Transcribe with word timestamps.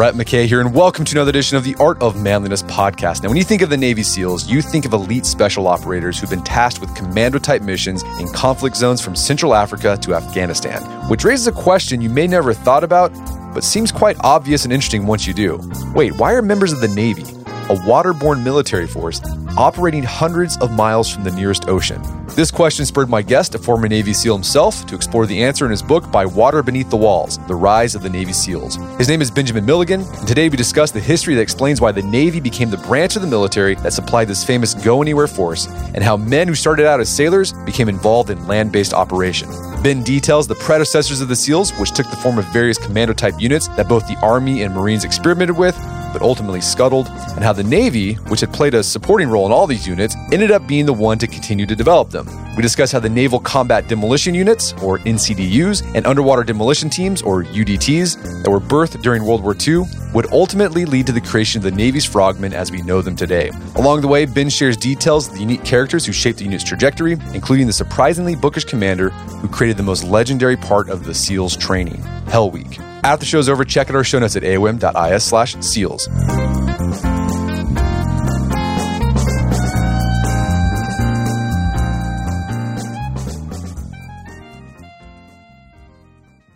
Brett 0.00 0.14
McKay 0.14 0.46
here, 0.46 0.62
and 0.62 0.74
welcome 0.74 1.04
to 1.04 1.12
another 1.14 1.28
edition 1.28 1.58
of 1.58 1.64
the 1.64 1.74
Art 1.74 2.00
of 2.00 2.22
Manliness 2.22 2.62
podcast. 2.62 3.22
Now, 3.22 3.28
when 3.28 3.36
you 3.36 3.44
think 3.44 3.60
of 3.60 3.68
the 3.68 3.76
Navy 3.76 4.02
SEALs, 4.02 4.48
you 4.48 4.62
think 4.62 4.86
of 4.86 4.94
elite 4.94 5.26
special 5.26 5.66
operators 5.66 6.18
who've 6.18 6.30
been 6.30 6.42
tasked 6.42 6.80
with 6.80 6.94
commando 6.94 7.38
type 7.38 7.60
missions 7.60 8.02
in 8.18 8.26
conflict 8.28 8.76
zones 8.76 9.02
from 9.02 9.14
Central 9.14 9.54
Africa 9.54 9.98
to 10.00 10.14
Afghanistan, 10.14 10.80
which 11.10 11.22
raises 11.22 11.48
a 11.48 11.52
question 11.52 12.00
you 12.00 12.08
may 12.08 12.26
never 12.26 12.54
have 12.54 12.62
thought 12.64 12.82
about, 12.82 13.12
but 13.52 13.62
seems 13.62 13.92
quite 13.92 14.16
obvious 14.20 14.64
and 14.64 14.72
interesting 14.72 15.04
once 15.04 15.26
you 15.26 15.34
do. 15.34 15.60
Wait, 15.94 16.16
why 16.16 16.32
are 16.32 16.40
members 16.40 16.72
of 16.72 16.80
the 16.80 16.88
Navy, 16.88 17.24
a 17.70 17.74
waterborne 17.86 18.42
military 18.42 18.88
force, 18.88 19.20
operating 19.56 20.02
hundreds 20.02 20.58
of 20.58 20.72
miles 20.72 21.08
from 21.08 21.22
the 21.22 21.30
nearest 21.30 21.68
ocean? 21.68 22.02
This 22.30 22.50
question 22.50 22.84
spurred 22.84 23.08
my 23.08 23.22
guest, 23.22 23.54
a 23.54 23.58
former 23.58 23.86
Navy 23.86 24.12
SEAL 24.12 24.34
himself, 24.34 24.84
to 24.86 24.96
explore 24.96 25.24
the 25.24 25.40
answer 25.40 25.64
in 25.66 25.70
his 25.70 25.82
book, 25.82 26.10
By 26.10 26.26
Water 26.26 26.64
Beneath 26.64 26.90
the 26.90 26.96
Walls 26.96 27.38
The 27.46 27.54
Rise 27.54 27.94
of 27.94 28.02
the 28.02 28.10
Navy 28.10 28.32
SEALs. 28.32 28.74
His 28.98 29.08
name 29.08 29.22
is 29.22 29.30
Benjamin 29.30 29.64
Milligan, 29.64 30.00
and 30.02 30.26
today 30.26 30.48
we 30.48 30.56
discuss 30.56 30.90
the 30.90 30.98
history 30.98 31.36
that 31.36 31.42
explains 31.42 31.80
why 31.80 31.92
the 31.92 32.02
Navy 32.02 32.40
became 32.40 32.70
the 32.70 32.76
branch 32.76 33.14
of 33.14 33.22
the 33.22 33.28
military 33.28 33.76
that 33.76 33.92
supplied 33.92 34.26
this 34.26 34.44
famous 34.44 34.74
go 34.74 35.00
anywhere 35.00 35.28
force, 35.28 35.68
and 35.94 36.02
how 36.02 36.16
men 36.16 36.48
who 36.48 36.56
started 36.56 36.86
out 36.86 36.98
as 36.98 37.08
sailors 37.08 37.52
became 37.64 37.88
involved 37.88 38.30
in 38.30 38.48
land 38.48 38.72
based 38.72 38.92
operation. 38.92 39.48
Ben 39.84 40.02
details 40.02 40.48
the 40.48 40.56
predecessors 40.56 41.20
of 41.20 41.28
the 41.28 41.36
SEALs, 41.36 41.70
which 41.78 41.92
took 41.92 42.10
the 42.10 42.16
form 42.16 42.38
of 42.38 42.44
various 42.46 42.78
commando 42.78 43.12
type 43.12 43.40
units 43.40 43.68
that 43.68 43.88
both 43.88 44.08
the 44.08 44.18
Army 44.22 44.62
and 44.62 44.74
Marines 44.74 45.04
experimented 45.04 45.56
with, 45.56 45.76
but 46.12 46.22
ultimately 46.22 46.60
scuttled, 46.60 47.06
and 47.08 47.44
how 47.44 47.52
the 47.52 47.62
Navy, 47.62 48.14
which 48.14 48.40
had 48.40 48.52
played 48.52 48.74
a 48.74 48.82
supporting 48.82 49.28
role 49.28 49.46
in 49.46 49.52
all 49.52 49.66
these 49.66 49.86
units, 49.86 50.16
ended 50.32 50.50
up 50.50 50.66
being 50.66 50.86
the 50.86 50.92
one 50.92 51.18
to 51.18 51.26
continue 51.26 51.66
to 51.66 51.76
develop 51.76 52.10
them. 52.10 52.28
We 52.56 52.62
discuss 52.62 52.92
how 52.92 53.00
the 53.00 53.08
Naval 53.08 53.40
Combat 53.40 53.88
Demolition 53.88 54.34
Units, 54.34 54.72
or 54.82 54.98
NCDUs, 54.98 55.94
and 55.94 56.06
underwater 56.06 56.44
demolition 56.44 56.90
teams, 56.90 57.22
or 57.22 57.44
UDTs, 57.44 58.42
that 58.42 58.50
were 58.50 58.60
birthed 58.60 59.00
during 59.02 59.24
World 59.24 59.42
War 59.42 59.56
II 59.66 59.84
would 60.12 60.32
ultimately 60.32 60.84
lead 60.84 61.06
to 61.06 61.12
the 61.12 61.20
creation 61.20 61.58
of 61.58 61.64
the 61.64 61.70
Navy's 61.70 62.04
frogmen 62.04 62.52
as 62.52 62.70
we 62.70 62.82
know 62.82 63.00
them 63.00 63.16
today. 63.16 63.50
Along 63.76 64.00
the 64.00 64.08
way, 64.08 64.26
Ben 64.26 64.48
shares 64.48 64.76
details 64.76 65.28
of 65.28 65.34
the 65.34 65.40
unique 65.40 65.64
characters 65.64 66.04
who 66.04 66.12
shaped 66.12 66.38
the 66.38 66.44
unit's 66.44 66.64
trajectory, 66.64 67.12
including 67.32 67.66
the 67.66 67.72
surprisingly 67.72 68.34
bookish 68.34 68.64
commander 68.64 69.10
who 69.10 69.48
created 69.48 69.76
the 69.76 69.82
most 69.82 70.04
legendary 70.04 70.56
part 70.56 70.90
of 70.90 71.04
the 71.04 71.14
SEALs 71.14 71.56
training, 71.56 72.02
Hell 72.26 72.50
Week. 72.50 72.80
After 73.02 73.20
the 73.20 73.26
show's 73.26 73.48
over, 73.48 73.64
check 73.64 73.88
out 73.88 73.96
our 73.96 74.04
show 74.04 74.18
notes 74.18 74.36
at 74.36 74.42
aom.is 74.42 75.24
slash 75.24 75.56
seals. 75.60 76.06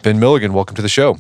Ben 0.03 0.21
Milligan, 0.21 0.53
welcome 0.53 0.77
to 0.77 0.83
the 0.83 0.89
show. 0.89 1.17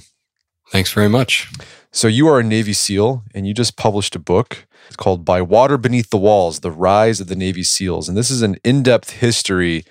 Thanks 0.69 0.92
very 0.92 1.08
much. 1.08 1.50
So, 1.91 2.06
you 2.06 2.28
are 2.28 2.41
a 2.41 2.45
Navy 2.45 2.75
SEAL 2.75 3.22
and 3.34 3.47
you 3.47 3.55
just 3.55 3.78
published 3.78 4.14
a 4.14 4.19
book. 4.19 4.67
It's 4.89 4.97
called 4.97 5.25
By 5.25 5.41
Water 5.41 5.78
Beneath 5.78 6.11
the 6.11 6.19
Walls 6.19 6.61
The 6.61 6.70
Rise 6.70 7.19
of 7.19 7.28
the 7.28 7.36
Navy 7.36 7.62
SEALs. 7.62 8.11
And 8.11 8.19
this 8.19 8.30
is 8.30 8.42
an 8.42 8.56
in 8.62 8.83
depth 8.83 9.11
history 9.11 9.84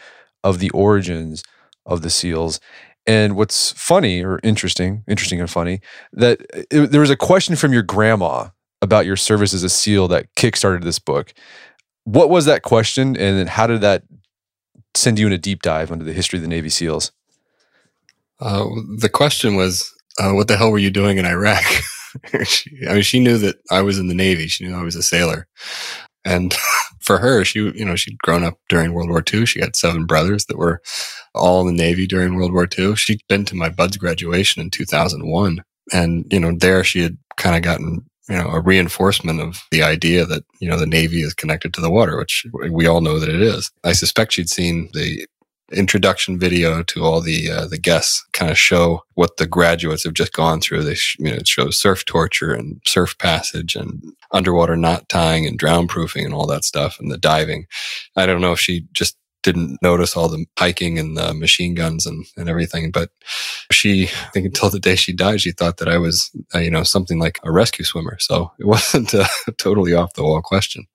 of 0.43 0.59
the 0.59 0.69
origins 0.71 1.43
of 1.87 2.03
the 2.03 2.11
SEALs. 2.11 2.59
And 3.05 3.35
what's 3.35 3.73
funny 3.73 4.23
or 4.23 4.39
interesting, 4.43 5.03
interesting 5.07 5.39
and 5.39 5.49
funny, 5.49 5.81
that 6.13 6.41
it, 6.71 6.91
there 6.91 7.01
was 7.01 7.09
a 7.09 7.17
question 7.17 7.55
from 7.55 7.73
your 7.73 7.83
grandma 7.83 8.49
about 8.81 9.05
your 9.05 9.17
service 9.17 9.53
as 9.53 9.63
a 9.63 9.69
SEAL 9.69 10.07
that 10.09 10.33
kickstarted 10.35 10.83
this 10.83 10.99
book. 10.99 11.33
What 12.05 12.29
was 12.29 12.45
that 12.45 12.63
question? 12.63 13.09
And 13.09 13.37
then 13.37 13.47
how 13.47 13.67
did 13.67 13.81
that 13.81 14.03
send 14.95 15.19
you 15.19 15.27
in 15.27 15.33
a 15.33 15.37
deep 15.37 15.61
dive 15.61 15.91
into 15.91 16.05
the 16.05 16.13
history 16.13 16.37
of 16.37 16.43
the 16.43 16.49
Navy 16.49 16.69
SEALs? 16.69 17.11
Uh, 18.39 18.65
the 18.97 19.09
question 19.09 19.55
was, 19.55 19.93
uh, 20.19 20.31
what 20.31 20.47
the 20.47 20.57
hell 20.57 20.71
were 20.71 20.77
you 20.77 20.91
doing 20.91 21.17
in 21.17 21.25
Iraq? 21.25 21.63
she, 22.45 22.71
I 22.87 22.93
mean, 22.93 23.01
she 23.03 23.19
knew 23.19 23.37
that 23.37 23.55
I 23.71 23.81
was 23.81 23.97
in 23.97 24.07
the 24.07 24.13
Navy. 24.13 24.47
She 24.47 24.65
knew 24.65 24.75
I 24.75 24.83
was 24.83 24.95
a 24.95 25.03
sailor. 25.03 25.47
And 26.25 26.55
for 27.03 27.17
her, 27.19 27.43
she, 27.43 27.59
you 27.59 27.85
know, 27.85 27.95
she'd 27.95 28.17
grown 28.19 28.43
up 28.43 28.57
during 28.69 28.93
World 28.93 29.09
War 29.09 29.23
II. 29.31 29.45
She 29.45 29.59
had 29.59 29.75
seven 29.75 30.05
brothers 30.05 30.45
that 30.45 30.57
were 30.57 30.81
all 31.35 31.61
in 31.61 31.67
the 31.67 31.83
Navy 31.83 32.07
during 32.07 32.35
World 32.35 32.53
War 32.53 32.67
II. 32.77 32.95
She'd 32.95 33.21
been 33.27 33.45
to 33.45 33.55
my 33.55 33.69
BUD/S 33.69 33.97
graduation 33.97 34.61
in 34.61 34.69
2001. 34.69 35.63
And, 35.91 36.25
you 36.31 36.39
know, 36.39 36.53
there 36.57 36.83
she 36.83 37.01
had 37.01 37.17
kind 37.37 37.55
of 37.55 37.61
gotten, 37.61 38.05
you 38.29 38.35
know, 38.35 38.47
a 38.47 38.61
reinforcement 38.61 39.41
of 39.41 39.61
the 39.69 39.83
idea 39.83 40.25
that, 40.25 40.43
you 40.61 40.69
know, 40.69 40.77
the 40.77 40.85
Navy 40.87 41.21
is 41.21 41.33
connected 41.33 41.73
to 41.73 41.81
the 41.81 41.91
water, 41.91 42.17
which 42.17 42.45
we 42.71 42.87
all 42.87 43.01
know 43.01 43.19
that 43.19 43.29
it 43.29 43.41
is. 43.41 43.69
I 43.83 43.91
suspect 43.91 44.31
she'd 44.31 44.49
seen 44.49 44.89
the 44.93 45.27
introduction 45.73 46.39
video 46.39 46.83
to 46.83 47.03
all 47.03 47.21
the 47.21 47.49
uh, 47.49 47.67
the 47.67 47.77
guests 47.77 48.25
kind 48.33 48.51
of 48.51 48.57
show 48.57 49.03
what 49.15 49.37
the 49.37 49.47
graduates 49.47 50.03
have 50.03 50.13
just 50.13 50.33
gone 50.33 50.61
through. 50.61 50.83
They 50.83 50.95
you 51.19 51.31
know, 51.31 51.35
it 51.35 51.47
shows 51.47 51.77
surf 51.77 52.05
torture 52.05 52.53
and 52.53 52.81
surf 52.85 53.17
passage 53.17 53.75
and 53.75 54.03
underwater 54.31 54.75
knot 54.75 55.09
tying 55.09 55.45
and 55.45 55.57
drown 55.57 55.87
proofing 55.87 56.25
and 56.25 56.33
all 56.33 56.47
that 56.47 56.63
stuff 56.63 56.99
and 56.99 57.11
the 57.11 57.17
diving. 57.17 57.65
I 58.15 58.25
don't 58.25 58.41
know 58.41 58.53
if 58.53 58.59
she 58.59 58.85
just 58.93 59.17
didn't 59.43 59.77
notice 59.81 60.15
all 60.15 60.29
the 60.29 60.45
hiking 60.57 60.97
and 60.97 61.17
the 61.17 61.33
machine 61.33 61.75
guns 61.75 62.05
and, 62.05 62.25
and 62.37 62.49
everything. 62.49 62.91
But 62.91 63.09
she, 63.71 64.05
I 64.05 64.29
think 64.33 64.45
until 64.45 64.69
the 64.69 64.79
day 64.79 64.95
she 64.95 65.13
died, 65.13 65.41
she 65.41 65.51
thought 65.51 65.77
that 65.77 65.89
I 65.89 65.97
was, 65.97 66.31
uh, 66.55 66.59
you 66.59 66.71
know, 66.71 66.83
something 66.83 67.19
like 67.19 67.39
a 67.43 67.51
rescue 67.51 67.83
swimmer. 67.83 68.17
So 68.19 68.53
it 68.57 68.65
wasn't 68.67 69.13
a 69.13 69.27
totally 69.57 69.93
off 69.93 70.13
the 70.13 70.23
wall 70.23 70.41
question 70.41 70.87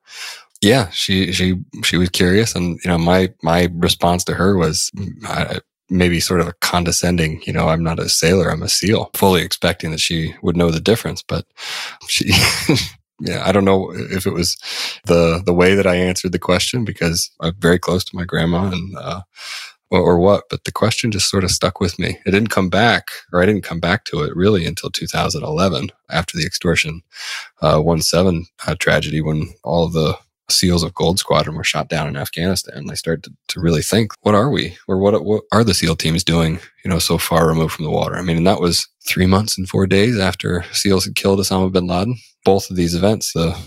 yeah, 0.60 0.88
she 0.90 1.32
she 1.32 1.54
she 1.84 1.96
was 1.96 2.08
curious, 2.08 2.54
and 2.54 2.78
you 2.84 2.90
know, 2.90 2.98
my 2.98 3.32
my 3.42 3.68
response 3.74 4.24
to 4.24 4.34
her 4.34 4.56
was 4.56 4.90
uh, 5.26 5.60
maybe 5.88 6.20
sort 6.20 6.40
of 6.40 6.48
a 6.48 6.54
condescending. 6.60 7.40
You 7.46 7.52
know, 7.52 7.68
I'm 7.68 7.82
not 7.82 8.00
a 8.00 8.08
sailor; 8.08 8.50
I'm 8.50 8.62
a 8.62 8.68
SEAL. 8.68 9.10
Fully 9.14 9.42
expecting 9.42 9.90
that 9.92 10.00
she 10.00 10.34
would 10.42 10.56
know 10.56 10.70
the 10.70 10.80
difference, 10.80 11.22
but 11.22 11.46
she. 12.08 12.30
yeah, 13.20 13.42
I 13.44 13.50
don't 13.50 13.64
know 13.64 13.92
if 13.92 14.26
it 14.26 14.32
was 14.32 14.56
the 15.06 15.42
the 15.44 15.54
way 15.54 15.74
that 15.74 15.86
I 15.86 15.96
answered 15.96 16.32
the 16.32 16.38
question 16.38 16.84
because 16.84 17.30
I'm 17.40 17.54
very 17.58 17.78
close 17.78 18.04
to 18.04 18.16
my 18.16 18.24
grandma 18.24 18.70
and 18.70 18.96
uh, 18.96 19.20
or, 19.90 20.18
what, 20.18 20.44
but 20.50 20.64
the 20.64 20.72
question 20.72 21.10
just 21.10 21.30
sort 21.30 21.44
of 21.44 21.50
stuck 21.50 21.80
with 21.80 21.98
me. 21.98 22.18
It 22.26 22.32
didn't 22.32 22.50
come 22.50 22.68
back, 22.68 23.08
or 23.32 23.42
I 23.42 23.46
didn't 23.46 23.64
come 23.64 23.80
back 23.80 24.04
to 24.04 24.22
it 24.22 24.36
really 24.36 24.66
until 24.66 24.90
2011 24.90 25.90
after 26.10 26.36
the 26.36 26.44
extortion 26.44 27.00
uh, 27.62 27.80
one 27.80 28.02
seven 28.02 28.46
uh, 28.66 28.74
tragedy 28.78 29.20
when 29.22 29.54
all 29.64 29.88
the 29.88 30.18
SEALs 30.50 30.82
of 30.82 30.94
Gold 30.94 31.18
Squadron 31.18 31.56
were 31.56 31.64
shot 31.64 31.88
down 31.88 32.08
in 32.08 32.16
Afghanistan. 32.16 32.86
I 32.90 32.94
started 32.94 33.24
to, 33.24 33.32
to, 33.48 33.60
really 33.60 33.82
think, 33.82 34.12
what 34.22 34.34
are 34.34 34.50
we, 34.50 34.76
or 34.86 34.98
what 34.98 35.24
what 35.24 35.44
are 35.52 35.64
the 35.64 35.74
SEAL 35.74 35.96
teams 35.96 36.24
doing? 36.24 36.58
You 36.84 36.90
know, 36.90 36.98
so 36.98 37.18
far 37.18 37.46
removed 37.46 37.74
from 37.74 37.84
the 37.84 37.90
water. 37.90 38.16
I 38.16 38.22
mean, 38.22 38.38
and 38.38 38.46
that 38.46 38.60
was 38.60 38.88
three 39.06 39.26
months 39.26 39.58
and 39.58 39.68
four 39.68 39.86
days 39.86 40.18
after 40.18 40.64
SEALs 40.72 41.04
had 41.04 41.14
killed 41.14 41.38
Osama 41.38 41.70
bin 41.70 41.86
Laden. 41.86 42.16
Both 42.44 42.70
of 42.70 42.76
these 42.76 42.94
events, 42.94 43.32
the 43.32 43.58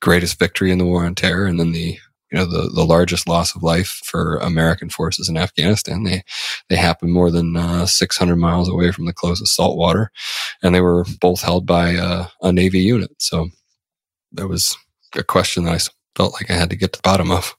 greatest 0.00 0.38
victory 0.38 0.70
in 0.70 0.78
the 0.78 0.84
war 0.84 1.04
on 1.04 1.14
terror, 1.14 1.46
and 1.46 1.58
then 1.58 1.72
the 1.72 1.98
you 2.30 2.38
know 2.38 2.46
the 2.46 2.68
the 2.68 2.84
largest 2.84 3.28
loss 3.28 3.54
of 3.54 3.62
life 3.62 4.00
for 4.04 4.36
American 4.38 4.90
forces 4.90 5.28
in 5.28 5.36
Afghanistan. 5.36 6.04
They 6.04 6.22
they 6.68 6.76
happened 6.76 7.12
more 7.12 7.30
than 7.30 7.56
uh, 7.56 7.86
600 7.86 8.36
miles 8.36 8.68
away 8.68 8.92
from 8.92 9.06
the 9.06 9.12
close 9.12 9.38
closest 9.38 9.56
saltwater, 9.56 10.10
and 10.62 10.74
they 10.74 10.80
were 10.80 11.04
both 11.20 11.42
held 11.42 11.66
by 11.66 11.96
uh, 11.96 12.26
a 12.40 12.52
Navy 12.52 12.80
unit. 12.80 13.10
So 13.18 13.48
that 14.32 14.48
was 14.48 14.76
a 15.14 15.22
question 15.22 15.64
that 15.64 15.74
I 15.74 15.78
felt 16.16 16.34
like 16.34 16.50
I 16.50 16.54
had 16.54 16.70
to 16.70 16.76
get 16.76 16.92
to 16.92 16.98
the 16.98 17.08
bottom 17.08 17.30
of. 17.30 17.56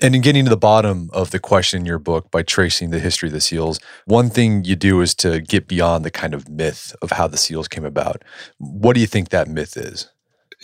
And 0.00 0.14
in 0.14 0.20
getting 0.20 0.44
to 0.44 0.50
the 0.50 0.56
bottom 0.56 1.10
of 1.12 1.32
the 1.32 1.40
question 1.40 1.80
in 1.80 1.86
your 1.86 1.98
book 1.98 2.30
by 2.30 2.42
tracing 2.42 2.90
the 2.90 3.00
history 3.00 3.28
of 3.28 3.32
the 3.32 3.40
SEALs, 3.40 3.80
one 4.04 4.30
thing 4.30 4.64
you 4.64 4.76
do 4.76 5.00
is 5.00 5.12
to 5.16 5.40
get 5.40 5.66
beyond 5.66 6.04
the 6.04 6.10
kind 6.10 6.34
of 6.34 6.48
myth 6.48 6.94
of 7.02 7.10
how 7.10 7.26
the 7.26 7.36
SEALs 7.36 7.66
came 7.66 7.84
about. 7.84 8.22
What 8.58 8.94
do 8.94 9.00
you 9.00 9.08
think 9.08 9.30
that 9.30 9.48
myth 9.48 9.76
is? 9.76 10.08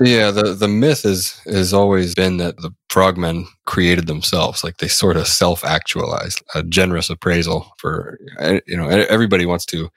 Yeah, 0.00 0.32
the, 0.32 0.54
the 0.54 0.68
myth 0.68 1.04
is 1.04 1.40
has 1.46 1.72
always 1.72 2.14
been 2.16 2.38
that 2.38 2.56
the 2.56 2.72
frogmen 2.88 3.46
created 3.64 4.08
themselves, 4.08 4.64
like 4.64 4.78
they 4.78 4.88
sort 4.88 5.16
of 5.16 5.28
self 5.28 5.64
actualized. 5.64 6.42
A 6.54 6.64
generous 6.64 7.10
appraisal 7.10 7.72
for 7.78 8.18
you 8.66 8.76
know 8.76 8.88
everybody 8.88 9.46
wants 9.46 9.64
to, 9.66 9.88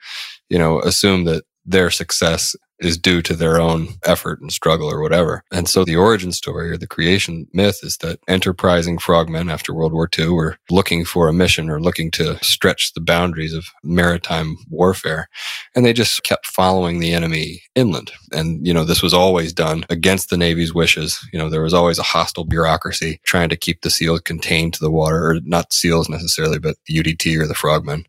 you 0.48 0.58
know, 0.58 0.80
assume 0.82 1.24
that 1.24 1.44
their 1.66 1.90
success 1.90 2.54
is 2.80 2.96
due 2.96 3.22
to 3.22 3.34
their 3.34 3.60
own 3.60 3.88
effort 4.04 4.40
and 4.40 4.52
struggle 4.52 4.90
or 4.90 5.00
whatever. 5.00 5.42
And 5.52 5.68
so 5.68 5.84
the 5.84 5.96
origin 5.96 6.32
story 6.32 6.70
or 6.70 6.76
the 6.76 6.86
creation 6.86 7.46
myth 7.52 7.80
is 7.82 7.96
that 7.98 8.20
enterprising 8.28 8.98
frogmen 8.98 9.48
after 9.48 9.74
World 9.74 9.92
War 9.92 10.08
II 10.16 10.28
were 10.28 10.56
looking 10.70 11.04
for 11.04 11.28
a 11.28 11.32
mission 11.32 11.68
or 11.70 11.80
looking 11.80 12.10
to 12.12 12.38
stretch 12.44 12.92
the 12.94 13.00
boundaries 13.00 13.54
of 13.54 13.66
maritime 13.82 14.56
warfare. 14.70 15.28
And 15.74 15.84
they 15.84 15.92
just 15.92 16.22
kept 16.22 16.46
following 16.46 17.00
the 17.00 17.12
enemy 17.12 17.62
inland. 17.74 18.12
And, 18.32 18.66
you 18.66 18.72
know, 18.72 18.84
this 18.84 19.02
was 19.02 19.14
always 19.14 19.52
done 19.52 19.84
against 19.90 20.30
the 20.30 20.36
Navy's 20.36 20.74
wishes. 20.74 21.18
You 21.32 21.38
know, 21.38 21.48
there 21.48 21.62
was 21.62 21.74
always 21.74 21.98
a 21.98 22.04
hostile 22.04 22.44
bureaucracy 22.44 23.20
trying 23.24 23.48
to 23.48 23.56
keep 23.56 23.82
the 23.82 23.90
SEALs 23.90 24.20
contained 24.20 24.74
to 24.74 24.80
the 24.80 24.90
water, 24.90 25.30
or 25.30 25.40
not 25.44 25.72
SEALs 25.72 26.08
necessarily, 26.08 26.58
but 26.58 26.76
the 26.86 26.94
UDT 26.94 27.40
or 27.40 27.46
the 27.46 27.54
frogmen. 27.54 28.04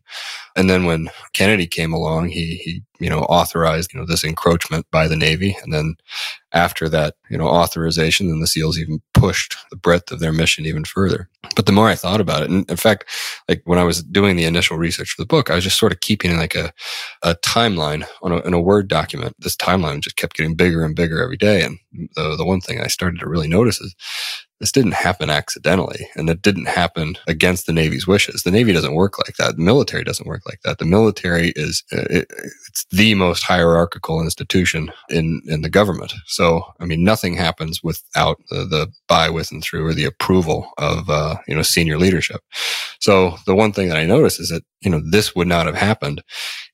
And 0.56 0.68
then 0.68 0.84
when 0.84 1.10
Kennedy 1.32 1.66
came 1.66 1.92
along, 1.92 2.28
he, 2.28 2.56
he, 2.56 2.82
you 2.98 3.08
know, 3.08 3.20
authorized, 3.20 3.92
you 3.92 4.00
know, 4.00 4.06
this 4.06 4.24
encroachment 4.24 4.86
by 4.90 5.08
the 5.08 5.16
Navy. 5.16 5.56
And 5.62 5.72
then 5.72 5.96
after 6.52 6.88
that, 6.88 7.14
you 7.30 7.38
know, 7.38 7.48
authorization, 7.48 8.28
then 8.28 8.40
the 8.40 8.46
SEALs 8.46 8.78
even 8.78 9.00
pushed 9.14 9.56
the 9.70 9.76
breadth 9.76 10.10
of 10.10 10.18
their 10.18 10.32
mission 10.32 10.66
even 10.66 10.84
further. 10.84 11.28
But 11.56 11.66
the 11.66 11.72
more 11.72 11.88
I 11.88 11.94
thought 11.94 12.20
about 12.20 12.42
it, 12.42 12.50
and 12.50 12.68
in 12.70 12.76
fact, 12.76 13.06
like 13.48 13.62
when 13.64 13.78
I 13.78 13.84
was 13.84 14.02
doing 14.02 14.36
the 14.36 14.44
initial 14.44 14.76
research 14.76 15.10
for 15.10 15.22
the 15.22 15.26
book, 15.26 15.50
I 15.50 15.54
was 15.54 15.64
just 15.64 15.78
sort 15.78 15.92
of 15.92 16.00
keeping 16.00 16.36
like 16.36 16.54
a, 16.54 16.72
a 17.22 17.34
timeline 17.36 18.06
on 18.22 18.32
a, 18.32 18.38
in 18.40 18.54
a 18.54 18.60
Word 18.60 18.88
document. 18.88 19.36
This 19.38 19.56
timeline 19.56 20.00
just 20.00 20.16
kept 20.16 20.36
getting 20.36 20.56
bigger 20.56 20.84
and 20.84 20.96
bigger 20.96 21.22
every 21.22 21.36
day. 21.36 21.62
And 21.62 21.78
the, 22.16 22.36
the 22.36 22.44
one 22.44 22.60
thing 22.60 22.80
I 22.80 22.88
started 22.88 23.20
to 23.20 23.28
really 23.28 23.48
notice 23.48 23.80
is 23.80 23.94
this 24.60 24.70
didn't 24.70 24.92
happen 24.92 25.30
accidentally 25.30 26.06
and 26.14 26.28
it 26.28 26.42
didn't 26.42 26.68
happen 26.68 27.16
against 27.26 27.66
the 27.66 27.72
Navy's 27.72 28.06
wishes. 28.06 28.42
The 28.42 28.50
Navy 28.50 28.72
doesn't 28.72 28.94
work 28.94 29.18
like 29.18 29.36
that. 29.36 29.56
The 29.56 29.62
military 29.62 30.04
doesn't 30.04 30.26
work 30.26 30.42
like 30.46 30.60
that. 30.64 30.78
The 30.78 30.84
military 30.84 31.52
is, 31.56 31.82
uh, 31.92 32.04
it, 32.10 32.30
it's 32.68 32.84
the 32.90 33.14
most 33.14 33.42
hierarchical 33.42 34.20
institution 34.20 34.92
in, 35.08 35.40
in 35.46 35.62
the 35.62 35.70
government. 35.70 36.12
So, 36.26 36.62
I 36.78 36.84
mean, 36.84 37.02
nothing 37.02 37.34
happens 37.34 37.82
without 37.82 38.38
the, 38.50 38.66
the 38.66 38.92
by, 39.08 39.30
with, 39.30 39.50
and 39.50 39.62
through 39.62 39.86
or 39.86 39.94
the 39.94 40.04
approval 40.04 40.70
of, 40.78 41.08
uh, 41.08 41.36
you 41.48 41.54
know, 41.54 41.62
senior 41.62 41.98
leadership. 41.98 42.42
So 43.00 43.36
the 43.46 43.54
one 43.54 43.72
thing 43.72 43.88
that 43.88 43.96
I 43.98 44.04
noticed 44.04 44.40
is 44.40 44.50
that, 44.50 44.62
you 44.82 44.90
know, 44.90 45.00
this 45.10 45.34
would 45.34 45.48
not 45.48 45.66
have 45.66 45.74
happened 45.74 46.22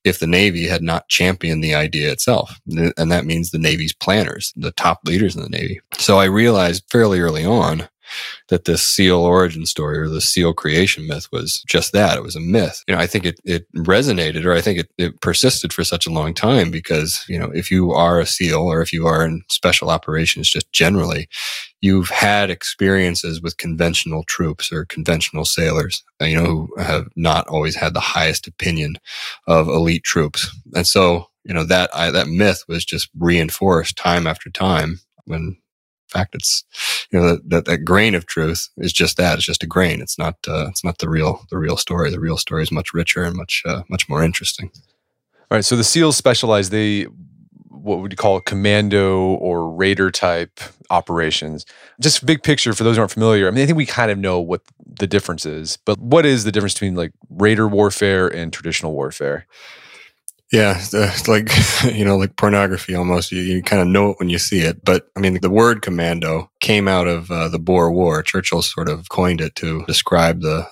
if 0.06 0.20
the 0.20 0.26
Navy 0.26 0.66
had 0.66 0.82
not 0.82 1.08
championed 1.08 1.62
the 1.62 1.74
idea 1.74 2.12
itself. 2.12 2.60
And 2.66 3.10
that 3.10 3.26
means 3.26 3.50
the 3.50 3.58
Navy's 3.58 3.92
planners, 3.92 4.52
the 4.56 4.70
top 4.72 5.00
leaders 5.04 5.34
in 5.34 5.42
the 5.42 5.48
Navy. 5.48 5.80
So 5.98 6.18
I 6.18 6.24
realized 6.24 6.84
fairly 6.90 7.20
early 7.20 7.44
on 7.44 7.88
that 8.48 8.64
this 8.64 8.82
seal 8.82 9.18
origin 9.18 9.66
story 9.66 9.98
or 9.98 10.08
the 10.08 10.20
seal 10.20 10.52
creation 10.52 11.06
myth 11.06 11.28
was 11.32 11.62
just 11.66 11.92
that. 11.92 12.16
It 12.16 12.22
was 12.22 12.36
a 12.36 12.40
myth. 12.40 12.82
You 12.86 12.94
know, 12.94 13.00
I 13.00 13.06
think 13.06 13.24
it, 13.24 13.40
it 13.44 13.72
resonated 13.74 14.44
or 14.44 14.52
I 14.52 14.60
think 14.60 14.80
it, 14.80 14.88
it 14.98 15.20
persisted 15.20 15.72
for 15.72 15.84
such 15.84 16.06
a 16.06 16.12
long 16.12 16.34
time 16.34 16.70
because, 16.70 17.24
you 17.28 17.38
know, 17.38 17.50
if 17.54 17.70
you 17.70 17.92
are 17.92 18.20
a 18.20 18.26
seal 18.26 18.60
or 18.60 18.80
if 18.82 18.92
you 18.92 19.06
are 19.06 19.24
in 19.24 19.42
special 19.48 19.90
operations 19.90 20.50
just 20.50 20.70
generally, 20.72 21.28
you've 21.80 22.08
had 22.08 22.50
experiences 22.50 23.40
with 23.42 23.58
conventional 23.58 24.22
troops 24.24 24.72
or 24.72 24.84
conventional 24.86 25.44
sailors, 25.44 26.02
uh, 26.20 26.24
you 26.24 26.36
know, 26.36 26.44
who 26.44 26.74
have 26.78 27.08
not 27.16 27.46
always 27.48 27.76
had 27.76 27.94
the 27.94 28.00
highest 28.00 28.46
opinion 28.46 28.96
of 29.46 29.68
elite 29.68 30.02
troops. 30.02 30.54
And 30.74 30.86
so, 30.86 31.28
you 31.44 31.54
know, 31.54 31.64
that, 31.64 31.90
I, 31.94 32.10
that 32.10 32.28
myth 32.28 32.64
was 32.68 32.84
just 32.84 33.08
reinforced 33.18 33.96
time 33.96 34.26
after 34.26 34.50
time 34.50 35.00
when 35.26 35.56
fact, 36.08 36.34
it's 36.34 36.64
you 37.10 37.18
know 37.18 37.28
that, 37.28 37.50
that, 37.50 37.64
that 37.66 37.78
grain 37.78 38.14
of 38.14 38.26
truth 38.26 38.68
is 38.78 38.92
just 38.92 39.16
that. 39.16 39.36
It's 39.36 39.46
just 39.46 39.62
a 39.62 39.66
grain. 39.66 40.00
It's 40.00 40.18
not 40.18 40.36
uh, 40.48 40.68
it's 40.68 40.84
not 40.84 40.98
the 40.98 41.08
real 41.08 41.46
the 41.50 41.58
real 41.58 41.76
story. 41.76 42.10
The 42.10 42.20
real 42.20 42.36
story 42.36 42.62
is 42.62 42.72
much 42.72 42.92
richer 42.94 43.24
and 43.24 43.36
much 43.36 43.62
uh, 43.66 43.82
much 43.88 44.08
more 44.08 44.22
interesting. 44.22 44.70
All 45.50 45.56
right. 45.56 45.64
So 45.64 45.76
the 45.76 45.84
SEALs 45.84 46.16
specialize. 46.16 46.70
They 46.70 47.06
what 47.86 48.00
would 48.00 48.12
you 48.12 48.16
call 48.16 48.40
commando 48.40 49.20
or 49.20 49.70
raider 49.70 50.10
type 50.10 50.58
operations? 50.90 51.64
Just 52.00 52.26
big 52.26 52.42
picture 52.42 52.72
for 52.72 52.82
those 52.82 52.96
who 52.96 53.02
aren't 53.02 53.12
familiar. 53.12 53.46
I 53.46 53.52
mean, 53.52 53.62
I 53.62 53.66
think 53.66 53.76
we 53.76 53.86
kind 53.86 54.10
of 54.10 54.18
know 54.18 54.40
what 54.40 54.62
the 54.84 55.06
difference 55.06 55.46
is, 55.46 55.78
but 55.84 55.98
what 56.00 56.26
is 56.26 56.42
the 56.42 56.50
difference 56.50 56.74
between 56.74 56.96
like 56.96 57.12
raider 57.30 57.68
warfare 57.68 58.26
and 58.26 58.52
traditional 58.52 58.92
warfare? 58.92 59.46
Yeah, 60.52 60.78
it's 60.78 61.26
like 61.26 61.50
you 61.92 62.04
know, 62.04 62.16
like 62.16 62.36
pornography 62.36 62.94
almost. 62.94 63.32
You, 63.32 63.40
you 63.40 63.62
kind 63.62 63.82
of 63.82 63.88
know 63.88 64.10
it 64.10 64.18
when 64.20 64.28
you 64.30 64.38
see 64.38 64.60
it. 64.60 64.84
But 64.84 65.08
I 65.16 65.20
mean, 65.20 65.40
the 65.40 65.50
word 65.50 65.82
commando 65.82 66.50
came 66.60 66.86
out 66.86 67.08
of 67.08 67.30
uh, 67.32 67.48
the 67.48 67.58
Boer 67.58 67.90
War. 67.90 68.22
Churchill 68.22 68.62
sort 68.62 68.88
of 68.88 69.08
coined 69.08 69.40
it 69.40 69.56
to 69.56 69.84
describe 69.86 70.42
the 70.42 70.68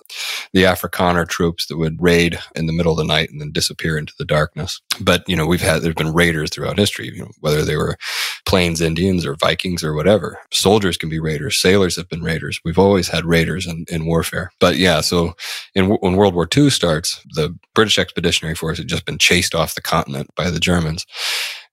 the 0.53 0.62
Afrikaner 0.62 1.29
troops 1.29 1.67
that 1.67 1.76
would 1.76 2.00
raid 2.00 2.38
in 2.55 2.67
the 2.67 2.73
middle 2.73 2.93
of 2.93 2.99
the 2.99 3.05
night 3.05 3.31
and 3.31 3.41
then 3.41 3.50
disappear 3.50 3.99
into 3.99 4.12
the 4.17 4.25
darkness. 4.25 4.81
But 5.00 5.29
you 5.29 5.35
know, 5.35 5.47
we've 5.47 5.61
had 5.61 5.82
there's 5.82 5.97
been 5.97 6.15
raiders 6.15 6.50
throughout 6.50 6.79
history. 6.79 7.11
You 7.12 7.23
know, 7.23 7.31
whether 7.41 7.65
they 7.65 7.76
were 7.76 7.99
Plains 8.46 8.81
Indians 8.81 9.25
or 9.25 9.37
Vikings 9.37 9.82
or 9.82 9.94
whatever. 9.94 10.38
Soldiers 10.52 10.96
can 10.96 11.08
be 11.08 11.19
raiders. 11.19 11.61
Sailors 11.61 11.96
have 11.96 12.08
been 12.08 12.23
raiders. 12.23 12.61
We've 12.64 12.79
always 12.79 13.08
had 13.08 13.25
raiders 13.25 13.67
in, 13.67 13.85
in 13.88 14.06
warfare. 14.06 14.52
But 14.61 14.76
yeah, 14.76 15.00
so 15.00 15.35
in, 15.75 15.87
when 15.87 16.17
World 16.17 16.35
War 16.35 16.49
II 16.55 16.70
starts, 16.70 17.25
the 17.35 17.56
British 17.75 17.99
Expeditionary 17.99 18.55
Force 18.55 18.79
had 18.79 18.88
just 18.88 19.06
been 19.06 19.19
chased 19.19 19.55
off 19.55 19.75
the 19.75 19.81
continent 19.81 20.31
by 20.37 20.50
the 20.50 20.61
Germans. 20.61 21.06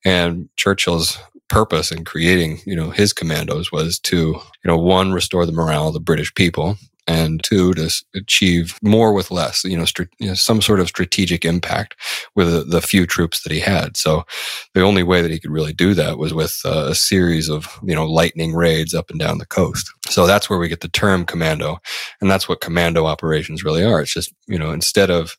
And 0.05 0.49
Churchill's 0.55 1.17
purpose 1.49 1.91
in 1.91 2.05
creating, 2.05 2.59
you 2.65 2.75
know, 2.75 2.91
his 2.91 3.11
commandos 3.11 3.71
was 3.71 3.99
to, 3.99 4.17
you 4.17 4.41
know, 4.63 4.77
one, 4.77 5.11
restore 5.11 5.45
the 5.45 5.51
morale 5.51 5.87
of 5.87 5.93
the 5.93 5.99
British 5.99 6.33
people 6.33 6.77
and 7.07 7.43
two 7.43 7.73
to 7.73 7.89
achieve 8.15 8.77
more 8.81 9.13
with 9.13 9.31
less 9.31 9.63
you 9.63 9.77
know, 9.77 9.85
you 10.19 10.27
know, 10.27 10.33
some 10.33 10.61
sort 10.61 10.79
of 10.79 10.87
strategic 10.87 11.45
impact 11.45 11.95
with 12.35 12.51
the, 12.51 12.63
the, 12.63 12.81
few 12.81 13.05
troops 13.05 13.43
that 13.43 13.51
he 13.51 13.59
had. 13.59 13.95
So 13.95 14.25
the 14.73 14.81
only 14.81 15.03
way 15.03 15.21
that 15.21 15.31
he 15.31 15.39
could 15.39 15.51
really 15.51 15.73
do 15.73 15.93
that 15.93 16.17
was 16.17 16.33
with 16.33 16.59
uh, 16.65 16.87
a 16.89 16.95
series 16.95 17.49
of 17.49 17.79
you 17.83 17.95
know 17.95 18.05
lightning 18.05 18.53
raids 18.53 18.93
up 18.93 19.09
and 19.09 19.19
down 19.19 19.37
the 19.37 19.45
coast. 19.45 19.91
So 20.07 20.27
that's 20.27 20.49
where 20.49 20.59
we 20.59 20.67
get 20.67 20.81
the 20.81 20.87
term 20.89 21.25
commando 21.25 21.79
and 22.19 22.29
that's 22.29 22.49
what 22.49 22.61
commando 22.61 23.05
operations 23.05 23.63
really 23.63 23.83
are. 23.83 24.01
It's 24.01 24.13
just 24.13 24.33
you 24.47 24.57
know 24.57 24.71
instead 24.71 25.09
of 25.09 25.37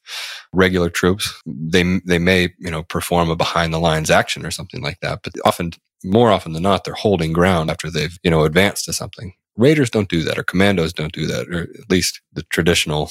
regular 0.52 0.90
troops 0.90 1.42
they 1.46 2.00
they 2.06 2.18
may 2.18 2.50
you 2.58 2.70
know 2.70 2.82
perform 2.84 3.30
a 3.30 3.36
behind 3.36 3.72
the 3.72 3.80
lines 3.80 4.10
action 4.10 4.44
or 4.44 4.50
something 4.50 4.82
like 4.82 4.98
that 5.00 5.20
but 5.22 5.32
often 5.44 5.72
more 6.04 6.30
often 6.30 6.52
than 6.52 6.62
not 6.62 6.84
they're 6.84 6.94
holding 6.94 7.32
ground 7.32 7.70
after 7.70 7.90
they've 7.90 8.18
you 8.22 8.30
know 8.30 8.44
advanced 8.44 8.84
to 8.84 8.92
something 8.92 9.34
Raiders 9.56 9.90
don't 9.90 10.08
do 10.08 10.22
that, 10.22 10.38
or 10.38 10.44
commandos 10.44 10.92
don't 10.92 11.12
do 11.12 11.26
that, 11.26 11.48
or 11.48 11.62
at 11.62 11.90
least 11.90 12.20
the 12.32 12.42
traditional 12.44 13.10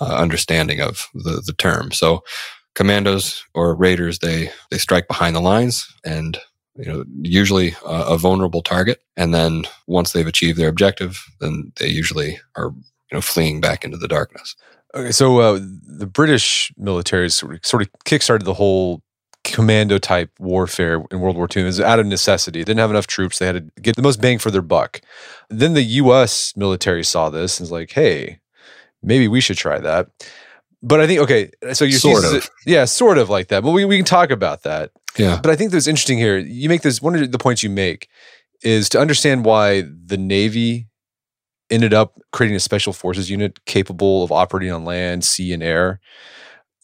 uh, 0.00 0.16
understanding 0.16 0.80
of 0.80 1.08
the, 1.14 1.42
the 1.44 1.54
term. 1.54 1.92
So, 1.92 2.22
commandos 2.74 3.44
or 3.54 3.74
raiders, 3.74 4.20
they 4.20 4.50
they 4.70 4.78
strike 4.78 5.08
behind 5.08 5.36
the 5.36 5.40
lines 5.40 5.86
and 6.04 6.38
you 6.76 6.84
know 6.84 7.04
usually 7.22 7.74
uh, 7.84 8.06
a 8.08 8.18
vulnerable 8.18 8.62
target, 8.62 9.00
and 9.16 9.34
then 9.34 9.64
once 9.86 10.12
they've 10.12 10.26
achieved 10.26 10.58
their 10.58 10.68
objective, 10.68 11.22
then 11.40 11.72
they 11.76 11.88
usually 11.88 12.40
are 12.56 12.72
you 13.10 13.16
know 13.16 13.20
fleeing 13.20 13.60
back 13.60 13.84
into 13.84 13.96
the 13.96 14.08
darkness. 14.08 14.54
Okay, 14.94 15.12
so 15.12 15.38
uh, 15.38 15.58
the 15.86 16.06
British 16.06 16.70
military 16.76 17.30
sort 17.30 17.54
of, 17.54 17.64
sort 17.64 17.82
of 17.82 17.88
kickstarted 18.04 18.44
the 18.44 18.54
whole 18.54 19.02
commando 19.44 19.98
type 19.98 20.30
warfare 20.38 21.04
in 21.10 21.20
World 21.20 21.36
War 21.36 21.48
II. 21.54 21.62
It 21.62 21.66
was 21.66 21.80
out 21.80 21.98
of 21.98 22.06
necessity. 22.06 22.60
They 22.60 22.64
didn't 22.64 22.80
have 22.80 22.90
enough 22.90 23.06
troops. 23.06 23.38
They 23.38 23.46
had 23.46 23.74
to 23.74 23.80
get 23.80 23.96
the 23.96 24.02
most 24.02 24.20
bang 24.20 24.38
for 24.38 24.50
their 24.50 24.62
buck. 24.62 25.00
Then 25.50 25.74
the 25.74 25.82
US 25.82 26.56
military 26.56 27.04
saw 27.04 27.30
this 27.30 27.58
and 27.58 27.64
was 27.64 27.72
like, 27.72 27.90
hey, 27.90 28.40
maybe 29.02 29.28
we 29.28 29.40
should 29.40 29.56
try 29.56 29.78
that. 29.80 30.08
But 30.82 31.00
I 31.00 31.06
think, 31.06 31.20
okay, 31.20 31.50
so 31.72 31.84
you're 31.84 31.98
sort 31.98 32.24
of. 32.24 32.48
yeah, 32.66 32.84
sort 32.84 33.18
of 33.18 33.30
like 33.30 33.48
that. 33.48 33.62
But 33.62 33.70
we, 33.70 33.84
we 33.84 33.96
can 33.96 34.04
talk 34.04 34.30
about 34.30 34.62
that. 34.62 34.90
Yeah. 35.16 35.38
But 35.42 35.50
I 35.50 35.56
think 35.56 35.70
that's 35.72 35.86
interesting 35.86 36.18
here. 36.18 36.38
You 36.38 36.68
make 36.68 36.82
this, 36.82 37.00
one 37.00 37.14
of 37.14 37.30
the 37.30 37.38
points 37.38 37.62
you 37.62 37.70
make 37.70 38.08
is 38.62 38.88
to 38.90 39.00
understand 39.00 39.44
why 39.44 39.82
the 39.82 40.16
Navy 40.16 40.88
ended 41.70 41.94
up 41.94 42.20
creating 42.32 42.56
a 42.56 42.60
special 42.60 42.92
forces 42.92 43.30
unit 43.30 43.64
capable 43.64 44.22
of 44.22 44.30
operating 44.30 44.72
on 44.72 44.84
land, 44.84 45.24
sea, 45.24 45.52
and 45.52 45.62
air. 45.62 46.00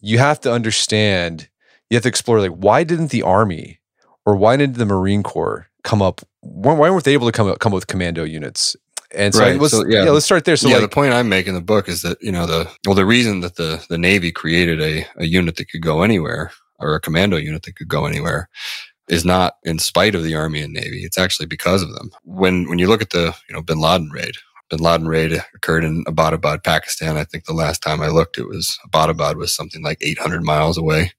You 0.01 0.19
have 0.19 0.41
to 0.41 0.53
understand 0.53 1.49
you 1.91 1.97
have 1.97 2.03
to 2.03 2.09
explore 2.09 2.41
like 2.41 2.53
why 2.53 2.85
didn't 2.85 3.11
the 3.11 3.23
army 3.23 3.81
or 4.27 4.37
why 4.37 4.57
didn't 4.57 4.77
the 4.77 4.87
Marine 4.87 5.23
Corps 5.23 5.69
come 5.85 6.03
up? 6.03 6.21
Why, 6.41 6.75
weren't 6.75 7.05
they 7.05 7.15
able 7.15 7.27
to 7.27 7.33
come 7.33 7.49
up, 7.49 7.59
come 7.61 7.73
up 7.73 7.77
with 7.77 7.87
commando 7.87 8.25
units? 8.25 8.77
And 9.15 9.35
so, 9.35 9.41
right. 9.41 9.59
let's, 9.59 9.73
so 9.73 9.87
yeah. 9.87 10.05
yeah. 10.05 10.11
let's 10.11 10.27
start 10.27 10.45
there. 10.45 10.57
So 10.57 10.69
yeah, 10.69 10.75
like, 10.75 10.83
the 10.83 10.95
point 10.95 11.15
I'm 11.15 11.31
making 11.31 11.51
in 11.51 11.55
the 11.55 11.65
book 11.65 11.89
is 11.89 12.03
that 12.03 12.19
you 12.21 12.31
know 12.31 12.47
the 12.47 12.71
well 12.87 12.95
the 12.95 13.07
reason 13.07 13.41
that 13.41 13.57
the 13.57 13.85
the 13.89 13.97
Navy 13.97 14.31
created 14.31 14.83
a 14.83 15.07
a 15.17 15.25
unit 15.25 15.57
that 15.57 15.71
could 15.71 15.83
go 15.83 16.03
anywhere 16.03 16.53
or 16.79 16.95
a 16.95 17.01
commando 17.01 17.39
unit 17.39 17.63
that 17.63 17.77
could 17.77 17.89
go 17.89 18.05
anywhere 18.05 18.49
is 19.09 19.25
not 19.25 19.55
in 19.65 19.79
spite 19.79 20.15
of 20.15 20.25
the 20.25 20.35
Army 20.35 20.61
and 20.61 20.75
Navy. 20.75 21.05
It's 21.05 21.17
actually 21.17 21.47
because 21.47 21.83
of 21.83 21.95
them. 21.95 22.11
When 22.25 22.69
when 22.69 22.79
you 22.79 22.87
look 22.87 23.01
at 23.01 23.11
the 23.11 23.35
you 23.49 23.55
know 23.55 23.63
Bin 23.63 23.81
Laden 23.81 24.11
raid, 24.11 24.35
bin 24.69 24.81
Laden 24.81 25.09
raid 25.09 25.43
occurred 25.55 25.85
in 25.85 26.05
Abbottabad, 26.05 26.65
Pakistan. 26.65 27.17
I 27.17 27.25
think 27.25 27.45
the 27.45 27.53
last 27.53 27.83
time 27.83 28.01
I 28.01 28.09
looked, 28.09 28.39
it 28.39 28.49
was 28.49 28.79
Abbottabad 28.89 29.37
was 29.37 29.55
something 29.55 29.83
like 29.83 29.99
800 30.01 30.43
miles 30.43 30.79
away 30.79 31.13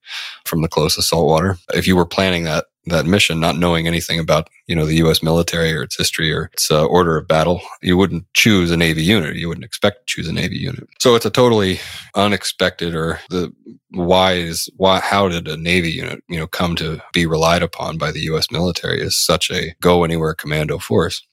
from 0.46 0.62
the 0.62 0.68
closest 0.68 1.10
saltwater. 1.10 1.58
If 1.74 1.88
you 1.88 1.96
were 1.96 2.06
planning 2.06 2.44
that 2.44 2.66
that 2.90 3.06
mission, 3.06 3.40
not 3.40 3.58
knowing 3.58 3.88
anything 3.88 4.20
about 4.20 4.50
you 4.68 4.76
know 4.76 4.86
the 4.86 4.96
U.S. 4.96 5.24
military 5.24 5.74
or 5.74 5.84
its 5.84 5.98
history 5.98 6.32
or 6.32 6.50
its 6.54 6.70
uh, 6.70 6.86
order 6.86 7.18
of 7.18 7.28
battle, 7.28 7.62
you 7.82 7.98
wouldn't 7.98 8.26
choose 8.34 8.72
a 8.72 8.78
Navy 8.78 9.04
unit. 9.04 9.36
You 9.36 9.48
wouldn't 9.48 9.66
expect 9.66 10.08
to 10.08 10.16
choose 10.16 10.28
a 10.28 10.34
Navy 10.34 10.58
unit. 10.58 10.88
So 11.00 11.16
it's 11.16 11.26
a 11.26 11.30
totally 11.30 11.80
unexpected 12.16 12.96
or 12.96 13.20
the 13.30 13.54
why 13.92 14.34
is 14.34 14.70
why 14.78 15.00
how 15.00 15.28
did 15.28 15.48
a 15.48 15.58
Navy 15.58 15.92
unit 15.92 16.24
you 16.30 16.38
know 16.38 16.48
come 16.48 16.76
to 16.78 17.02
be 17.14 17.26
relied 17.26 17.64
upon 17.64 17.98
by 17.98 18.12
the 18.12 18.22
U.S. 18.22 18.52
military 18.52 19.02
as 19.02 19.18
such 19.18 19.50
a 19.52 19.74
go 19.82 20.04
anywhere 20.04 20.34
commando 20.34 20.78
force? 20.78 21.26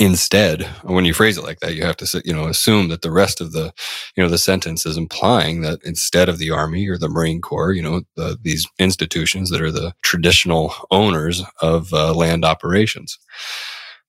Instead 0.00 0.62
when 0.84 1.04
you 1.04 1.12
phrase 1.12 1.36
it 1.36 1.44
like 1.44 1.60
that 1.60 1.74
you 1.74 1.84
have 1.84 1.96
to 1.96 2.22
you 2.24 2.32
know 2.32 2.46
assume 2.46 2.88
that 2.88 3.02
the 3.02 3.10
rest 3.10 3.40
of 3.40 3.52
the 3.52 3.72
you 4.16 4.22
know 4.22 4.28
the 4.28 4.38
sentence 4.38 4.86
is 4.86 4.96
implying 4.96 5.60
that 5.60 5.80
instead 5.84 6.28
of 6.28 6.38
the 6.38 6.50
army 6.50 6.88
or 6.88 6.96
the 6.96 7.08
marine 7.08 7.40
corps 7.40 7.72
you 7.72 7.82
know 7.82 8.00
the, 8.16 8.38
these 8.42 8.66
institutions 8.78 9.50
that 9.50 9.60
are 9.60 9.72
the 9.72 9.94
traditional 10.02 10.74
owners 10.90 11.42
of 11.60 11.92
uh, 11.92 12.14
land 12.14 12.44
operations 12.44 13.18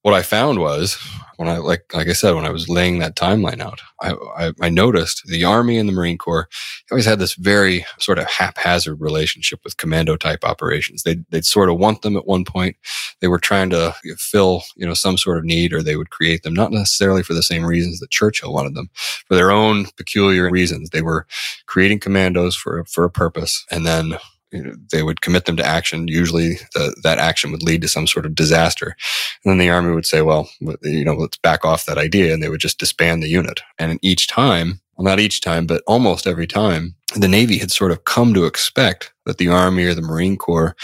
what 0.04 0.14
I 0.14 0.22
found 0.22 0.60
was 0.60 0.98
when 1.38 1.48
I 1.48 1.58
like 1.58 1.94
like 1.94 2.08
I 2.08 2.14
said 2.14 2.36
when 2.36 2.46
I 2.46 2.52
was 2.52 2.70
laying 2.70 3.00
that 3.00 3.16
timeline 3.16 3.62
out, 3.62 3.82
I, 4.02 4.14
I, 4.38 4.52
I 4.62 4.70
noticed 4.70 5.24
the 5.26 5.44
Army 5.44 5.78
and 5.78 5.90
the 5.90 5.94
Marine 5.94 6.18
Corps 6.18 6.48
always 6.92 7.06
had 7.06 7.20
this 7.20 7.34
very 7.36 7.86
sort 8.00 8.20
of 8.20 8.26
haphazard 8.26 9.00
relationship 9.02 9.62
with 9.64 9.78
commando 9.78 10.16
type 10.16 10.44
operations. 10.44 11.04
They'd 11.04 11.26
they'd 11.32 11.46
sort 11.46 11.70
of 11.70 11.80
want 11.80 12.02
them 12.02 12.18
at 12.18 12.28
one 12.28 12.46
point. 12.46 12.76
They 13.22 13.28
were 13.28 13.40
trying 13.40 13.70
to 13.72 13.96
fill 14.18 14.64
you 14.76 14.86
know 14.86 14.94
some 14.94 15.18
sort 15.18 15.38
of 15.38 15.46
need, 15.46 15.74
or 15.74 15.82
they 15.82 15.96
would 15.96 16.12
create 16.12 16.44
them 16.44 16.54
not 16.54 16.72
necessarily 16.72 17.24
for 17.24 17.34
the 17.34 17.44
same 17.44 17.66
reasons 17.66 18.00
that 18.00 18.12
Churchill 18.12 18.54
wanted 18.54 18.76
them, 18.76 18.90
for 19.28 19.36
their 19.36 19.52
own 19.52 19.86
peculiar 19.98 20.50
reasons. 20.50 20.90
They 20.90 21.02
were 21.02 21.26
creating 21.66 22.00
commandos 22.00 22.56
for 22.56 22.84
for 22.86 23.06
a 23.06 23.10
purpose, 23.10 23.66
and 23.72 23.86
then 23.86 24.18
you 24.54 24.64
know, 24.64 24.76
they 24.92 25.04
would 25.04 25.22
commit 25.22 25.46
them 25.46 25.58
to 25.58 25.66
action. 25.66 26.08
Usually 26.08 26.56
the, 26.74 26.96
that 27.04 27.18
action 27.18 27.52
would 27.52 27.64
lead 27.64 27.82
to 27.82 27.88
some 27.88 28.08
sort 28.08 28.26
of 28.26 28.36
disaster. 28.36 28.96
And 29.44 29.52
then 29.52 29.58
the 29.58 29.70
army 29.70 29.94
would 29.94 30.06
say, 30.06 30.22
well, 30.22 30.50
you 30.84 31.04
know, 31.04 31.16
let's 31.16 31.38
back 31.38 31.66
off 31.66 31.86
that 31.86 31.98
idea. 31.98 32.34
And 32.34 32.42
they 32.42 32.50
would 32.50 32.62
just 32.62 32.80
disband 32.80 33.24
the 33.24 33.30
unit. 33.30 33.62
And 33.80 34.00
each 34.02 34.28
time, 34.28 34.80
well, 35.04 35.12
not 35.12 35.20
each 35.20 35.42
time, 35.42 35.66
but 35.66 35.84
almost 35.86 36.28
every 36.28 36.48
time, 36.48 36.96
the 37.16 37.28
Navy 37.28 37.58
had 37.58 37.72
sort 37.72 37.92
of 37.92 38.06
come 38.06 38.34
to 38.34 38.46
expect 38.46 39.14
that 39.26 39.38
the 39.38 39.50
Army 39.50 39.86
or 39.86 39.94
the 39.94 40.02
Marine 40.02 40.38
Corps 40.38 40.76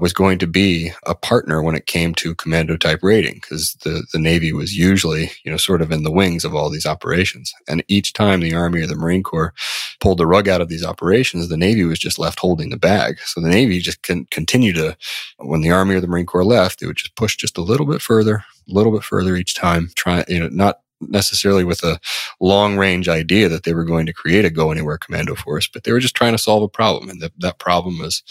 was 0.00 0.12
going 0.12 0.38
to 0.38 0.46
be 0.46 0.90
a 1.06 1.14
partner 1.14 1.62
when 1.62 1.74
it 1.74 1.86
came 1.86 2.14
to 2.16 2.34
commando 2.34 2.76
type 2.76 3.00
raiding, 3.02 3.34
because 3.34 3.76
the, 3.84 4.04
the 4.12 4.18
Navy 4.18 4.52
was 4.52 4.76
usually, 4.76 5.30
you 5.44 5.50
know, 5.50 5.56
sort 5.56 5.82
of 5.82 5.92
in 5.92 6.02
the 6.02 6.10
wings 6.10 6.44
of 6.44 6.54
all 6.54 6.70
these 6.70 6.86
operations. 6.86 7.52
And 7.68 7.84
each 7.86 8.12
time 8.14 8.40
the 8.40 8.54
Army 8.54 8.80
or 8.80 8.86
the 8.86 8.96
Marine 8.96 9.22
Corps 9.22 9.54
pulled 10.00 10.18
the 10.18 10.26
rug 10.26 10.48
out 10.48 10.60
of 10.60 10.68
these 10.68 10.84
operations, 10.84 11.48
the 11.48 11.56
Navy 11.56 11.84
was 11.84 11.98
just 11.98 12.18
left 12.18 12.40
holding 12.40 12.70
the 12.70 12.78
bag. 12.78 13.18
So 13.20 13.40
the 13.40 13.48
Navy 13.48 13.78
just 13.78 14.02
can 14.02 14.24
continue 14.30 14.72
to, 14.72 14.96
when 15.38 15.60
the 15.60 15.70
Army 15.70 15.94
or 15.94 16.00
the 16.00 16.08
Marine 16.08 16.26
Corps 16.26 16.44
left, 16.44 16.80
they 16.80 16.86
would 16.86 16.96
just 16.96 17.14
push 17.14 17.36
just 17.36 17.58
a 17.58 17.62
little 17.62 17.86
bit 17.86 18.02
further, 18.02 18.44
a 18.68 18.72
little 18.72 18.92
bit 18.92 19.04
further 19.04 19.36
each 19.36 19.54
time, 19.54 19.90
trying, 19.96 20.24
you 20.28 20.40
know, 20.40 20.48
not 20.48 20.80
necessarily 21.00 21.64
with 21.64 21.82
a 21.82 21.98
long 22.40 22.76
range 22.76 23.08
idea 23.08 23.48
that 23.48 23.64
they 23.64 23.74
were 23.74 23.84
going 23.84 24.06
to 24.06 24.12
create 24.12 24.44
a 24.44 24.50
go 24.50 24.70
anywhere 24.70 24.98
commando 24.98 25.34
force, 25.34 25.68
but 25.68 25.84
they 25.84 25.92
were 25.92 26.00
just 26.00 26.14
trying 26.14 26.32
to 26.32 26.38
solve 26.38 26.62
a 26.62 26.68
problem. 26.68 27.08
And 27.08 27.22
that 27.38 27.58
problem 27.58 27.98
was 27.98 28.22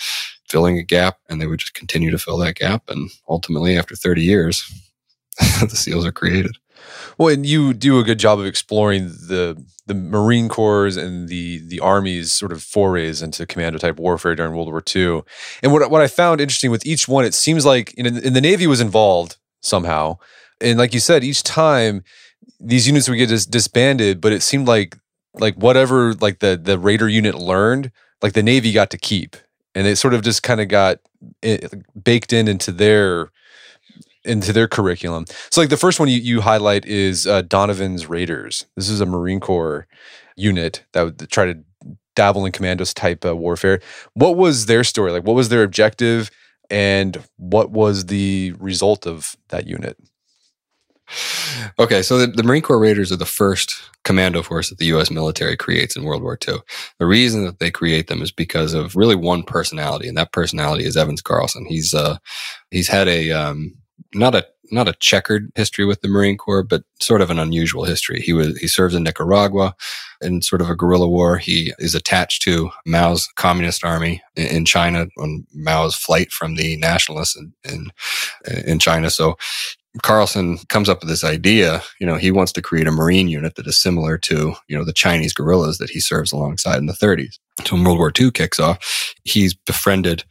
filling 0.48 0.78
a 0.78 0.84
gap 0.84 1.18
and 1.30 1.42
they 1.42 1.48
would 1.48 1.60
just 1.60 1.74
continue 1.74 2.12
to 2.12 2.18
fill 2.18 2.38
that 2.38 2.56
gap. 2.56 2.90
And 2.90 3.10
ultimately, 3.28 3.78
after 3.78 3.96
30 3.96 4.22
years, 4.22 4.64
the 5.38 5.76
SEALs 5.76 6.06
are 6.06 6.12
created. 6.12 6.58
Well, 7.18 7.34
and 7.34 7.46
you 7.46 7.74
do 7.74 8.00
a 8.00 8.04
good 8.04 8.20
job 8.20 8.40
of 8.40 8.46
exploring 8.46 9.08
the 9.08 9.64
the 9.88 9.94
Marine 9.94 10.50
Corps 10.50 10.98
and 10.98 11.30
the 11.30 11.60
the 11.66 11.80
Army's 11.80 12.34
sort 12.34 12.52
of 12.52 12.64
forays 12.64 13.22
into 13.22 13.46
commando 13.46 13.78
type 13.80 13.98
warfare 13.98 14.36
during 14.36 14.54
World 14.54 14.70
War 14.70 14.84
II. 14.96 15.22
And 15.64 15.72
what 15.72 15.90
what 15.90 16.02
I 16.02 16.08
found 16.08 16.42
interesting 16.42 16.72
with 16.72 16.86
each 16.86 17.08
one, 17.08 17.26
it 17.26 17.34
seems 17.34 17.66
like 17.66 17.94
in, 17.96 18.06
in 18.06 18.34
the 18.34 18.42
Navy 18.42 18.68
was 18.68 18.82
involved 18.82 19.38
somehow, 19.62 20.18
and 20.62 20.78
like 20.78 20.94
you 20.94 21.00
said, 21.00 21.24
each 21.24 21.44
time 21.44 22.04
these 22.60 22.88
units 22.88 23.10
would 23.10 23.18
get 23.18 23.30
dis- 23.30 23.46
disbanded, 23.46 24.22
but 24.22 24.32
it 24.32 24.42
seemed 24.42 24.68
like 24.68 24.98
like 25.34 25.56
whatever 25.56 26.14
like 26.16 26.40
the 26.40 26.60
the 26.62 26.80
Raider 26.80 27.10
unit 27.10 27.36
learned, 27.36 27.92
like 28.22 28.34
the 28.34 28.44
Navy 28.44 28.72
got 28.72 28.90
to 28.92 28.98
keep, 28.98 29.36
and 29.74 29.88
it 29.88 29.98
sort 29.98 30.14
of 30.14 30.22
just 30.22 30.44
kind 30.44 30.62
of 30.62 30.68
got 30.68 31.00
it, 31.42 31.64
eh, 31.64 31.78
baked 32.02 32.34
in 32.34 32.48
into 32.48 32.72
their 32.72 33.32
into 34.24 34.52
their 34.52 34.68
curriculum. 34.68 35.26
So 35.52 35.62
like 35.62 35.70
the 35.70 35.78
first 35.78 36.00
one 36.00 36.10
you, 36.10 36.18
you 36.18 36.42
highlight 36.42 36.86
is 36.86 37.28
uh, 37.28 37.44
Donovan's 37.44 38.08
Raiders. 38.08 38.66
This 38.76 38.90
is 38.90 39.02
a 39.02 39.06
Marine 39.06 39.40
Corps 39.40 39.88
unit 40.36 40.84
that 40.94 41.04
would 41.04 41.30
try 41.30 41.46
to 41.46 41.60
dabble 42.16 42.46
in 42.46 42.52
commandos 42.52 42.94
type 42.94 43.26
uh, 43.26 43.36
warfare. 43.36 43.82
What 44.14 44.38
was 44.38 44.66
their 44.66 44.84
story? 44.84 45.12
Like 45.12 45.24
what 45.24 45.36
was 45.36 45.50
their 45.50 45.64
objective 45.64 46.32
and 46.70 47.22
what 47.38 47.72
was 47.72 48.08
the 48.08 48.54
result 48.58 49.06
of 49.06 49.36
that 49.50 49.68
unit? 49.68 49.98
Okay, 51.80 52.02
so 52.02 52.18
the, 52.18 52.28
the, 52.28 52.44
Marine 52.44 52.62
Corps 52.62 52.80
Raiders 52.80 53.12
are 53.12 53.18
the 53.18 53.26
first 53.26 53.90
commando 54.04 54.42
force 54.42 54.70
that 54.70 54.78
the 54.78 54.86
U.S. 54.88 55.12
military 55.12 55.56
creates 55.56 55.96
in 55.96 56.04
World 56.04 56.24
War 56.24 56.38
II. 56.48 56.58
The 57.00 57.06
reason 57.06 57.46
that 57.46 57.60
they 57.60 57.72
create 57.72 58.08
them 58.08 58.22
is 58.22 58.32
because 58.32 58.74
of 58.74 58.96
really 58.96 59.16
one 59.16 59.44
personality, 59.44 60.08
and 60.08 60.18
that 60.18 60.32
personality 60.32 60.86
is 60.86 60.98
Evans 60.98 61.22
Carlson. 61.22 61.66
He's 61.66 61.94
uh, 61.94 62.18
he's 62.72 62.88
had 62.88 63.08
a 63.08 63.32
um, 63.32 63.76
not 64.14 64.36
a 64.36 64.46
not 64.72 64.88
a 64.88 64.94
checkered 64.94 65.52
history 65.56 65.86
with 65.86 66.02
the 66.02 66.08
Marine 66.08 66.38
Corps, 66.38 66.64
but 66.64 66.84
sort 67.00 67.22
of 67.22 67.30
an 67.30 67.40
unusual 67.40 67.84
history. 67.84 68.22
He 68.22 68.34
was 68.34 68.58
he 68.58 68.68
serves 68.68 68.96
in 68.96 69.04
Nicaragua 69.04 69.76
in 70.22 70.42
sort 70.42 70.62
of 70.62 70.70
a 70.70 70.76
guerrilla 70.76 71.08
war. 71.08 71.38
He 71.38 71.74
is 71.78 71.96
attached 71.96 72.42
to 72.44 72.72
Mao's 72.86 73.28
Communist 73.36 73.84
Army 73.84 74.22
in 74.36 74.66
China 74.66 75.08
on 75.18 75.46
Mao's 75.54 75.96
flight 75.96 76.32
from 76.32 76.56
the 76.56 76.78
nationalists 76.78 77.36
in, 77.36 77.54
in, 77.64 77.92
in 78.66 78.80
China. 78.80 79.10
So 79.10 79.38
Carlson 80.04 80.58
comes 80.70 80.90
up 80.90 81.02
with 81.02 81.10
this 81.10 81.24
idea. 81.24 81.82
You 82.00 82.08
know, 82.08 82.16
he 82.16 82.32
wants 82.32 82.52
to 82.54 82.62
create 82.62 82.88
a 82.88 82.92
Marine 82.92 83.28
unit 83.28 83.56
that 83.56 83.68
is 83.68 83.78
similar 83.78 84.18
to, 84.20 84.54
you 84.68 84.78
know, 84.78 84.84
the 84.84 84.94
Chinese 84.94 85.34
guerrillas 85.34 85.78
that 85.78 85.90
he 85.90 86.00
serves 86.00 86.32
alongside 86.32 86.78
in 86.78 86.86
the 86.86 86.94
30s. 86.94 87.40
So 87.66 87.76
when 87.76 87.86
World 87.86 88.00
War 88.00 88.12
II 88.18 88.32
kicks 88.32 88.60
off, 88.60 89.14
he's 89.24 89.54
befriended 89.54 90.26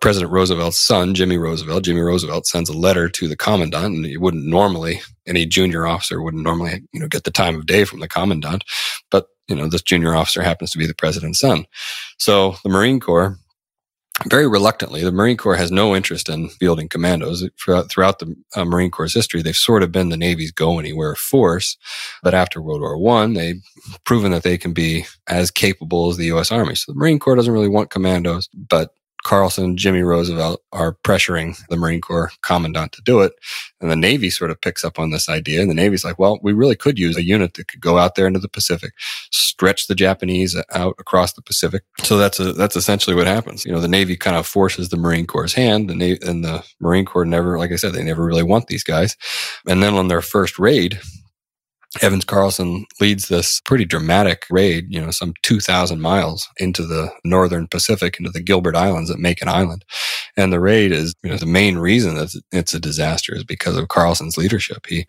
President 0.00 0.32
Roosevelt's 0.32 0.78
son, 0.78 1.14
Jimmy 1.14 1.36
Roosevelt. 1.36 1.84
Jimmy 1.84 2.00
Roosevelt 2.00 2.46
sends 2.46 2.70
a 2.70 2.76
letter 2.76 3.08
to 3.10 3.28
the 3.28 3.36
commandant, 3.36 3.96
and 3.96 4.06
he 4.06 4.16
wouldn't 4.16 4.46
normally, 4.46 5.02
any 5.26 5.44
junior 5.44 5.86
officer 5.86 6.22
wouldn't 6.22 6.42
normally, 6.42 6.82
you 6.92 7.00
know, 7.00 7.08
get 7.08 7.24
the 7.24 7.30
time 7.30 7.56
of 7.56 7.66
day 7.66 7.84
from 7.84 8.00
the 8.00 8.08
commandant. 8.08 8.64
But, 9.10 9.26
you 9.48 9.54
know, 9.54 9.68
this 9.68 9.82
junior 9.82 10.14
officer 10.14 10.42
happens 10.42 10.70
to 10.70 10.78
be 10.78 10.86
the 10.86 10.94
president's 10.94 11.40
son. 11.40 11.66
So 12.18 12.56
the 12.64 12.70
Marine 12.70 13.00
Corps 13.00 13.36
very 14.26 14.46
reluctantly, 14.46 15.02
the 15.02 15.12
Marine 15.12 15.36
Corps 15.36 15.56
has 15.56 15.70
no 15.70 15.96
interest 15.96 16.28
in 16.28 16.48
fielding 16.48 16.88
commandos. 16.88 17.48
Throughout, 17.58 18.18
the 18.18 18.34
uh, 18.54 18.64
Marine 18.64 18.90
Corps' 18.90 19.14
history, 19.14 19.42
they've 19.42 19.56
sort 19.56 19.82
of 19.82 19.92
been 19.92 20.10
the 20.10 20.16
Navy's 20.16 20.52
go 20.52 20.78
anywhere 20.78 21.14
force. 21.14 21.76
But 22.22 22.34
after 22.34 22.60
World 22.60 22.80
War 22.80 22.98
One, 22.98 23.34
they've 23.34 23.62
proven 24.04 24.32
that 24.32 24.42
they 24.42 24.58
can 24.58 24.72
be 24.72 25.06
as 25.26 25.50
capable 25.50 26.10
as 26.10 26.16
the 26.16 26.26
U.S. 26.26 26.52
Army. 26.52 26.74
So 26.74 26.92
the 26.92 26.98
Marine 26.98 27.18
Corps 27.18 27.36
doesn't 27.36 27.52
really 27.52 27.68
want 27.68 27.90
commandos, 27.90 28.48
but 28.54 28.94
Carlson, 29.24 29.64
and 29.64 29.78
Jimmy 29.78 30.02
Roosevelt 30.02 30.62
are 30.72 30.96
pressuring 31.04 31.56
the 31.68 31.76
Marine 31.76 32.00
Corps 32.00 32.30
commandant 32.42 32.92
to 32.92 33.02
do 33.02 33.20
it. 33.20 33.32
And 33.80 33.90
the 33.90 33.96
Navy 33.96 34.30
sort 34.30 34.50
of 34.50 34.60
picks 34.60 34.84
up 34.84 34.98
on 34.98 35.10
this 35.10 35.28
idea. 35.28 35.60
And 35.60 35.70
the 35.70 35.74
Navy's 35.74 36.04
like, 36.04 36.18
well, 36.18 36.38
we 36.42 36.52
really 36.52 36.76
could 36.76 36.98
use 36.98 37.16
a 37.16 37.24
unit 37.24 37.54
that 37.54 37.68
could 37.68 37.80
go 37.80 37.98
out 37.98 38.14
there 38.14 38.26
into 38.26 38.38
the 38.38 38.48
Pacific, 38.48 38.92
stretch 39.30 39.86
the 39.86 39.94
Japanese 39.94 40.56
out 40.72 40.94
across 40.98 41.34
the 41.34 41.42
Pacific. 41.42 41.82
So 42.02 42.16
that's 42.16 42.40
a, 42.40 42.52
that's 42.52 42.76
essentially 42.76 43.16
what 43.16 43.26
happens. 43.26 43.64
You 43.64 43.72
know, 43.72 43.80
the 43.80 43.88
Navy 43.88 44.16
kind 44.16 44.36
of 44.36 44.46
forces 44.46 44.88
the 44.88 44.96
Marine 44.96 45.26
Corps' 45.26 45.52
hand 45.54 45.90
and, 45.90 46.00
the 46.00 46.64
Marine 46.80 47.04
Corps 47.04 47.24
never, 47.24 47.58
like 47.58 47.72
I 47.72 47.76
said, 47.76 47.92
they 47.92 48.02
never 48.02 48.24
really 48.24 48.42
want 48.42 48.68
these 48.68 48.84
guys. 48.84 49.16
And 49.66 49.82
then 49.82 49.94
on 49.94 50.08
their 50.08 50.22
first 50.22 50.58
raid, 50.58 51.00
Evans 52.00 52.24
Carlson 52.24 52.86
leads 53.00 53.28
this 53.28 53.60
pretty 53.64 53.84
dramatic 53.84 54.46
raid, 54.48 54.86
you 54.90 55.00
know, 55.00 55.10
some 55.10 55.34
2,000 55.42 56.00
miles 56.00 56.48
into 56.58 56.86
the 56.86 57.12
northern 57.24 57.66
Pacific, 57.66 58.16
into 58.18 58.30
the 58.30 58.40
Gilbert 58.40 58.76
Islands 58.76 59.10
at 59.10 59.18
Makin 59.18 59.48
Island. 59.48 59.84
And 60.36 60.52
the 60.52 60.60
raid 60.60 60.92
is, 60.92 61.14
you 61.22 61.30
know, 61.30 61.36
the 61.36 61.46
main 61.46 61.78
reason 61.78 62.14
that 62.16 62.34
it's 62.52 62.74
a 62.74 62.80
disaster 62.80 63.34
is 63.34 63.44
because 63.44 63.76
of 63.76 63.88
Carlson's 63.88 64.38
leadership. 64.38 64.86
He, 64.86 65.06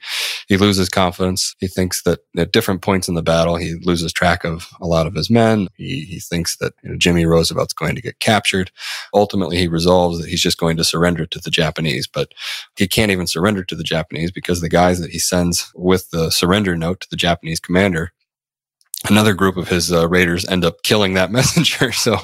he 0.48 0.58
loses 0.58 0.90
confidence. 0.90 1.56
He 1.60 1.68
thinks 1.68 2.04
that 2.04 2.20
at 2.38 2.52
different 2.52 2.82
points 2.82 3.08
in 3.08 3.16
the 3.16 3.22
battle, 3.22 3.56
he 3.56 3.76
loses 3.84 4.14
track 4.14 4.44
of 4.44 4.68
a 4.82 4.88
lot 4.88 5.08
of 5.08 5.14
his 5.16 5.30
men. 5.30 5.68
He, 5.76 6.06
he 6.06 6.20
thinks 6.20 6.58
that 6.58 6.74
you 6.84 6.92
know, 6.92 6.98
Jimmy 6.98 7.26
Roosevelt's 7.26 7.74
going 7.74 7.96
to 7.96 8.02
get 8.02 8.20
captured. 8.20 8.72
Ultimately, 9.14 9.58
he 9.58 9.68
resolves 9.68 10.20
that 10.20 10.30
he's 10.30 10.42
just 10.42 10.58
going 10.58 10.78
to 10.78 10.84
surrender 10.84 11.26
to 11.26 11.40
the 11.40 11.52
Japanese, 11.52 12.08
but 12.08 12.34
he 12.76 12.88
can't 12.88 13.12
even 13.12 13.28
surrender 13.28 13.64
to 13.64 13.76
the 13.76 13.84
Japanese 13.84 14.32
because 14.32 14.62
the 14.62 14.70
guys 14.70 15.00
that 15.00 15.12
he 15.12 15.20
sends 15.20 15.72
with 15.76 16.10
the 16.12 16.30
surrender 16.30 16.76
note 16.76 17.02
to 17.02 17.10
the 17.10 17.16
Japanese 17.16 17.60
commander. 17.60 18.12
Another 19.10 19.34
group 19.34 19.58
of 19.58 19.68
his 19.68 19.92
uh, 19.92 20.08
raiders 20.08 20.48
end 20.48 20.64
up 20.64 20.84
killing 20.84 21.16
that 21.16 21.32
messenger. 21.38 21.92
So 21.92 22.18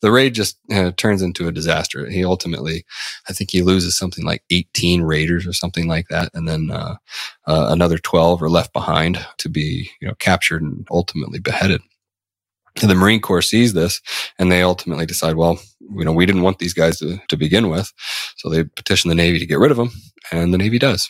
the 0.00 0.10
raid 0.10 0.34
just 0.34 0.58
uh, 0.72 0.90
turns 0.96 1.22
into 1.22 1.46
a 1.46 1.52
disaster. 1.52 2.08
He 2.08 2.24
ultimately, 2.24 2.84
I 3.28 3.32
think 3.32 3.50
he 3.50 3.62
loses 3.62 3.96
something 3.96 4.24
like 4.24 4.42
18 4.50 5.02
raiders 5.02 5.46
or 5.46 5.52
something 5.52 5.86
like 5.86 6.08
that. 6.08 6.30
And 6.34 6.48
then 6.48 6.70
uh, 6.70 6.96
uh 7.46 7.66
another 7.70 7.98
12 7.98 8.42
are 8.42 8.50
left 8.50 8.72
behind 8.72 9.24
to 9.38 9.48
be 9.48 9.90
you 10.00 10.08
know, 10.08 10.14
captured 10.18 10.62
and 10.62 10.86
ultimately 10.90 11.38
beheaded. 11.38 11.80
The 12.82 12.94
Marine 12.96 13.20
Corps 13.20 13.42
sees 13.42 13.72
this 13.72 14.00
and 14.36 14.50
they 14.50 14.62
ultimately 14.62 15.06
decide, 15.06 15.36
well, 15.36 15.60
you 15.94 16.04
know, 16.04 16.12
we 16.12 16.26
didn't 16.26 16.42
want 16.42 16.58
these 16.58 16.74
guys 16.74 16.98
to, 16.98 17.20
to 17.28 17.36
begin 17.36 17.68
with. 17.68 17.92
So 18.36 18.48
they 18.48 18.64
petition 18.64 19.08
the 19.08 19.14
Navy 19.14 19.38
to 19.38 19.46
get 19.46 19.60
rid 19.60 19.70
of 19.70 19.76
them 19.76 19.90
and 20.32 20.52
the 20.52 20.58
Navy 20.58 20.80
does. 20.80 21.08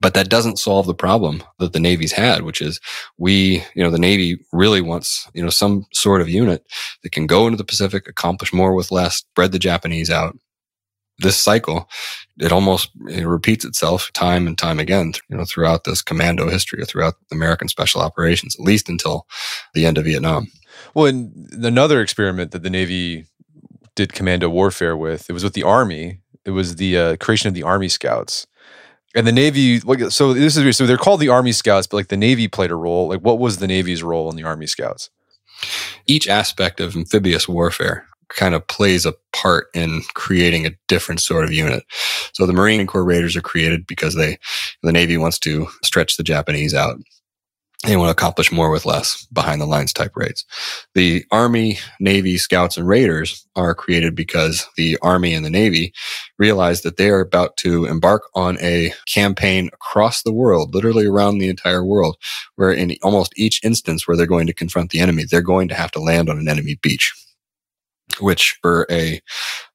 But 0.00 0.14
that 0.14 0.28
doesn't 0.28 0.58
solve 0.58 0.86
the 0.86 0.94
problem 0.94 1.42
that 1.58 1.72
the 1.72 1.80
Navy's 1.80 2.12
had, 2.12 2.42
which 2.42 2.60
is 2.60 2.80
we, 3.16 3.64
you 3.74 3.82
know, 3.82 3.90
the 3.90 3.98
Navy 3.98 4.38
really 4.52 4.80
wants, 4.80 5.28
you 5.34 5.42
know, 5.42 5.50
some 5.50 5.86
sort 5.92 6.20
of 6.20 6.28
unit 6.28 6.64
that 7.02 7.10
can 7.10 7.26
go 7.26 7.46
into 7.46 7.56
the 7.56 7.64
Pacific, 7.64 8.06
accomplish 8.06 8.52
more 8.52 8.74
with 8.74 8.92
less, 8.92 9.16
spread 9.16 9.52
the 9.52 9.58
Japanese 9.58 10.10
out. 10.10 10.38
This 11.20 11.36
cycle, 11.36 11.88
it 12.38 12.52
almost 12.52 12.90
it 13.08 13.26
repeats 13.26 13.64
itself 13.64 14.12
time 14.12 14.46
and 14.46 14.56
time 14.56 14.78
again, 14.78 15.14
you 15.28 15.36
know, 15.36 15.44
throughout 15.44 15.82
this 15.82 16.00
commando 16.00 16.48
history 16.48 16.80
or 16.80 16.84
throughout 16.84 17.14
American 17.32 17.66
special 17.66 18.00
operations, 18.00 18.54
at 18.54 18.64
least 18.64 18.88
until 18.88 19.26
the 19.74 19.84
end 19.84 19.98
of 19.98 20.04
Vietnam. 20.04 20.46
Well, 20.94 21.06
and 21.06 21.52
another 21.64 22.00
experiment 22.00 22.52
that 22.52 22.62
the 22.62 22.70
Navy 22.70 23.26
did 23.96 24.12
commando 24.12 24.48
warfare 24.48 24.96
with, 24.96 25.28
it 25.28 25.32
was 25.32 25.42
with 25.42 25.54
the 25.54 25.64
Army. 25.64 26.20
It 26.44 26.52
was 26.52 26.76
the 26.76 26.96
uh, 26.96 27.16
creation 27.16 27.48
of 27.48 27.54
the 27.54 27.64
Army 27.64 27.88
Scouts 27.88 28.46
And 29.18 29.26
the 29.26 29.32
Navy, 29.32 29.80
so 30.10 30.32
this 30.32 30.56
is 30.56 30.76
so 30.76 30.86
they're 30.86 30.96
called 30.96 31.18
the 31.18 31.28
Army 31.28 31.50
Scouts, 31.50 31.88
but 31.88 31.96
like 31.96 32.06
the 32.06 32.16
Navy 32.16 32.46
played 32.46 32.70
a 32.70 32.76
role. 32.76 33.08
Like, 33.08 33.18
what 33.18 33.40
was 33.40 33.58
the 33.58 33.66
Navy's 33.66 34.00
role 34.00 34.30
in 34.30 34.36
the 34.36 34.44
Army 34.44 34.68
Scouts? 34.68 35.10
Each 36.06 36.28
aspect 36.28 36.78
of 36.78 36.94
amphibious 36.94 37.48
warfare 37.48 38.06
kind 38.28 38.54
of 38.54 38.64
plays 38.68 39.04
a 39.04 39.14
part 39.32 39.70
in 39.74 40.02
creating 40.14 40.66
a 40.66 40.70
different 40.86 41.20
sort 41.20 41.42
of 41.42 41.52
unit. 41.52 41.82
So 42.32 42.46
the 42.46 42.52
Marine 42.52 42.86
Corps 42.86 43.02
Raiders 43.02 43.34
are 43.34 43.40
created 43.40 43.88
because 43.88 44.14
they, 44.14 44.38
the 44.84 44.92
Navy 44.92 45.16
wants 45.16 45.40
to 45.40 45.66
stretch 45.82 46.16
the 46.16 46.22
Japanese 46.22 46.72
out 46.72 46.96
they 47.84 47.96
want 47.96 48.08
to 48.08 48.12
accomplish 48.12 48.50
more 48.50 48.70
with 48.70 48.86
less 48.86 49.24
behind 49.26 49.60
the 49.60 49.66
lines 49.66 49.92
type 49.92 50.16
raids. 50.16 50.44
The 50.94 51.24
Army, 51.30 51.78
Navy, 52.00 52.36
Scouts, 52.36 52.76
and 52.76 52.88
Raiders 52.88 53.46
are 53.54 53.74
created 53.74 54.16
because 54.16 54.66
the 54.76 54.98
Army 55.00 55.32
and 55.32 55.44
the 55.44 55.50
Navy 55.50 55.92
realize 56.38 56.82
that 56.82 56.96
they 56.96 57.08
are 57.08 57.20
about 57.20 57.56
to 57.58 57.84
embark 57.84 58.22
on 58.34 58.58
a 58.60 58.92
campaign 59.06 59.70
across 59.72 60.22
the 60.22 60.32
world, 60.32 60.74
literally 60.74 61.06
around 61.06 61.38
the 61.38 61.48
entire 61.48 61.84
world, 61.84 62.16
where 62.56 62.72
in 62.72 62.96
almost 63.02 63.32
each 63.36 63.62
instance 63.62 64.08
where 64.08 64.16
they're 64.16 64.26
going 64.26 64.48
to 64.48 64.52
confront 64.52 64.90
the 64.90 64.98
enemy, 64.98 65.24
they're 65.24 65.40
going 65.40 65.68
to 65.68 65.74
have 65.76 65.92
to 65.92 66.00
land 66.00 66.28
on 66.28 66.38
an 66.38 66.48
enemy 66.48 66.78
beach 66.82 67.14
which 68.20 68.58
for 68.62 68.86
a 68.90 69.20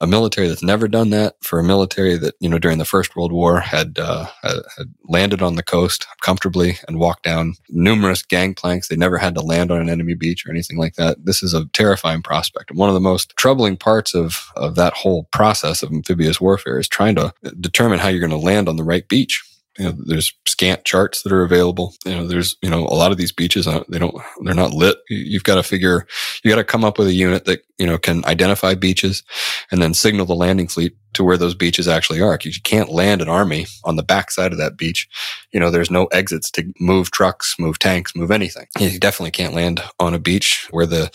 a 0.02 0.08
military 0.08 0.48
that's 0.48 0.64
never 0.64 0.88
done 0.88 1.10
that, 1.12 1.36
for 1.42 1.60
a 1.60 1.64
military 1.64 2.18
that 2.18 2.36
you 2.40 2.50
know 2.50 2.60
during 2.60 2.78
the 2.78 2.86
First 2.86 3.16
World 3.16 3.32
War 3.32 3.60
had 3.60 4.00
uh, 4.00 4.28
had 4.42 4.94
landed 5.06 5.42
on 5.42 5.56
the 5.56 5.64
coast 5.64 6.08
comfortably 6.22 6.78
and 6.88 7.00
walked 7.00 7.24
down 7.24 7.56
numerous 7.70 8.24
gangplanks, 8.24 8.88
they 8.88 8.96
never 8.96 9.18
had 9.18 9.36
to 9.36 9.42
land 9.42 9.72
on 9.72 9.82
an 9.82 9.90
enemy 9.90 10.16
beach 10.16 10.46
or 10.46 10.52
anything 10.52 10.78
like 10.78 10.96
that. 10.96 11.26
This 11.26 11.44
is 11.44 11.54
a 11.54 11.66
terrifying 11.74 12.22
prospect. 12.22 12.72
And 12.72 12.80
one 12.80 12.90
of 12.90 12.96
the 12.96 13.02
most 13.02 13.34
troubling 13.38 13.78
parts 13.78 14.14
of 14.14 14.52
of 14.56 14.76
that 14.76 14.94
whole 14.94 15.26
process 15.32 15.84
of 15.84 15.92
amphibious 15.92 16.42
warfare 16.42 16.80
is 16.80 16.88
trying 16.88 17.16
to 17.16 17.34
determine 17.60 18.00
how 18.00 18.10
you're 18.10 18.20
going 18.20 18.30
to 18.32 18.38
land 18.38 18.70
on 18.70 18.76
the 18.78 18.84
right 18.84 19.08
beach 19.08 19.44
you 19.78 19.86
know, 19.86 19.96
there's 20.06 20.34
scant 20.46 20.86
charts 20.86 21.24
that 21.24 21.32
are 21.32 21.44
available. 21.44 21.94
You 22.06 22.16
know, 22.16 22.28
there's, 22.28 22.56
you 22.62 22.70
know, 22.70 22.86
a 22.86 22.96
lot 22.96 23.12
of 23.12 23.18
these 23.18 23.32
beaches, 23.32 23.68
uh, 23.68 23.84
they 23.90 24.00
don't, 24.00 24.16
they're 24.42 24.54
not 24.54 24.74
lit. 24.74 24.98
You've 25.10 25.44
got 25.44 25.56
to 25.56 25.64
figure, 25.64 26.06
you 26.44 26.52
got 26.52 26.58
to 26.58 26.64
come 26.64 26.84
up 26.86 27.00
with 27.00 27.08
a 27.08 27.14
unit 27.14 27.46
that, 27.46 27.66
you 27.78 27.88
know, 27.88 27.98
can 27.98 28.24
identify 28.26 28.76
beaches 28.76 29.24
and 29.72 29.82
then 29.82 29.94
signal 29.94 30.26
the 30.26 30.36
landing 30.36 30.68
fleet 30.68 30.96
to 31.14 31.24
where 31.24 31.38
those 31.38 31.56
beaches 31.56 31.88
actually 31.88 32.22
are. 32.22 32.38
You 32.42 32.52
can't 32.64 32.90
land 32.90 33.22
an 33.22 33.30
army 33.30 33.68
on 33.84 33.96
the 33.96 34.04
backside 34.04 34.52
of 34.52 34.58
that 34.58 34.78
beach. 34.78 35.08
You 35.52 35.60
know, 35.60 35.72
there's 35.72 35.92
no 35.92 36.06
exits 36.08 36.50
to 36.52 36.72
move 36.80 37.12
trucks, 37.12 37.56
move 37.60 37.80
tanks, 37.80 38.16
move 38.16 38.32
anything. 38.32 38.68
You 38.80 39.00
definitely 39.00 39.32
can't 39.32 39.54
land 39.54 39.82
on 40.00 40.14
a 40.14 40.20
beach 40.20 40.68
where 40.72 40.86
the, 40.86 41.12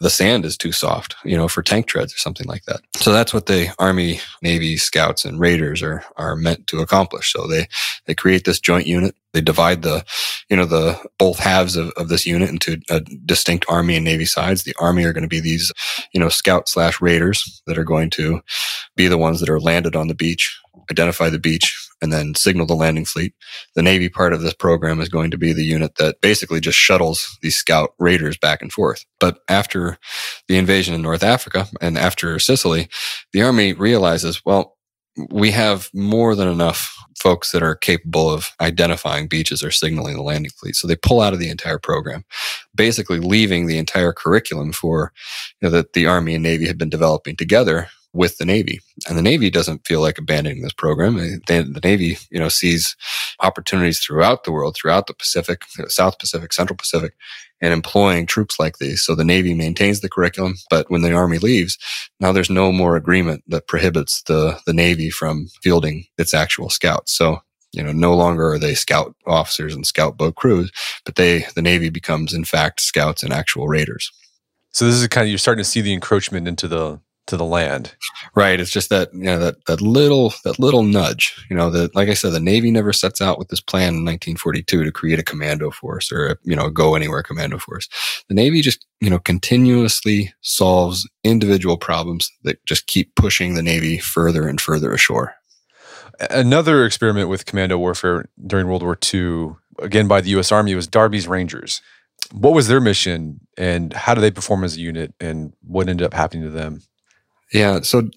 the 0.00 0.10
sand 0.10 0.44
is 0.44 0.56
too 0.56 0.72
soft, 0.72 1.16
you 1.24 1.36
know, 1.36 1.48
for 1.48 1.62
tank 1.62 1.86
treads 1.86 2.14
or 2.14 2.18
something 2.18 2.46
like 2.46 2.64
that. 2.64 2.80
So 2.96 3.12
that's 3.12 3.34
what 3.34 3.46
the 3.46 3.74
Army, 3.78 4.20
Navy, 4.42 4.76
Scouts, 4.76 5.24
and 5.24 5.40
Raiders 5.40 5.82
are, 5.82 6.04
are 6.16 6.36
meant 6.36 6.66
to 6.68 6.80
accomplish. 6.80 7.32
So 7.32 7.46
they, 7.46 7.68
they 8.06 8.14
create 8.14 8.44
this 8.44 8.60
joint 8.60 8.86
unit. 8.86 9.14
They 9.32 9.40
divide 9.40 9.82
the, 9.82 10.04
you 10.48 10.56
know, 10.56 10.64
the 10.64 10.98
both 11.18 11.38
halves 11.38 11.76
of, 11.76 11.90
of 11.96 12.08
this 12.08 12.26
unit 12.26 12.48
into 12.48 12.80
a 12.88 13.00
distinct 13.00 13.66
Army 13.68 13.96
and 13.96 14.04
Navy 14.04 14.24
sides. 14.24 14.62
The 14.62 14.74
Army 14.80 15.04
are 15.04 15.12
going 15.12 15.22
to 15.22 15.28
be 15.28 15.40
these, 15.40 15.72
you 16.12 16.20
know, 16.20 16.28
Scout 16.28 16.68
slash 16.68 17.00
Raiders 17.00 17.62
that 17.66 17.78
are 17.78 17.84
going 17.84 18.10
to 18.10 18.40
be 18.96 19.08
the 19.08 19.18
ones 19.18 19.40
that 19.40 19.50
are 19.50 19.60
landed 19.60 19.94
on 19.94 20.08
the 20.08 20.14
beach, 20.14 20.58
identify 20.90 21.28
the 21.28 21.38
beach, 21.38 21.76
and 22.00 22.12
then 22.12 22.34
signal 22.34 22.66
the 22.66 22.74
landing 22.74 23.04
fleet. 23.04 23.34
The 23.74 23.82
Navy 23.82 24.08
part 24.08 24.32
of 24.32 24.40
this 24.40 24.54
program 24.54 25.00
is 25.00 25.08
going 25.08 25.30
to 25.30 25.38
be 25.38 25.52
the 25.52 25.64
unit 25.64 25.96
that 25.96 26.20
basically 26.20 26.60
just 26.60 26.78
shuttles 26.78 27.36
these 27.42 27.56
scout 27.56 27.90
raiders 27.98 28.36
back 28.36 28.62
and 28.62 28.72
forth. 28.72 29.04
But 29.20 29.38
after 29.48 29.98
the 30.46 30.56
invasion 30.58 30.94
in 30.94 31.02
North 31.02 31.22
Africa 31.22 31.66
and 31.80 31.98
after 31.98 32.38
Sicily, 32.38 32.88
the 33.32 33.42
Army 33.42 33.72
realizes, 33.72 34.42
well, 34.44 34.76
we 35.30 35.50
have 35.50 35.90
more 35.92 36.34
than 36.34 36.48
enough 36.48 36.94
folks 37.20 37.52
that 37.52 37.62
are 37.62 37.74
capable 37.74 38.30
of 38.30 38.50
identifying 38.60 39.28
beaches 39.28 39.62
or 39.62 39.70
signaling 39.70 40.16
the 40.16 40.22
landing 40.22 40.50
fleet. 40.50 40.76
So 40.76 40.86
they 40.86 40.96
pull 40.96 41.20
out 41.20 41.32
of 41.32 41.38
the 41.38 41.50
entire 41.50 41.78
program, 41.78 42.24
basically 42.74 43.20
leaving 43.20 43.66
the 43.66 43.78
entire 43.78 44.12
curriculum 44.12 44.72
for 44.72 45.12
you 45.60 45.68
know, 45.68 45.70
that 45.70 45.92
the 45.92 46.06
Army 46.06 46.34
and 46.34 46.42
Navy 46.42 46.66
had 46.66 46.78
been 46.78 46.90
developing 46.90 47.36
together 47.36 47.88
with 48.18 48.36
the 48.36 48.44
Navy. 48.44 48.80
And 49.08 49.16
the 49.16 49.22
Navy 49.22 49.48
doesn't 49.48 49.86
feel 49.86 50.00
like 50.00 50.18
abandoning 50.18 50.60
this 50.60 50.72
program. 50.72 51.14
The 51.16 51.80
Navy, 51.84 52.18
you 52.30 52.40
know, 52.40 52.48
sees 52.48 52.96
opportunities 53.40 54.00
throughout 54.00 54.42
the 54.42 54.52
world, 54.52 54.76
throughout 54.76 55.06
the 55.06 55.14
Pacific, 55.14 55.62
South 55.86 56.18
Pacific, 56.18 56.52
Central 56.52 56.76
Pacific, 56.76 57.14
and 57.62 57.72
employing 57.72 58.26
troops 58.26 58.58
like 58.58 58.78
these. 58.78 59.02
So 59.02 59.14
the 59.14 59.24
Navy 59.24 59.54
maintains 59.54 60.00
the 60.00 60.08
curriculum, 60.08 60.56
but 60.68 60.90
when 60.90 61.02
the 61.02 61.12
Army 61.12 61.38
leaves, 61.38 61.78
now 62.18 62.32
there's 62.32 62.50
no 62.50 62.72
more 62.72 62.96
agreement 62.96 63.44
that 63.46 63.68
prohibits 63.68 64.22
the, 64.22 64.58
the 64.66 64.74
Navy 64.74 65.10
from 65.10 65.46
fielding 65.62 66.04
its 66.18 66.34
actual 66.34 66.70
scouts. 66.70 67.16
So 67.16 67.38
you 67.72 67.82
know, 67.82 67.92
no 67.92 68.16
longer 68.16 68.52
are 68.52 68.58
they 68.58 68.74
scout 68.74 69.14
officers 69.26 69.74
and 69.74 69.86
scout 69.86 70.16
boat 70.16 70.36
crews, 70.36 70.72
but 71.04 71.16
they, 71.16 71.44
the 71.54 71.62
Navy 71.62 71.90
becomes 71.90 72.32
in 72.32 72.44
fact 72.44 72.80
scouts 72.80 73.22
and 73.22 73.32
actual 73.32 73.68
raiders. 73.68 74.10
So 74.72 74.86
this 74.86 74.94
is 74.94 75.06
kind 75.08 75.26
of, 75.26 75.28
you're 75.28 75.38
starting 75.38 75.62
to 75.62 75.68
see 75.68 75.82
the 75.82 75.92
encroachment 75.92 76.48
into 76.48 76.66
the, 76.66 77.00
to 77.28 77.36
the 77.36 77.44
land. 77.44 77.94
Right. 78.34 78.60
It's 78.60 78.70
just 78.70 78.90
that, 78.90 79.12
you 79.14 79.24
know, 79.24 79.38
that, 79.38 79.64
that 79.66 79.80
little, 79.80 80.34
that 80.44 80.58
little 80.58 80.82
nudge, 80.82 81.34
you 81.48 81.56
know, 81.56 81.70
that, 81.70 81.94
like 81.94 82.08
I 82.08 82.14
said, 82.14 82.32
the 82.32 82.40
Navy 82.40 82.70
never 82.70 82.92
sets 82.92 83.20
out 83.22 83.38
with 83.38 83.48
this 83.48 83.60
plan 83.60 83.94
in 83.94 84.04
1942 84.04 84.84
to 84.84 84.92
create 84.92 85.18
a 85.18 85.22
commando 85.22 85.70
force 85.70 86.10
or, 86.10 86.26
a, 86.26 86.36
you 86.42 86.56
know, 86.56 86.68
go 86.70 86.94
anywhere 86.94 87.22
commando 87.22 87.58
force. 87.58 87.88
The 88.28 88.34
Navy 88.34 88.60
just, 88.60 88.86
you 89.00 89.10
know, 89.10 89.18
continuously 89.18 90.32
solves 90.40 91.08
individual 91.22 91.76
problems 91.76 92.30
that 92.42 92.64
just 92.66 92.86
keep 92.86 93.14
pushing 93.14 93.54
the 93.54 93.62
Navy 93.62 93.98
further 93.98 94.48
and 94.48 94.60
further 94.60 94.92
ashore. 94.92 95.34
Another 96.30 96.84
experiment 96.84 97.28
with 97.28 97.46
commando 97.46 97.78
warfare 97.78 98.28
during 98.44 98.66
World 98.66 98.82
War 98.82 98.98
II, 99.14 99.50
again 99.80 100.08
by 100.08 100.20
the 100.20 100.30
U.S. 100.30 100.50
Army, 100.50 100.74
was 100.74 100.88
Darby's 100.88 101.28
Rangers. 101.28 101.80
What 102.32 102.54
was 102.54 102.66
their 102.66 102.80
mission 102.80 103.40
and 103.56 103.92
how 103.92 104.14
do 104.14 104.20
they 104.20 104.32
perform 104.32 104.64
as 104.64 104.76
a 104.76 104.80
unit 104.80 105.14
and 105.20 105.52
what 105.62 105.88
ended 105.88 106.04
up 106.04 106.14
happening 106.14 106.42
to 106.42 106.50
them? 106.50 106.82
Yeah, 107.52 107.80
so 107.80 108.08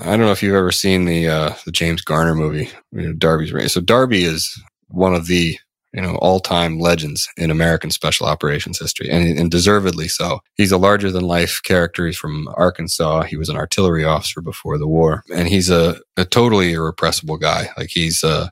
I 0.00 0.10
don't 0.10 0.20
know 0.20 0.32
if 0.32 0.42
you've 0.42 0.54
ever 0.54 0.72
seen 0.72 1.04
the 1.04 1.28
uh, 1.28 1.54
the 1.64 1.72
James 1.72 2.02
Garner 2.02 2.34
movie, 2.34 2.70
you 2.92 3.02
know, 3.02 3.12
Darby's 3.12 3.52
Rangers. 3.52 3.72
So 3.72 3.80
Darby 3.80 4.24
is 4.24 4.60
one 4.88 5.14
of 5.14 5.26
the 5.26 5.56
you 5.92 6.02
know 6.02 6.16
all 6.16 6.40
time 6.40 6.80
legends 6.80 7.28
in 7.36 7.50
American 7.52 7.92
special 7.92 8.26
operations 8.26 8.80
history, 8.80 9.08
and, 9.08 9.38
and 9.38 9.50
deservedly 9.50 10.08
so. 10.08 10.40
He's 10.56 10.72
a 10.72 10.78
larger 10.78 11.12
than 11.12 11.24
life 11.24 11.60
character. 11.64 12.04
He's 12.04 12.16
from 12.16 12.48
Arkansas. 12.56 13.22
He 13.22 13.36
was 13.36 13.48
an 13.48 13.56
artillery 13.56 14.04
officer 14.04 14.40
before 14.40 14.76
the 14.76 14.88
war, 14.88 15.22
and 15.32 15.46
he's 15.46 15.70
a, 15.70 15.96
a 16.16 16.24
totally 16.24 16.72
irrepressible 16.72 17.36
guy. 17.36 17.68
Like 17.76 17.90
he's 17.90 18.24
uh, 18.24 18.48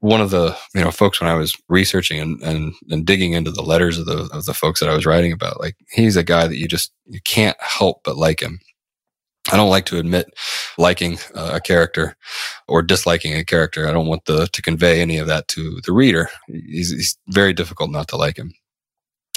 one 0.00 0.20
of 0.20 0.28
the 0.28 0.54
you 0.74 0.82
know 0.82 0.90
folks 0.90 1.18
when 1.18 1.30
I 1.30 1.34
was 1.34 1.56
researching 1.70 2.20
and, 2.20 2.42
and 2.42 2.74
and 2.90 3.06
digging 3.06 3.32
into 3.32 3.50
the 3.50 3.62
letters 3.62 3.98
of 3.98 4.04
the 4.04 4.28
of 4.34 4.44
the 4.44 4.54
folks 4.54 4.80
that 4.80 4.90
I 4.90 4.94
was 4.94 5.06
writing 5.06 5.32
about. 5.32 5.60
Like 5.60 5.76
he's 5.92 6.16
a 6.16 6.22
guy 6.22 6.46
that 6.46 6.58
you 6.58 6.68
just 6.68 6.92
you 7.06 7.20
can't 7.24 7.56
help 7.58 8.02
but 8.04 8.18
like 8.18 8.40
him 8.40 8.60
I 9.52 9.56
don't 9.56 9.70
like 9.70 9.86
to 9.86 9.98
admit 9.98 10.26
liking 10.76 11.18
uh, 11.34 11.52
a 11.54 11.60
character 11.60 12.16
or 12.66 12.82
disliking 12.82 13.34
a 13.34 13.44
character. 13.44 13.88
I 13.88 13.92
don't 13.92 14.08
want 14.08 14.24
the, 14.24 14.48
to 14.52 14.62
convey 14.62 15.00
any 15.00 15.18
of 15.18 15.28
that 15.28 15.46
to 15.48 15.80
the 15.84 15.92
reader. 15.92 16.28
He's, 16.48 16.90
he's 16.90 17.18
very 17.28 17.52
difficult 17.52 17.90
not 17.90 18.08
to 18.08 18.16
like 18.16 18.36
him 18.36 18.52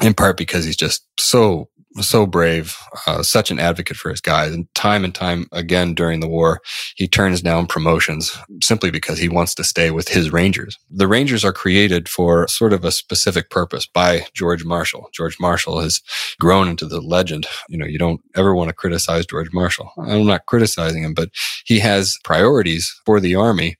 in 0.01 0.13
part 0.13 0.37
because 0.37 0.65
he's 0.65 0.77
just 0.77 1.05
so 1.19 1.69
so 1.97 2.25
brave, 2.25 2.75
uh, 3.07 3.23
such 3.23 3.49
an 3.51 3.59
advocate 3.59 3.97
for 3.97 4.09
his 4.09 4.21
guys. 4.21 4.53
And 4.53 4.73
time 4.75 5.03
and 5.03 5.13
time 5.13 5.47
again 5.51 5.93
during 5.93 6.19
the 6.19 6.27
war, 6.27 6.61
he 6.95 7.07
turns 7.07 7.41
down 7.41 7.67
promotions 7.67 8.37
simply 8.61 8.91
because 8.91 9.17
he 9.17 9.29
wants 9.29 9.55
to 9.55 9.63
stay 9.63 9.91
with 9.91 10.07
his 10.07 10.31
Rangers. 10.31 10.77
The 10.89 11.07
Rangers 11.07 11.43
are 11.43 11.53
created 11.53 12.07
for 12.07 12.47
sort 12.47 12.73
of 12.73 12.85
a 12.85 12.91
specific 12.91 13.49
purpose 13.49 13.87
by 13.87 14.25
George 14.33 14.63
Marshall. 14.63 15.09
George 15.13 15.37
Marshall 15.39 15.79
has 15.81 16.01
grown 16.39 16.67
into 16.67 16.85
the 16.85 17.01
legend. 17.01 17.47
You 17.69 17.77
know, 17.77 17.85
you 17.85 17.97
don't 17.97 18.21
ever 18.35 18.53
want 18.53 18.69
to 18.69 18.75
criticize 18.75 19.25
George 19.25 19.51
Marshall. 19.51 19.91
I'm 19.97 20.25
not 20.25 20.45
criticizing 20.45 21.03
him, 21.03 21.13
but 21.13 21.29
he 21.65 21.79
has 21.79 22.17
priorities 22.23 22.93
for 23.05 23.19
the 23.19 23.35
army 23.35 23.77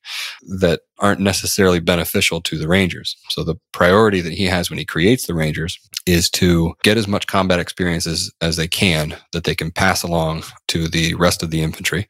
that 0.60 0.82
aren't 1.00 1.22
necessarily 1.22 1.80
beneficial 1.80 2.42
to 2.42 2.58
the 2.58 2.68
Rangers. 2.68 3.16
So 3.30 3.44
the 3.44 3.56
priority 3.72 4.22
that 4.22 4.34
he 4.34 4.46
has 4.46 4.70
when 4.70 4.80
he 4.80 4.86
creates 4.86 5.28
the 5.28 5.34
Rangers 5.34 5.80
is 6.06 6.30
to 6.32 6.74
get 6.84 6.98
as 6.98 7.08
much 7.08 7.28
combat 7.28 7.60
experience 7.60 7.99
as, 8.08 8.32
as 8.42 8.56
they 8.56 8.68
can 8.68 9.18
that 9.34 9.44
they 9.44 9.56
can 9.56 9.72
pass 9.72 10.04
along 10.04 10.44
to 10.68 10.88
the 10.88 11.14
rest 11.16 11.44
of 11.44 11.52
the 11.52 11.62
infantry. 11.62 12.08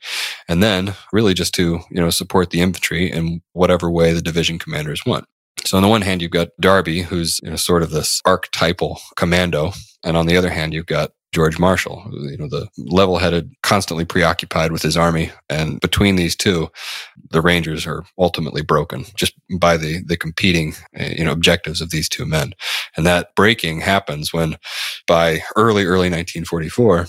And 0.48 0.62
then 0.64 0.96
really 1.12 1.34
just 1.34 1.54
to, 1.56 1.80
you 1.90 2.02
know, 2.02 2.10
support 2.10 2.50
the 2.50 2.62
infantry 2.62 3.12
in 3.12 3.42
whatever 3.54 3.90
way 3.90 4.14
the 4.14 4.22
division 4.22 4.60
commanders 4.60 5.06
want. 5.06 5.26
So 5.66 5.78
on 5.78 5.84
the 5.84 5.90
one 5.90 6.02
hand, 6.02 6.22
you've 6.22 6.32
got 6.32 6.50
Darby, 6.60 7.02
who's 7.02 7.40
you 7.44 7.50
know, 7.50 7.56
sort 7.56 7.84
of 7.84 7.92
this 7.92 8.22
archetypal 8.26 9.00
commando. 9.16 9.74
And 10.04 10.16
on 10.16 10.26
the 10.26 10.38
other 10.38 10.50
hand, 10.50 10.74
you've 10.74 10.86
got 10.86 11.12
George 11.32 11.60
Marshall, 11.60 12.04
you 12.12 12.38
know, 12.38 12.48
the 12.48 12.68
level 12.78 13.18
headed, 13.20 13.54
constantly 13.62 14.04
preoccupied 14.04 14.72
with 14.72 14.82
his 14.82 14.98
army. 14.98 15.32
And 15.50 15.80
between 15.80 16.16
these 16.16 16.36
two, 16.36 16.70
the 17.30 17.42
Rangers 17.42 17.86
are 17.86 18.04
ultimately 18.18 18.64
broken 18.64 19.06
just 19.16 19.34
by 19.60 19.78
the, 19.78 20.02
the 20.04 20.18
competing, 20.18 20.74
uh, 21.00 21.06
you 21.06 21.24
know, 21.24 21.32
objectives 21.32 21.82
of 21.82 21.92
these 21.92 22.10
two 22.10 22.26
men. 22.26 22.54
And 22.98 23.06
that 23.06 23.36
breaking 23.36 23.82
happens 23.82 24.34
when 24.34 24.58
by 25.06 25.44
early, 25.56 25.86
early 25.86 26.10
1944, 26.10 27.08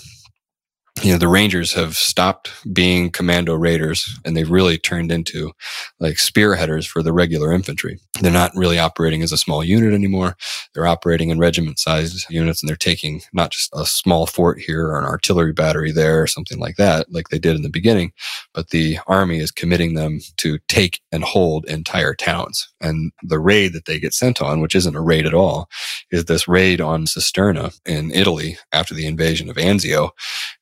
you 1.03 1.11
know 1.11 1.17
the 1.17 1.27
rangers 1.27 1.73
have 1.73 1.95
stopped 1.95 2.51
being 2.73 3.09
commando 3.11 3.55
raiders 3.55 4.19
and 4.25 4.35
they've 4.37 4.51
really 4.51 4.77
turned 4.77 5.11
into 5.11 5.51
like 5.99 6.15
spearheaders 6.15 6.87
for 6.87 7.03
the 7.03 7.13
regular 7.13 7.53
infantry. 7.53 7.99
They're 8.21 8.31
not 8.31 8.51
really 8.55 8.79
operating 8.79 9.23
as 9.23 9.31
a 9.31 9.37
small 9.37 9.63
unit 9.63 9.93
anymore. 9.93 10.37
They're 10.73 10.87
operating 10.87 11.29
in 11.29 11.39
regiment 11.39 11.79
sized 11.79 12.25
units 12.29 12.61
and 12.61 12.69
they're 12.69 12.75
taking 12.75 13.21
not 13.33 13.51
just 13.51 13.69
a 13.73 13.85
small 13.85 14.27
fort 14.27 14.59
here 14.59 14.87
or 14.89 14.99
an 14.99 15.05
artillery 15.05 15.53
battery 15.53 15.91
there 15.91 16.21
or 16.21 16.27
something 16.27 16.59
like 16.59 16.75
that 16.77 17.11
like 17.11 17.29
they 17.29 17.39
did 17.39 17.55
in 17.55 17.63
the 17.63 17.69
beginning 17.69 18.11
but 18.53 18.69
the 18.69 18.99
army 19.07 19.39
is 19.39 19.51
committing 19.51 19.95
them 19.95 20.19
to 20.37 20.59
take 20.67 21.01
and 21.11 21.23
hold 21.23 21.65
entire 21.65 22.13
towns. 22.15 22.69
And 22.81 23.11
the 23.23 23.39
raid 23.39 23.73
that 23.73 23.85
they 23.85 23.99
get 23.99 24.13
sent 24.13 24.41
on 24.41 24.61
which 24.61 24.75
isn't 24.75 24.95
a 24.95 25.01
raid 25.01 25.25
at 25.25 25.33
all 25.33 25.69
is 26.11 26.25
this 26.25 26.47
raid 26.47 26.81
on 26.81 27.05
cisterna 27.05 27.77
in 27.85 28.11
italy 28.11 28.57
after 28.73 28.93
the 28.93 29.07
invasion 29.07 29.49
of 29.49 29.55
anzio 29.57 30.11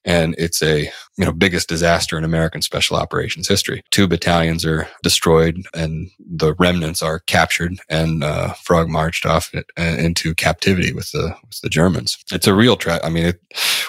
and 0.09 0.33
it's 0.39 0.63
a 0.63 0.91
you 1.17 1.25
know 1.25 1.31
biggest 1.31 1.69
disaster 1.69 2.17
in 2.17 2.23
American 2.23 2.63
special 2.63 2.97
operations 2.97 3.47
history. 3.47 3.83
Two 3.91 4.07
battalions 4.07 4.65
are 4.65 4.89
destroyed, 5.03 5.61
and 5.73 6.09
the 6.19 6.55
remnants 6.55 7.03
are 7.03 7.19
captured 7.19 7.77
and 7.89 8.23
uh, 8.23 8.53
frog 8.53 8.89
marched 8.89 9.25
off 9.25 9.53
it, 9.53 9.67
uh, 9.77 9.83
into 9.99 10.33
captivity 10.33 10.91
with 10.93 11.11
the 11.11 11.35
with 11.45 11.61
the 11.61 11.69
Germans. 11.69 12.17
It's 12.31 12.47
a 12.47 12.55
real 12.55 12.75
tra- 12.75 13.05
I 13.05 13.09
mean, 13.09 13.25
it, 13.27 13.39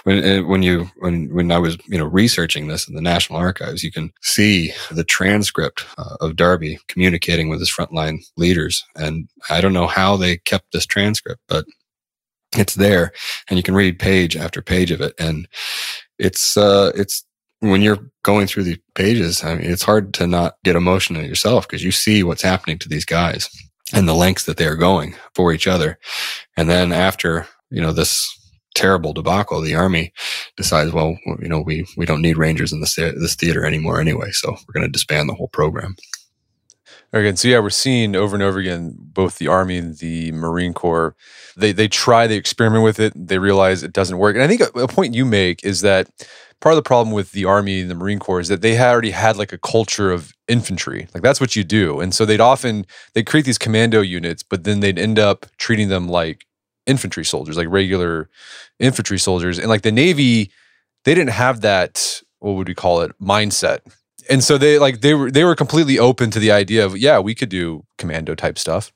when 0.04 0.22
uh, 0.22 0.46
when 0.46 0.62
you 0.62 0.90
when 0.98 1.34
when 1.34 1.50
I 1.50 1.58
was 1.58 1.78
you 1.88 1.96
know 1.96 2.04
researching 2.04 2.68
this 2.68 2.86
in 2.86 2.94
the 2.94 3.02
National 3.02 3.38
Archives, 3.38 3.82
you 3.82 3.90
can 3.90 4.12
see 4.20 4.72
the 4.90 5.04
transcript 5.04 5.86
uh, 5.96 6.16
of 6.20 6.36
Darby 6.36 6.78
communicating 6.86 7.48
with 7.48 7.60
his 7.60 7.72
frontline 7.72 8.18
leaders, 8.36 8.84
and 8.94 9.26
I 9.48 9.62
don't 9.62 9.72
know 9.72 9.86
how 9.86 10.16
they 10.16 10.36
kept 10.36 10.72
this 10.72 10.84
transcript, 10.84 11.40
but 11.48 11.64
it's 12.56 12.74
there 12.74 13.12
and 13.48 13.56
you 13.56 13.62
can 13.62 13.74
read 13.74 13.98
page 13.98 14.36
after 14.36 14.60
page 14.60 14.90
of 14.90 15.00
it 15.00 15.14
and 15.18 15.46
it's 16.20 16.56
uh 16.56 16.92
it's 16.94 17.24
when 17.60 17.82
you're 17.82 18.10
going 18.22 18.46
through 18.46 18.62
the 18.62 18.78
pages 18.94 19.44
i 19.44 19.54
mean 19.54 19.70
it's 19.70 19.82
hard 19.82 20.14
to 20.14 20.26
not 20.26 20.54
get 20.64 20.76
emotional 20.76 21.22
yourself 21.22 21.66
because 21.66 21.84
you 21.84 21.92
see 21.92 22.22
what's 22.22 22.42
happening 22.42 22.78
to 22.78 22.88
these 22.88 23.04
guys 23.04 23.50
and 23.92 24.08
the 24.08 24.14
lengths 24.14 24.44
that 24.44 24.56
they 24.56 24.66
are 24.66 24.76
going 24.76 25.14
for 25.34 25.52
each 25.52 25.66
other. 25.66 25.98
And 26.56 26.68
then 26.68 26.92
after 26.92 27.46
you 27.70 27.80
know 27.80 27.92
this 27.92 28.28
terrible 28.76 29.12
debacle 29.12 29.60
the 29.60 29.74
army 29.74 30.12
decides 30.56 30.92
well 30.92 31.18
you 31.40 31.48
know 31.48 31.60
we 31.60 31.84
we 31.96 32.06
don't 32.06 32.22
need 32.22 32.38
rangers 32.38 32.72
in 32.72 32.80
this 32.80 32.94
this 32.94 33.34
theater 33.34 33.64
anymore 33.64 34.00
anyway 34.00 34.30
so 34.30 34.50
we're 34.50 34.72
going 34.72 34.86
to 34.86 34.88
disband 34.88 35.28
the 35.28 35.34
whole 35.34 35.48
program 35.48 35.96
Again, 37.12 37.36
so 37.36 37.48
yeah, 37.48 37.58
we're 37.58 37.70
seeing 37.70 38.14
over 38.14 38.36
and 38.36 38.42
over 38.42 38.60
again 38.60 38.94
both 38.96 39.38
the 39.38 39.48
Army 39.48 39.78
and 39.78 39.96
the 39.98 40.30
Marine 40.30 40.72
Corps. 40.72 41.16
They 41.56 41.72
they 41.72 41.88
try, 41.88 42.26
they 42.26 42.36
experiment 42.36 42.84
with 42.84 43.00
it, 43.00 43.12
they 43.16 43.38
realize 43.38 43.82
it 43.82 43.92
doesn't 43.92 44.18
work. 44.18 44.36
And 44.36 44.44
I 44.44 44.46
think 44.46 44.60
a, 44.60 44.78
a 44.78 44.88
point 44.88 45.14
you 45.14 45.24
make 45.24 45.64
is 45.64 45.80
that 45.80 46.08
part 46.60 46.72
of 46.72 46.76
the 46.76 46.86
problem 46.86 47.12
with 47.12 47.32
the 47.32 47.44
Army 47.44 47.80
and 47.80 47.90
the 47.90 47.96
Marine 47.96 48.20
Corps 48.20 48.40
is 48.40 48.48
that 48.48 48.62
they 48.62 48.78
already 48.78 49.10
had 49.10 49.36
like 49.36 49.52
a 49.52 49.58
culture 49.58 50.12
of 50.12 50.32
infantry. 50.46 51.08
Like 51.12 51.24
that's 51.24 51.40
what 51.40 51.56
you 51.56 51.64
do. 51.64 52.00
And 52.00 52.14
so 52.14 52.24
they'd 52.24 52.40
often 52.40 52.86
they'd 53.14 53.26
create 53.26 53.44
these 53.44 53.58
commando 53.58 54.02
units, 54.02 54.44
but 54.44 54.62
then 54.62 54.78
they'd 54.78 54.98
end 54.98 55.18
up 55.18 55.46
treating 55.58 55.88
them 55.88 56.06
like 56.06 56.46
infantry 56.86 57.24
soldiers, 57.24 57.56
like 57.56 57.68
regular 57.68 58.30
infantry 58.78 59.18
soldiers. 59.18 59.58
And 59.58 59.68
like 59.68 59.82
the 59.82 59.92
Navy, 59.92 60.52
they 61.04 61.14
didn't 61.14 61.30
have 61.30 61.62
that, 61.62 62.22
what 62.38 62.52
would 62.52 62.68
we 62.68 62.74
call 62.74 63.00
it, 63.00 63.12
mindset 63.20 63.80
and 64.30 64.42
so 64.42 64.56
they 64.56 64.78
like 64.78 65.00
they 65.00 65.14
were 65.14 65.30
they 65.30 65.44
were 65.44 65.54
completely 65.54 65.98
open 65.98 66.30
to 66.30 66.38
the 66.38 66.52
idea 66.52 66.84
of 66.84 66.96
yeah 66.96 67.18
we 67.18 67.34
could 67.34 67.48
do 67.48 67.84
commando 67.98 68.34
type 68.34 68.58
stuff. 68.58 68.92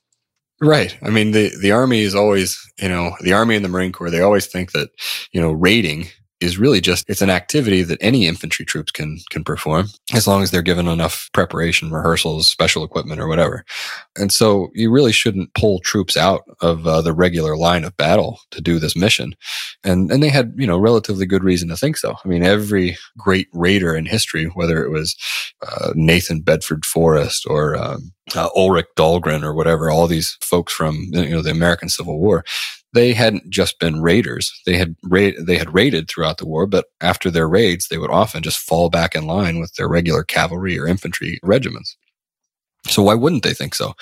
Right. 0.60 0.96
I 1.02 1.10
mean 1.10 1.32
the 1.32 1.50
the 1.60 1.72
army 1.72 2.00
is 2.02 2.14
always 2.14 2.58
you 2.78 2.88
know 2.88 3.12
the 3.20 3.32
army 3.32 3.56
and 3.56 3.64
the 3.64 3.68
marine 3.68 3.92
corps 3.92 4.10
they 4.10 4.20
always 4.20 4.46
think 4.46 4.72
that 4.72 4.90
you 5.32 5.40
know 5.40 5.52
raiding 5.52 6.08
is 6.44 6.58
really 6.58 6.80
just 6.80 7.08
it's 7.08 7.22
an 7.22 7.30
activity 7.30 7.82
that 7.82 7.98
any 8.00 8.26
infantry 8.26 8.64
troops 8.64 8.92
can 8.92 9.18
can 9.30 9.42
perform 9.42 9.88
as 10.12 10.26
long 10.26 10.42
as 10.42 10.50
they're 10.50 10.62
given 10.62 10.86
enough 10.86 11.28
preparation 11.32 11.90
rehearsals 11.90 12.46
special 12.46 12.84
equipment 12.84 13.20
or 13.20 13.26
whatever. 13.26 13.64
And 14.16 14.30
so 14.30 14.68
you 14.74 14.90
really 14.90 15.12
shouldn't 15.12 15.54
pull 15.54 15.80
troops 15.80 16.16
out 16.16 16.42
of 16.60 16.86
uh, 16.86 17.00
the 17.00 17.14
regular 17.14 17.56
line 17.56 17.84
of 17.84 17.96
battle 17.96 18.40
to 18.50 18.60
do 18.60 18.78
this 18.78 18.94
mission. 18.94 19.34
And 19.82 20.12
and 20.12 20.22
they 20.22 20.28
had 20.28 20.52
you 20.56 20.66
know 20.66 20.78
relatively 20.78 21.26
good 21.26 21.42
reason 21.42 21.68
to 21.70 21.76
think 21.76 21.96
so. 21.96 22.14
I 22.24 22.28
mean 22.28 22.42
every 22.42 22.96
great 23.16 23.48
raider 23.52 23.96
in 23.96 24.06
history 24.06 24.44
whether 24.54 24.84
it 24.84 24.90
was 24.90 25.16
uh, 25.66 25.92
nathan 25.94 26.40
bedford 26.40 26.84
forrest 26.84 27.46
or 27.48 27.76
um, 27.76 28.12
uh, 28.34 28.48
Ulric 28.56 28.86
Dahlgren 28.96 29.42
or 29.42 29.54
whatever, 29.54 29.90
all 29.90 30.06
these 30.06 30.38
folks 30.40 30.72
from 30.72 31.08
you 31.12 31.30
know 31.30 31.42
the 31.42 31.50
American 31.50 31.88
Civil 31.88 32.18
War, 32.18 32.44
they 32.94 33.12
hadn't 33.12 33.50
just 33.50 33.78
been 33.78 34.00
raiders. 34.00 34.52
They 34.66 34.76
had 34.76 34.96
ra- 35.04 35.38
they 35.40 35.58
had 35.58 35.74
raided 35.74 36.08
throughout 36.08 36.38
the 36.38 36.46
war, 36.46 36.66
but 36.66 36.86
after 37.00 37.30
their 37.30 37.48
raids, 37.48 37.88
they 37.88 37.98
would 37.98 38.10
often 38.10 38.42
just 38.42 38.58
fall 38.58 38.88
back 38.88 39.14
in 39.14 39.26
line 39.26 39.60
with 39.60 39.74
their 39.74 39.88
regular 39.88 40.22
cavalry 40.22 40.78
or 40.78 40.86
infantry 40.86 41.38
regiments. 41.42 41.96
So 42.86 43.02
why 43.02 43.14
wouldn't 43.14 43.44
they 43.44 43.54
think 43.54 43.74
so? 43.74 43.94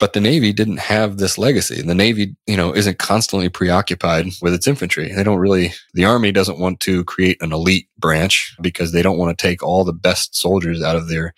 But 0.00 0.12
the 0.12 0.20
Navy 0.20 0.52
didn't 0.52 0.78
have 0.78 1.18
this 1.18 1.38
legacy. 1.38 1.80
The 1.80 1.94
Navy, 1.94 2.34
you 2.46 2.56
know, 2.56 2.74
isn't 2.74 2.98
constantly 2.98 3.48
preoccupied 3.48 4.26
with 4.42 4.52
its 4.52 4.66
infantry. 4.66 5.12
They 5.12 5.22
don't 5.22 5.38
really, 5.38 5.72
the 5.94 6.04
Army 6.04 6.32
doesn't 6.32 6.58
want 6.58 6.80
to 6.80 7.04
create 7.04 7.40
an 7.40 7.52
elite 7.52 7.88
branch 7.98 8.52
because 8.60 8.90
they 8.90 9.02
don't 9.02 9.18
want 9.18 9.36
to 9.36 9.40
take 9.40 9.62
all 9.62 9.84
the 9.84 9.92
best 9.92 10.34
soldiers 10.34 10.82
out 10.82 10.96
of 10.96 11.08
their 11.08 11.34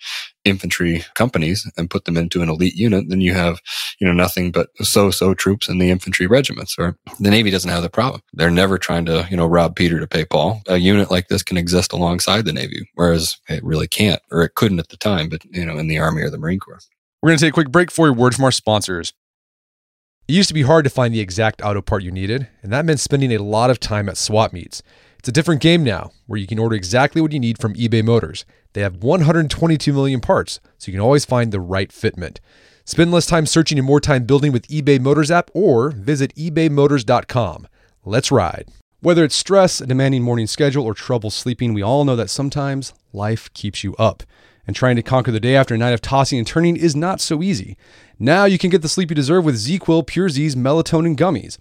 infantry 0.49 1.05
companies 1.13 1.69
and 1.77 1.89
put 1.89 2.05
them 2.05 2.17
into 2.17 2.41
an 2.41 2.49
elite 2.49 2.75
unit, 2.75 3.05
then 3.07 3.21
you 3.21 3.33
have, 3.33 3.59
you 3.99 4.07
know, 4.07 4.13
nothing 4.13 4.51
but 4.51 4.69
so-so 4.81 5.33
troops 5.33 5.69
in 5.69 5.77
the 5.77 5.89
infantry 5.89 6.27
regiments. 6.27 6.75
Or 6.77 6.97
the 7.19 7.29
Navy 7.29 7.51
doesn't 7.51 7.69
have 7.69 7.83
the 7.83 7.89
problem. 7.89 8.21
They're 8.33 8.49
never 8.49 8.77
trying 8.77 9.05
to, 9.05 9.27
you 9.29 9.37
know, 9.37 9.45
rob 9.45 9.75
Peter 9.75 9.99
to 9.99 10.07
pay 10.07 10.25
Paul. 10.25 10.61
A 10.67 10.77
unit 10.77 11.11
like 11.11 11.27
this 11.27 11.43
can 11.43 11.57
exist 11.57 11.93
alongside 11.93 12.45
the 12.45 12.53
Navy, 12.53 12.89
whereas 12.95 13.37
it 13.47 13.63
really 13.63 13.87
can't, 13.87 14.21
or 14.31 14.43
it 14.43 14.55
couldn't 14.55 14.79
at 14.79 14.89
the 14.89 14.97
time, 14.97 15.29
but, 15.29 15.45
you 15.45 15.65
know, 15.65 15.77
in 15.77 15.87
the 15.87 15.99
Army 15.99 16.21
or 16.21 16.29
the 16.29 16.37
Marine 16.37 16.59
Corps. 16.59 16.79
We're 17.21 17.29
going 17.29 17.39
to 17.39 17.45
take 17.45 17.53
a 17.53 17.53
quick 17.53 17.71
break 17.71 17.91
for 17.91 18.07
a 18.07 18.13
word 18.13 18.35
from 18.35 18.45
our 18.45 18.51
sponsors. 18.51 19.13
It 20.27 20.33
used 20.33 20.47
to 20.49 20.53
be 20.53 20.61
hard 20.61 20.83
to 20.83 20.89
find 20.89 21.13
the 21.13 21.19
exact 21.19 21.61
auto 21.63 21.81
part 21.81 22.03
you 22.03 22.11
needed, 22.11 22.47
and 22.61 22.71
that 22.71 22.85
meant 22.85 22.99
spending 22.99 23.33
a 23.33 23.39
lot 23.39 23.69
of 23.69 23.79
time 23.79 24.07
at 24.07 24.15
swap 24.15 24.53
meets. 24.53 24.83
It's 25.19 25.27
a 25.27 25.33
different 25.33 25.59
game 25.61 25.83
now, 25.83 26.11
where 26.27 26.39
you 26.39 26.47
can 26.47 26.59
order 26.59 26.77
exactly 26.77 27.21
what 27.21 27.33
you 27.33 27.41
need 27.41 27.59
from 27.59 27.73
eBay 27.73 28.01
Motors. 28.01 28.45
They 28.71 28.79
have 28.79 29.03
122 29.03 29.91
million 29.91 30.21
parts, 30.21 30.61
so 30.77 30.89
you 30.89 30.93
can 30.93 31.01
always 31.01 31.25
find 31.25 31.51
the 31.51 31.59
right 31.59 31.89
fitment. 31.89 32.37
Spend 32.85 33.11
less 33.11 33.25
time 33.25 33.45
searching 33.45 33.77
and 33.77 33.85
more 33.85 33.99
time 33.99 34.23
building 34.23 34.53
with 34.53 34.65
eBay 34.69 34.97
Motors 34.97 35.29
app 35.29 35.51
or 35.53 35.91
visit 35.91 36.33
ebaymotors.com. 36.35 37.67
Let's 38.05 38.31
ride. 38.31 38.69
Whether 39.01 39.25
it's 39.25 39.35
stress, 39.35 39.81
a 39.81 39.85
demanding 39.85 40.23
morning 40.23 40.47
schedule, 40.47 40.85
or 40.85 40.93
trouble 40.93 41.31
sleeping, 41.31 41.73
we 41.73 41.81
all 41.81 42.05
know 42.05 42.15
that 42.15 42.29
sometimes 42.29 42.93
life 43.11 43.53
keeps 43.53 43.83
you 43.83 43.97
up. 43.97 44.23
And 44.69 44.75
trying 44.75 44.97
to 44.97 45.01
conquer 45.01 45.31
the 45.31 45.39
day 45.39 45.55
after 45.55 45.73
a 45.73 45.79
night 45.79 45.95
of 45.95 45.99
tossing 45.99 46.37
and 46.37 46.45
turning 46.45 46.77
is 46.77 46.95
not 46.95 47.19
so 47.19 47.41
easy. 47.41 47.75
Now 48.19 48.45
you 48.45 48.59
can 48.59 48.69
get 48.69 48.83
the 48.83 48.87
sleep 48.87 49.09
you 49.09 49.15
deserve 49.15 49.43
with 49.43 49.55
ZzzQuil 49.55 50.05
Pure 50.05 50.29
Z's 50.29 50.55
melatonin 50.55 51.15
gummies. 51.15 51.57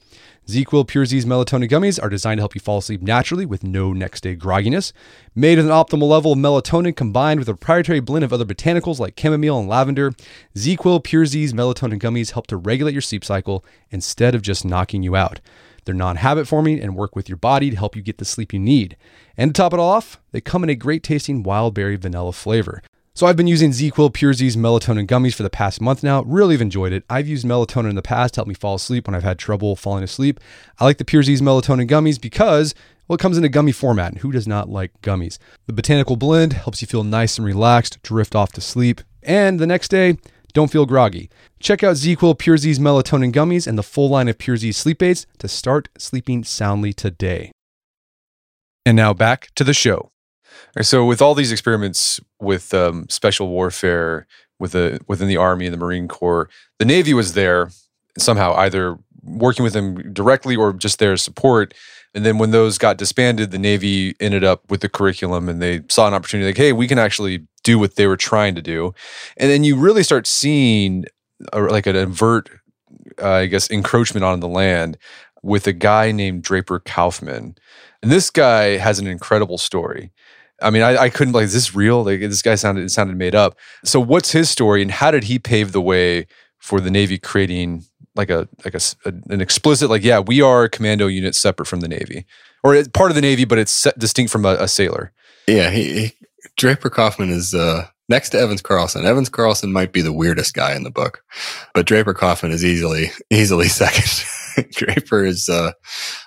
ZzzQuil 0.47 0.87
Pure 0.87 1.07
Z's 1.07 1.25
melatonin 1.25 1.71
gummies 1.71 1.99
are 2.03 2.11
designed 2.11 2.37
to 2.37 2.43
help 2.43 2.55
you 2.55 2.61
fall 2.61 2.77
asleep 2.77 3.01
naturally 3.01 3.47
with 3.47 3.65
no 3.65 3.95
next 3.95 4.25
day 4.25 4.37
grogginess. 4.37 4.93
Made 5.35 5.57
with 5.57 5.65
an 5.65 5.73
optimal 5.73 6.07
level 6.07 6.33
of 6.33 6.39
melatonin 6.39 6.95
combined 6.95 7.41
with 7.41 7.49
a 7.49 7.55
proprietary 7.55 8.01
blend 8.01 8.27
of 8.27 8.33
other 8.35 8.45
botanicals 8.45 8.99
like 8.99 9.19
chamomile 9.19 9.59
and 9.59 9.71
lavender, 9.71 10.13
ZzzQuil 10.55 11.03
Pure 11.03 11.25
Z's 11.25 11.55
melatonin 11.55 11.99
gummies 11.99 12.33
help 12.33 12.47
to 12.49 12.59
regulate 12.59 12.93
your 12.93 13.01
sleep 13.01 13.25
cycle 13.25 13.65
instead 13.91 14.35
of 14.35 14.43
just 14.43 14.67
knocking 14.67 15.03
you 15.03 15.17
out. 15.17 15.41
They're 15.87 15.95
non 15.95 16.17
habit 16.17 16.47
forming 16.47 16.79
and 16.79 16.95
work 16.95 17.17
with 17.17 17.31
your 17.31 17.39
body 17.39 17.71
to 17.71 17.77
help 17.79 17.97
you 17.97 18.03
get 18.03 18.19
the 18.19 18.27
sleep 18.27 18.53
you 18.53 18.59
need. 18.59 18.99
And 19.39 19.55
to 19.55 19.63
top 19.63 19.73
it 19.73 19.79
all 19.79 19.89
off, 19.89 20.21
they 20.33 20.43
come 20.43 20.63
in 20.63 20.69
a 20.69 20.75
great 20.75 21.03
tasting 21.03 21.43
wild 21.43 21.73
berry 21.73 21.97
vanilla 21.97 22.35
flavor. 22.35 22.83
So 23.19 23.27
I've 23.27 23.35
been 23.35 23.49
using 23.49 23.73
ZzzQuil 23.73 24.13
Pure 24.13 24.35
Z's 24.35 24.57
melatonin 24.57 25.05
gummies 25.05 25.35
for 25.35 25.43
the 25.43 25.51
past 25.51 25.81
month 25.81 26.05
now. 26.05 26.23
Really 26.23 26.55
have 26.55 26.61
enjoyed 26.61 26.93
it. 26.93 27.03
I've 27.11 27.27
used 27.27 27.45
melatonin 27.45 27.91
in 27.91 27.97
the 27.97 28.01
past 28.01 28.35
to 28.35 28.39
help 28.39 28.47
me 28.47 28.55
fall 28.55 28.77
asleep 28.77 29.09
when 29.09 29.15
I've 29.17 29.25
had 29.25 29.41
trouble 29.41 29.75
falling 29.75 30.05
asleep. 30.05 30.39
I 30.79 30.85
like 30.85 30.99
the 30.99 31.05
Pure 31.05 31.25
Z's 31.25 31.43
melatonin 31.43 31.89
gummies 31.89 32.21
because 32.21 32.77
well, 33.09 33.17
it 33.17 33.21
comes 33.21 33.37
in 33.37 33.43
a 33.43 33.49
gummy 33.49 33.73
format, 33.73 34.13
and 34.13 34.21
who 34.21 34.31
does 34.31 34.47
not 34.47 34.69
like 34.69 34.93
gummies? 35.03 35.39
The 35.67 35.73
botanical 35.73 36.15
blend 36.15 36.53
helps 36.53 36.81
you 36.81 36.87
feel 36.87 37.03
nice 37.03 37.39
and 37.39 37.45
relaxed, 37.45 38.01
drift 38.05 38.37
off 38.37 38.53
to 38.53 38.61
sleep, 38.61 39.01
and 39.25 39.59
the 39.59 39.67
next 39.67 39.89
day, 39.89 40.17
don't 40.53 40.71
feel 40.71 40.87
groggy. 40.87 41.29
Check 41.59 41.83
out 41.83 41.97
ZzzQuil 41.97 42.39
Pure 42.39 42.59
Z's 42.59 42.79
melatonin 42.79 43.33
gummies 43.33 43.67
and 43.67 43.77
the 43.77 43.83
full 43.83 44.11
line 44.11 44.29
of 44.29 44.39
Pure 44.39 44.59
Z 44.59 44.71
sleep 44.71 45.03
aids 45.03 45.27
to 45.39 45.49
start 45.49 45.89
sleeping 45.99 46.45
soundly 46.45 46.93
today. 46.93 47.51
And 48.87 48.97
now 48.97 49.13
back 49.13 49.49
to 49.57 49.65
the 49.65 49.75
show. 49.75 50.13
So, 50.83 51.05
with 51.05 51.21
all 51.23 51.35
these 51.35 51.53
experiments 51.53 52.21
with 52.41 52.73
um, 52.75 53.09
special 53.09 53.49
warfare 53.49 54.27
with 54.59 54.73
the 54.73 55.01
within 55.07 55.29
the 55.29 55.37
Army 55.37 55.67
and 55.67 55.75
the 55.75 55.79
Marine 55.79 56.09
Corps, 56.09 56.49
the 56.79 56.85
Navy 56.85 57.15
was 57.15 57.35
there 57.35 57.71
somehow, 58.19 58.55
either 58.55 58.99
working 59.23 59.63
with 59.63 59.73
them 59.73 60.13
directly 60.13 60.57
or 60.57 60.73
just 60.73 60.99
their 60.99 61.17
support. 61.17 61.75
And 62.15 62.25
then 62.25 62.39
when 62.39 62.51
those 62.51 62.79
got 62.79 62.97
disbanded, 62.97 63.51
the 63.51 63.59
Navy 63.59 64.15
ended 64.19 64.45
up 64.45 64.71
with 64.71 64.81
the 64.81 64.89
curriculum 64.89 65.49
and 65.49 65.61
they 65.61 65.83
saw 65.89 66.09
an 66.09 66.15
opportunity 66.15 66.49
like, 66.49 66.57
hey, 66.57 66.73
we 66.73 66.89
can 66.89 66.99
actually 66.99 67.47
do 67.63 67.79
what 67.79 67.97
they 67.97 68.07
were 68.07 68.17
trying 68.17 68.55
to 68.55 68.63
do. 68.63 68.95
And 69.37 69.51
then 69.51 69.63
you 69.63 69.77
really 69.77 70.03
start 70.03 70.27
seeing 70.27 71.05
a, 71.53 71.61
like 71.61 71.87
an 71.87 71.97
overt, 71.97 72.49
uh, 73.21 73.31
I 73.31 73.47
guess, 73.47 73.71
encroachment 73.71 74.25
on 74.25 74.41
the 74.41 74.49
land 74.49 74.97
with 75.43 75.67
a 75.67 75.73
guy 75.73 76.13
named 76.13 76.43
Draper 76.43 76.81
Kaufman. 76.81 77.57
And 78.03 78.11
this 78.11 78.31
guy 78.31 78.79
has 78.79 78.99
an 78.99 79.07
incredible 79.07 79.59
story. 79.59 80.11
I 80.61 80.71
mean, 80.71 80.83
I, 80.83 80.97
I 80.97 81.11
couldn't 81.11 81.35
like, 81.35 81.45
is 81.45 81.53
this 81.53 81.75
real? 81.75 82.05
Like 82.05 82.21
this 82.21 82.43
guy 82.43 82.55
sounded 82.55 82.85
it 82.85 82.91
sounded 82.91 83.17
made 83.17 83.35
up. 83.35 83.57
So 83.85 84.01
what's 84.01 84.33
his 84.33 84.51
story 84.51 84.83
and 84.83 84.91
how 84.91 85.11
did 85.11 85.25
he 85.25 85.39
pave 85.39 85.73
the 85.73 85.81
way 85.81 86.27
for 86.59 86.81
the 86.81 86.91
Navy 86.91 87.19
creating 87.19 87.85
like 88.15 88.31
a 88.31 88.49
like 88.65 88.75
a, 88.75 88.81
an 89.31 89.41
explicit 89.41 89.89
like 89.89 90.03
yeah 90.03 90.19
we 90.19 90.43
are 90.43 90.65
a 90.65 90.69
commando 90.69 91.07
unit 91.07 91.37
separate 91.37 91.67
from 91.67 91.81
the 91.81 91.89
Navy 91.89 92.27
or 92.65 92.83
part 92.93 93.13
of 93.13 93.15
the 93.15 93.21
Navy 93.21 93.45
but 93.45 93.59
it's 93.59 93.87
distinct 93.97 94.33
from 94.33 94.45
a, 94.45 94.57
a 94.61 94.69
sailor. 94.69 95.13
Yeah, 95.47 95.71
he, 95.71 96.01
he, 96.01 96.13
Draper 96.57 96.91
Kaufman 96.91 97.31
is 97.31 97.55
uh, 97.55 97.87
next 98.09 98.31
to 98.31 98.39
Evans 98.39 98.61
Carlson. 98.61 99.07
Evans 99.07 99.29
Carlson 99.29 99.73
might 99.73 99.93
be 99.93 100.03
the 100.03 100.13
weirdest 100.13 100.53
guy 100.53 100.75
in 100.75 100.83
the 100.83 100.91
book, 100.91 101.23
but 101.75 101.87
Draper 101.87 102.13
Kaufman 102.13 102.53
is 102.53 102.65
easily 102.65 103.13
easily 103.31 103.69
second. 103.69 104.11
Draper 104.73 105.25
is 105.25 105.49
uh, 105.49 105.73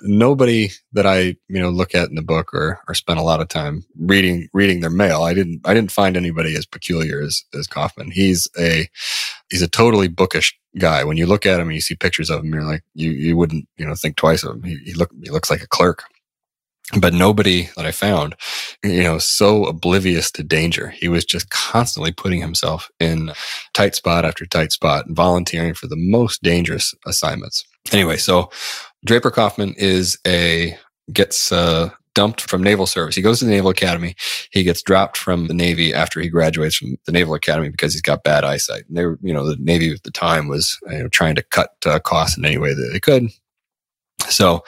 nobody 0.01 0.69
that 0.93 1.05
I 1.05 1.35
you 1.47 1.59
know 1.59 1.69
look 1.69 1.95
at 1.95 2.09
in 2.09 2.15
the 2.15 2.21
book 2.21 2.53
or 2.53 2.79
or 2.87 2.93
spend 2.93 3.19
a 3.19 3.23
lot 3.23 3.41
of 3.41 3.47
time 3.47 3.83
reading 3.97 4.47
reading 4.53 4.81
their 4.81 4.89
mail. 4.89 5.23
I 5.23 5.33
didn't 5.33 5.61
I 5.65 5.73
didn't 5.73 5.91
find 5.91 6.17
anybody 6.17 6.55
as 6.55 6.65
peculiar 6.65 7.21
as 7.21 7.43
as 7.53 7.67
Kaufman. 7.67 8.11
He's 8.11 8.47
a 8.59 8.87
he's 9.49 9.61
a 9.61 9.67
totally 9.67 10.07
bookish 10.07 10.57
guy. 10.77 11.03
When 11.03 11.17
you 11.17 11.25
look 11.25 11.45
at 11.45 11.59
him 11.59 11.67
and 11.67 11.75
you 11.75 11.81
see 11.81 11.95
pictures 11.95 12.29
of 12.29 12.43
him, 12.43 12.53
you're 12.53 12.63
like 12.63 12.83
you 12.93 13.11
you 13.11 13.37
wouldn't 13.37 13.67
you 13.77 13.85
know 13.85 13.95
think 13.95 14.15
twice 14.15 14.43
of 14.43 14.55
him. 14.55 14.63
He, 14.63 14.77
he 14.85 14.93
look 14.93 15.11
he 15.23 15.29
looks 15.29 15.49
like 15.49 15.61
a 15.61 15.67
clerk 15.67 16.03
but 16.99 17.13
nobody 17.13 17.69
that 17.75 17.85
I 17.85 17.91
found, 17.91 18.35
you 18.83 19.03
know, 19.03 19.17
so 19.17 19.65
oblivious 19.65 20.31
to 20.31 20.43
danger. 20.43 20.89
He 20.89 21.07
was 21.07 21.23
just 21.23 21.49
constantly 21.49 22.11
putting 22.11 22.41
himself 22.41 22.89
in 22.99 23.31
tight 23.73 23.95
spot 23.95 24.25
after 24.25 24.45
tight 24.45 24.71
spot 24.71 25.05
and 25.05 25.15
volunteering 25.15 25.73
for 25.73 25.87
the 25.87 25.95
most 25.95 26.43
dangerous 26.43 26.93
assignments. 27.05 27.65
Anyway, 27.91 28.17
so 28.17 28.49
Draper 29.05 29.31
Kaufman 29.31 29.73
is 29.77 30.17
a 30.25 30.77
gets 31.11 31.51
uh, 31.51 31.89
dumped 32.13 32.41
from 32.41 32.63
naval 32.63 32.85
service. 32.85 33.15
He 33.15 33.21
goes 33.21 33.39
to 33.39 33.45
the 33.45 33.51
Naval 33.51 33.71
Academy. 33.71 34.15
He 34.51 34.63
gets 34.63 34.81
dropped 34.81 35.17
from 35.17 35.47
the 35.47 35.53
Navy 35.53 35.93
after 35.93 36.19
he 36.19 36.29
graduates 36.29 36.75
from 36.75 36.97
the 37.05 37.11
Naval 37.11 37.33
Academy 37.33 37.69
because 37.69 37.93
he's 37.93 38.01
got 38.01 38.23
bad 38.23 38.43
eyesight. 38.43 38.83
And 38.87 38.97
they 38.97 39.05
were, 39.05 39.17
you 39.21 39.33
know, 39.33 39.45
the 39.45 39.57
Navy 39.57 39.91
at 39.91 40.03
the 40.03 40.11
time 40.11 40.47
was 40.47 40.77
you 40.89 40.99
know, 40.99 41.07
trying 41.09 41.35
to 41.35 41.43
cut 41.43 41.71
uh, 41.85 41.99
costs 41.99 42.37
in 42.37 42.45
any 42.45 42.57
way 42.57 42.73
that 42.73 42.89
they 42.91 42.99
could. 42.99 43.29
So 44.29 44.63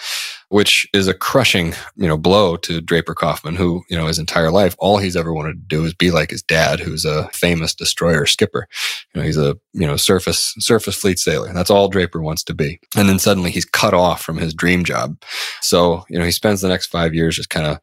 which 0.54 0.88
is 0.94 1.08
a 1.08 1.16
crushing, 1.16 1.74
you 1.96 2.08
know, 2.08 2.16
blow 2.16 2.56
to 2.58 2.80
Draper 2.80 3.16
Kaufman, 3.16 3.56
who, 3.56 3.84
you 3.90 3.98
know, 3.98 4.06
his 4.06 4.20
entire 4.20 4.52
life, 4.52 4.76
all 4.78 5.00
he's 5.00 5.16
ever 5.16 5.34
wanted 5.34 5.54
to 5.54 5.76
do 5.76 5.84
is 5.84 5.96
be 5.96 6.12
like 6.12 6.30
his 6.30 6.44
dad, 6.44 6.80
who's 6.80 7.06
a 7.06 7.28
famous 7.30 7.74
destroyer 7.74 8.28
skipper. 8.28 8.68
You 9.14 9.20
know, 9.20 9.26
he's 9.26 9.38
a, 9.38 9.58
you 9.74 9.88
know, 9.88 9.98
surface, 9.98 10.54
surface 10.60 10.96
fleet 10.96 11.18
sailor. 11.18 11.52
That's 11.54 11.72
all 11.72 11.88
Draper 11.88 12.22
wants 12.22 12.44
to 12.44 12.54
be. 12.54 12.80
And 12.96 13.10
then 13.10 13.18
suddenly 13.18 13.50
he's 13.50 13.66
cut 13.66 13.96
off 13.96 14.22
from 14.22 14.38
his 14.38 14.54
dream 14.54 14.84
job. 14.84 15.20
So, 15.62 16.06
you 16.08 16.20
know, 16.20 16.26
he 16.26 16.32
spends 16.32 16.62
the 16.62 16.70
next 16.70 16.86
five 16.86 17.16
years 17.16 17.36
just 17.36 17.50
kind 17.50 17.66
of 17.66 17.80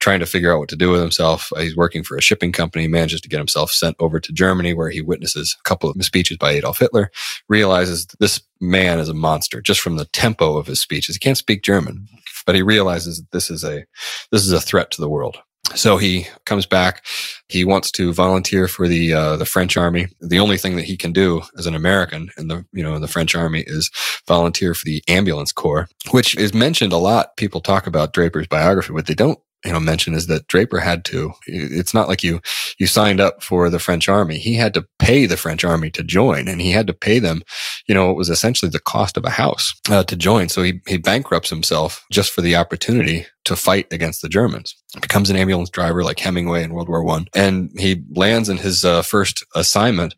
trying 0.00 0.20
to 0.20 0.26
figure 0.26 0.52
out 0.52 0.58
what 0.58 0.68
to 0.68 0.76
do 0.76 0.90
with 0.90 1.00
himself. 1.00 1.50
Uh, 1.56 1.60
he's 1.60 1.76
working 1.76 2.02
for 2.02 2.18
a 2.18 2.22
shipping 2.22 2.52
company, 2.52 2.86
manages 2.86 3.22
to 3.22 3.30
get 3.30 3.38
himself 3.38 3.70
sent 3.70 3.96
over 3.98 4.20
to 4.20 4.32
Germany 4.34 4.74
where 4.74 4.90
he 4.90 5.00
witnesses 5.00 5.56
a 5.58 5.62
couple 5.66 5.88
of 5.88 6.04
speeches 6.04 6.36
by 6.36 6.50
Adolf 6.50 6.80
Hitler, 6.80 7.10
realizes 7.48 8.06
this 8.18 8.42
man 8.60 8.98
is 8.98 9.08
a 9.08 9.14
monster 9.14 9.60
just 9.60 9.80
from 9.80 9.96
the 9.96 10.04
tempo 10.06 10.56
of 10.56 10.66
his 10.66 10.80
speeches. 10.80 11.16
He 11.16 11.20
can't 11.20 11.38
speak 11.38 11.62
German, 11.62 12.06
but 12.46 12.54
he 12.54 12.62
realizes 12.62 13.18
that 13.18 13.30
this 13.32 13.50
is 13.50 13.64
a 13.64 13.84
this 14.30 14.44
is 14.44 14.52
a 14.52 14.60
threat 14.60 14.90
to 14.92 15.00
the 15.00 15.08
world. 15.08 15.38
So 15.74 15.98
he 15.98 16.26
comes 16.46 16.66
back. 16.66 17.04
He 17.48 17.64
wants 17.64 17.92
to 17.92 18.12
volunteer 18.12 18.66
for 18.66 18.88
the 18.88 19.12
uh, 19.12 19.36
the 19.36 19.44
French 19.44 19.76
army. 19.76 20.08
The 20.20 20.40
only 20.40 20.56
thing 20.56 20.76
that 20.76 20.84
he 20.84 20.96
can 20.96 21.12
do 21.12 21.42
as 21.56 21.66
an 21.66 21.74
American 21.74 22.30
in 22.36 22.48
the 22.48 22.64
you 22.72 22.82
know 22.82 22.94
in 22.94 23.02
the 23.02 23.08
French 23.08 23.34
army 23.34 23.64
is 23.66 23.90
volunteer 24.26 24.74
for 24.74 24.84
the 24.84 25.02
ambulance 25.08 25.52
corps, 25.52 25.88
which 26.10 26.36
is 26.36 26.52
mentioned 26.52 26.92
a 26.92 26.98
lot. 26.98 27.36
People 27.36 27.60
talk 27.60 27.86
about 27.86 28.12
Draper's 28.12 28.46
biography, 28.46 28.92
but 28.92 29.06
they 29.06 29.14
don't 29.14 29.38
you 29.64 29.72
know 29.72 29.80
mention 29.80 30.14
is 30.14 30.26
that 30.26 30.46
Draper 30.46 30.80
had 30.80 31.04
to. 31.06 31.32
It's 31.46 31.94
not 31.94 32.08
like 32.08 32.22
you 32.22 32.40
you 32.78 32.86
signed 32.86 33.20
up 33.20 33.42
for 33.42 33.70
the 33.70 33.78
French 33.78 34.08
army. 34.08 34.38
He 34.38 34.54
had 34.54 34.74
to 34.74 34.86
pay 34.98 35.26
the 35.26 35.36
French 35.36 35.64
army 35.64 35.90
to 35.90 36.02
join 36.02 36.48
and 36.48 36.60
he 36.60 36.70
had 36.70 36.86
to 36.86 36.94
pay 36.94 37.18
them 37.18 37.42
you 37.86 37.94
know 37.94 38.10
it 38.10 38.16
was 38.16 38.30
essentially 38.30 38.70
the 38.70 38.78
cost 38.78 39.16
of 39.16 39.24
a 39.24 39.30
house 39.30 39.74
uh, 39.90 40.04
to 40.04 40.16
join. 40.16 40.48
So 40.48 40.62
he 40.62 40.80
he 40.86 40.96
bankrupts 40.96 41.50
himself 41.50 42.04
just 42.10 42.32
for 42.32 42.40
the 42.40 42.56
opportunity 42.56 43.26
to 43.44 43.56
fight 43.56 43.86
against 43.90 44.22
the 44.22 44.28
Germans. 44.28 44.74
Becomes 45.00 45.30
an 45.30 45.36
ambulance 45.36 45.70
driver 45.70 46.02
like 46.02 46.18
Hemingway 46.18 46.64
in 46.64 46.74
World 46.74 46.88
War 46.88 47.04
One, 47.04 47.26
and 47.34 47.70
he 47.78 48.02
lands 48.14 48.48
in 48.48 48.56
his 48.56 48.84
uh, 48.84 49.02
first 49.02 49.44
assignment 49.54 50.14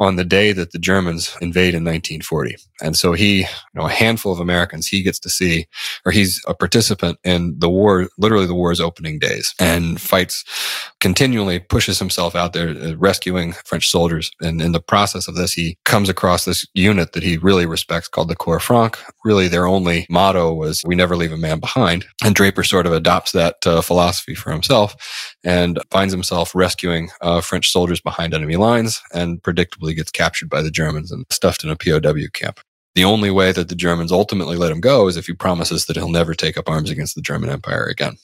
on 0.00 0.16
the 0.16 0.24
day 0.24 0.52
that 0.52 0.72
the 0.72 0.78
Germans 0.78 1.36
invade 1.40 1.74
in 1.74 1.84
1940. 1.84 2.56
And 2.82 2.96
so 2.96 3.12
he, 3.12 3.40
you 3.40 3.46
know, 3.74 3.86
a 3.86 3.90
handful 3.90 4.32
of 4.32 4.40
Americans 4.40 4.86
he 4.86 5.02
gets 5.02 5.18
to 5.20 5.30
see, 5.30 5.66
or 6.04 6.12
he's 6.12 6.42
a 6.46 6.54
participant 6.54 7.18
in 7.24 7.58
the 7.58 7.70
war, 7.70 8.08
literally 8.18 8.46
the 8.46 8.54
war's 8.54 8.80
opening 8.80 9.18
days, 9.18 9.54
and 9.60 10.00
fights 10.00 10.44
continually, 11.00 11.60
pushes 11.60 11.98
himself 11.98 12.34
out 12.34 12.52
there 12.52 12.70
uh, 12.70 12.96
rescuing 12.96 13.52
French 13.64 13.88
soldiers. 13.88 14.30
And 14.40 14.60
in 14.60 14.72
the 14.72 14.80
process 14.80 15.28
of 15.28 15.36
this, 15.36 15.52
he 15.52 15.78
comes 15.84 16.08
across 16.08 16.44
this 16.44 16.66
unit 16.74 17.12
that 17.12 17.22
he 17.22 17.38
really 17.38 17.64
respects 17.64 18.08
called 18.08 18.28
the 18.28 18.36
Corps 18.36 18.60
Franc. 18.60 18.98
Really, 19.24 19.48
their 19.48 19.66
only 19.66 20.06
motto 20.10 20.52
was 20.52 20.82
"We 20.84 20.94
never 20.94 21.16
leave 21.16 21.32
a 21.32 21.36
man 21.36 21.60
behind," 21.60 22.04
and 22.24 22.34
Draper 22.34 22.64
sort 22.66 22.86
of 22.86 22.92
adopts 22.92 23.32
that 23.32 23.66
uh, 23.66 23.80
philosophy 23.80 24.34
for 24.34 24.50
himself 24.52 25.34
and 25.44 25.78
finds 25.90 26.12
himself 26.12 26.54
rescuing 26.54 27.10
uh, 27.20 27.40
French 27.40 27.70
soldiers 27.70 28.00
behind 28.00 28.34
enemy 28.34 28.56
lines 28.56 29.00
and 29.14 29.42
predictably 29.42 29.94
gets 29.94 30.10
captured 30.10 30.50
by 30.50 30.62
the 30.62 30.70
Germans 30.70 31.10
and 31.10 31.24
stuffed 31.30 31.64
in 31.64 31.70
a 31.70 31.76
POW 31.76 32.28
camp. 32.32 32.60
The 32.94 33.04
only 33.04 33.30
way 33.30 33.52
that 33.52 33.68
the 33.68 33.74
Germans 33.74 34.10
ultimately 34.10 34.56
let 34.56 34.72
him 34.72 34.80
go 34.80 35.06
is 35.06 35.16
if 35.16 35.26
he 35.26 35.34
promises 35.34 35.84
that 35.86 35.96
he'll 35.96 36.08
never 36.08 36.34
take 36.34 36.56
up 36.56 36.68
arms 36.68 36.90
against 36.90 37.14
the 37.14 37.22
German 37.22 37.50
Empire 37.50 37.84
again. 37.84 38.16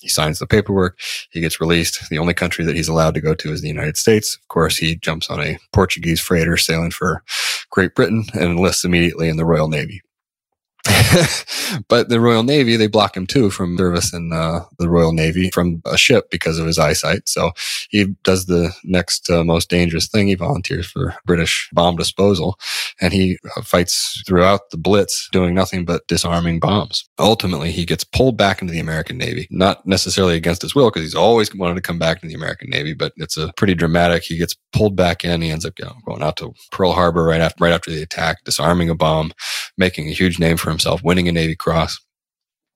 He 0.00 0.08
signs 0.08 0.38
the 0.38 0.46
paperwork. 0.46 0.98
He 1.30 1.40
gets 1.40 1.60
released. 1.60 2.10
The 2.10 2.18
only 2.18 2.34
country 2.34 2.64
that 2.64 2.76
he's 2.76 2.88
allowed 2.88 3.14
to 3.14 3.20
go 3.20 3.34
to 3.34 3.52
is 3.52 3.62
the 3.62 3.68
United 3.68 3.96
States. 3.96 4.36
Of 4.36 4.48
course, 4.48 4.76
he 4.76 4.96
jumps 4.96 5.30
on 5.30 5.40
a 5.40 5.58
Portuguese 5.72 6.20
freighter 6.20 6.56
sailing 6.56 6.90
for 6.90 7.22
Great 7.70 7.94
Britain 7.94 8.24
and 8.34 8.42
enlists 8.42 8.84
immediately 8.84 9.28
in 9.28 9.36
the 9.36 9.44
Royal 9.44 9.68
Navy. 9.68 10.02
but 11.88 12.08
the 12.08 12.20
Royal 12.20 12.42
Navy, 12.42 12.76
they 12.76 12.86
block 12.86 13.16
him 13.16 13.26
too 13.26 13.50
from 13.50 13.76
service 13.76 14.12
in 14.12 14.32
uh, 14.32 14.60
the 14.78 14.88
Royal 14.88 15.12
Navy 15.12 15.50
from 15.52 15.82
a 15.84 15.96
ship 15.96 16.30
because 16.30 16.58
of 16.58 16.66
his 16.66 16.78
eyesight. 16.78 17.28
So 17.28 17.52
he 17.90 18.14
does 18.22 18.46
the 18.46 18.72
next 18.84 19.30
uh, 19.30 19.44
most 19.44 19.68
dangerous 19.68 20.08
thing. 20.08 20.28
He 20.28 20.34
volunteers 20.34 20.86
for 20.86 21.14
British 21.24 21.68
bomb 21.72 21.96
disposal 21.96 22.58
and 23.00 23.12
he 23.12 23.38
uh, 23.56 23.62
fights 23.62 24.22
throughout 24.26 24.70
the 24.70 24.76
Blitz 24.76 25.28
doing 25.32 25.54
nothing 25.54 25.84
but 25.84 26.06
disarming 26.06 26.60
bombs. 26.60 27.08
Ultimately, 27.18 27.72
he 27.72 27.84
gets 27.84 28.04
pulled 28.04 28.36
back 28.36 28.60
into 28.60 28.72
the 28.72 28.80
American 28.80 29.18
Navy, 29.18 29.46
not 29.50 29.86
necessarily 29.86 30.36
against 30.36 30.62
his 30.62 30.74
will 30.74 30.90
because 30.90 31.02
he's 31.02 31.14
always 31.14 31.54
wanted 31.54 31.74
to 31.74 31.80
come 31.80 31.98
back 31.98 32.20
to 32.20 32.28
the 32.28 32.34
American 32.34 32.70
Navy, 32.70 32.94
but 32.94 33.12
it's 33.16 33.36
a 33.36 33.52
pretty 33.56 33.74
dramatic. 33.74 34.22
He 34.22 34.36
gets 34.36 34.54
pulled 34.72 34.96
back 34.96 35.24
in. 35.24 35.42
He 35.42 35.50
ends 35.50 35.64
up 35.64 35.78
you 35.78 35.84
know, 35.84 35.94
going 36.06 36.22
out 36.22 36.36
to 36.38 36.54
Pearl 36.70 36.92
Harbor 36.92 37.24
right 37.24 37.40
after, 37.40 37.62
right 37.62 37.72
after 37.72 37.90
the 37.90 38.02
attack, 38.02 38.44
disarming 38.44 38.90
a 38.90 38.94
bomb, 38.94 39.32
making 39.76 40.08
a 40.08 40.12
huge 40.12 40.38
name 40.38 40.56
for 40.56 40.70
himself, 40.76 41.02
winning 41.02 41.28
a 41.28 41.32
Navy 41.32 41.56
Cross. 41.56 41.98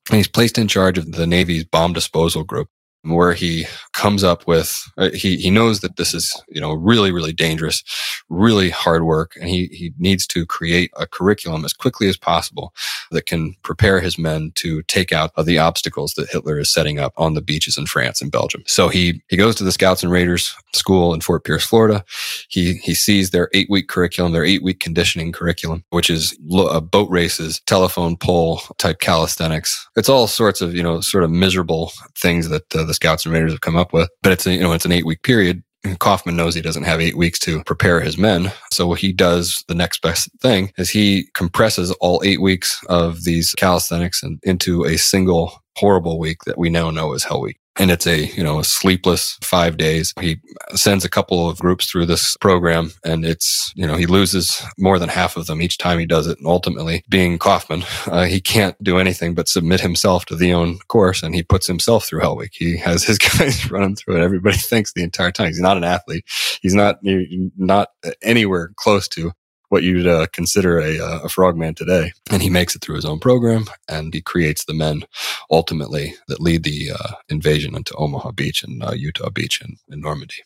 And 0.08 0.16
he's 0.16 0.28
placed 0.28 0.58
in 0.58 0.68
charge 0.68 0.98
of 0.98 1.12
the 1.12 1.26
Navy's 1.26 1.64
bomb 1.64 1.92
disposal 1.92 2.44
group 2.44 2.68
where 3.02 3.32
he 3.32 3.66
comes 4.00 4.24
up 4.24 4.46
with 4.46 4.90
uh, 4.96 5.10
he 5.10 5.36
he 5.36 5.50
knows 5.50 5.80
that 5.80 5.96
this 5.96 6.14
is 6.14 6.42
you 6.48 6.58
know 6.58 6.72
really 6.72 7.12
really 7.12 7.34
dangerous 7.34 7.84
really 8.30 8.70
hard 8.70 9.02
work 9.02 9.36
and 9.36 9.50
he 9.50 9.66
he 9.66 9.92
needs 9.98 10.26
to 10.26 10.46
create 10.46 10.90
a 10.96 11.06
curriculum 11.06 11.66
as 11.66 11.74
quickly 11.74 12.08
as 12.08 12.16
possible 12.16 12.72
that 13.10 13.26
can 13.26 13.54
prepare 13.62 14.00
his 14.00 14.16
men 14.16 14.52
to 14.54 14.82
take 14.84 15.12
out 15.12 15.32
the 15.44 15.58
obstacles 15.58 16.14
that 16.14 16.30
Hitler 16.30 16.58
is 16.58 16.72
setting 16.72 16.98
up 16.98 17.12
on 17.18 17.34
the 17.34 17.42
beaches 17.42 17.76
in 17.76 17.84
France 17.84 18.22
and 18.22 18.32
Belgium. 18.32 18.62
So 18.66 18.88
he 18.88 19.20
he 19.28 19.36
goes 19.36 19.54
to 19.56 19.64
the 19.64 19.72
Scouts 19.72 20.02
and 20.02 20.10
Raiders 20.10 20.54
school 20.72 21.12
in 21.12 21.20
Fort 21.20 21.44
Pierce 21.44 21.66
Florida. 21.66 22.02
He 22.48 22.74
he 22.74 22.94
sees 22.94 23.30
their 23.30 23.50
8 23.52 23.68
week 23.68 23.88
curriculum 23.88 24.32
their 24.32 24.44
8 24.44 24.62
week 24.62 24.80
conditioning 24.80 25.32
curriculum 25.32 25.84
which 25.90 26.08
is 26.08 26.38
uh, 26.54 26.80
boat 26.80 27.10
races 27.10 27.60
telephone 27.66 28.16
pole 28.16 28.62
type 28.78 29.00
calisthenics. 29.00 29.88
It's 29.96 30.08
all 30.08 30.26
sorts 30.26 30.62
of 30.62 30.74
you 30.74 30.82
know 30.82 31.02
sort 31.02 31.24
of 31.24 31.30
miserable 31.30 31.92
things 32.16 32.48
that 32.48 32.74
uh, 32.74 32.84
the 32.84 32.94
scouts 32.94 33.26
and 33.26 33.34
raiders 33.34 33.52
have 33.52 33.60
come 33.60 33.76
up 33.76 33.89
with. 33.92 34.08
But 34.22 34.32
it's 34.32 34.46
a, 34.46 34.52
you 34.52 34.60
know 34.60 34.72
it's 34.72 34.84
an 34.84 34.92
eight 34.92 35.06
week 35.06 35.22
period. 35.22 35.62
And 35.82 35.98
Kaufman 35.98 36.36
knows 36.36 36.54
he 36.54 36.60
doesn't 36.60 36.82
have 36.84 37.00
eight 37.00 37.16
weeks 37.16 37.38
to 37.38 37.64
prepare 37.64 38.02
his 38.02 38.18
men. 38.18 38.52
So 38.70 38.86
what 38.86 39.00
he 39.00 39.14
does, 39.14 39.64
the 39.66 39.74
next 39.74 40.02
best 40.02 40.28
thing 40.42 40.72
is 40.76 40.90
he 40.90 41.28
compresses 41.32 41.90
all 42.02 42.20
eight 42.22 42.42
weeks 42.42 42.78
of 42.90 43.24
these 43.24 43.54
calisthenics 43.54 44.22
and 44.22 44.38
into 44.42 44.84
a 44.84 44.98
single 44.98 45.62
horrible 45.76 46.18
week 46.18 46.36
that 46.44 46.58
we 46.58 46.68
now 46.68 46.90
know 46.90 47.14
as 47.14 47.24
Hell 47.24 47.40
Week 47.40 47.59
and 47.78 47.90
it's 47.90 48.06
a 48.06 48.26
you 48.36 48.42
know 48.42 48.58
a 48.58 48.64
sleepless 48.64 49.38
five 49.42 49.76
days. 49.76 50.12
He 50.20 50.38
sends 50.74 51.04
a 51.04 51.08
couple 51.08 51.48
of 51.48 51.58
groups 51.58 51.90
through 51.90 52.06
this 52.06 52.36
program 52.36 52.92
and 53.04 53.24
it's 53.24 53.72
you 53.76 53.86
know 53.86 53.96
he 53.96 54.06
loses 54.06 54.62
more 54.78 54.98
than 54.98 55.08
half 55.08 55.36
of 55.36 55.46
them 55.46 55.62
each 55.62 55.78
time 55.78 55.98
he 55.98 56.06
does 56.06 56.26
it. 56.26 56.38
And 56.38 56.46
ultimately 56.46 57.04
being 57.08 57.38
kaufman 57.38 57.84
uh, 58.06 58.24
he 58.24 58.40
can't 58.40 58.76
do 58.82 58.98
anything 58.98 59.34
but 59.34 59.48
submit 59.48 59.80
himself 59.80 60.24
to 60.26 60.36
the 60.36 60.52
own 60.52 60.78
course 60.88 61.22
and 61.22 61.34
he 61.34 61.42
puts 61.42 61.66
himself 61.66 62.06
through 62.06 62.20
hell 62.20 62.36
week. 62.36 62.52
He 62.54 62.76
has 62.78 63.04
his 63.04 63.18
guys 63.38 63.70
run 63.70 63.82
him 63.82 63.96
through 63.96 64.16
it. 64.16 64.24
Everybody 64.24 64.56
thinks 64.58 64.92
the 64.92 65.02
entire 65.02 65.32
time. 65.32 65.48
He's 65.48 65.60
not 65.60 65.76
an 65.76 65.84
athlete. 65.84 66.24
He's 66.60 66.74
not 66.74 66.98
not 67.02 67.88
anywhere 68.22 68.72
close 68.76 69.08
to 69.08 69.32
what 69.70 69.82
you'd 69.82 70.06
uh, 70.06 70.26
consider 70.32 70.78
a, 70.78 70.98
uh, 70.98 71.20
a 71.24 71.28
frogman 71.28 71.74
today. 71.74 72.12
And 72.30 72.42
he 72.42 72.50
makes 72.50 72.76
it 72.76 72.82
through 72.82 72.96
his 72.96 73.04
own 73.04 73.18
program 73.18 73.64
and 73.88 74.12
he 74.12 74.20
creates 74.20 74.64
the 74.64 74.74
men 74.74 75.04
ultimately 75.50 76.14
that 76.28 76.40
lead 76.40 76.64
the 76.64 76.90
uh, 76.92 77.14
invasion 77.28 77.74
into 77.74 77.94
Omaha 77.94 78.32
Beach 78.32 78.62
and 78.62 78.82
uh, 78.82 78.92
Utah 78.92 79.30
Beach 79.30 79.62
in, 79.62 79.76
in 79.90 80.00
Normandy. 80.00 80.42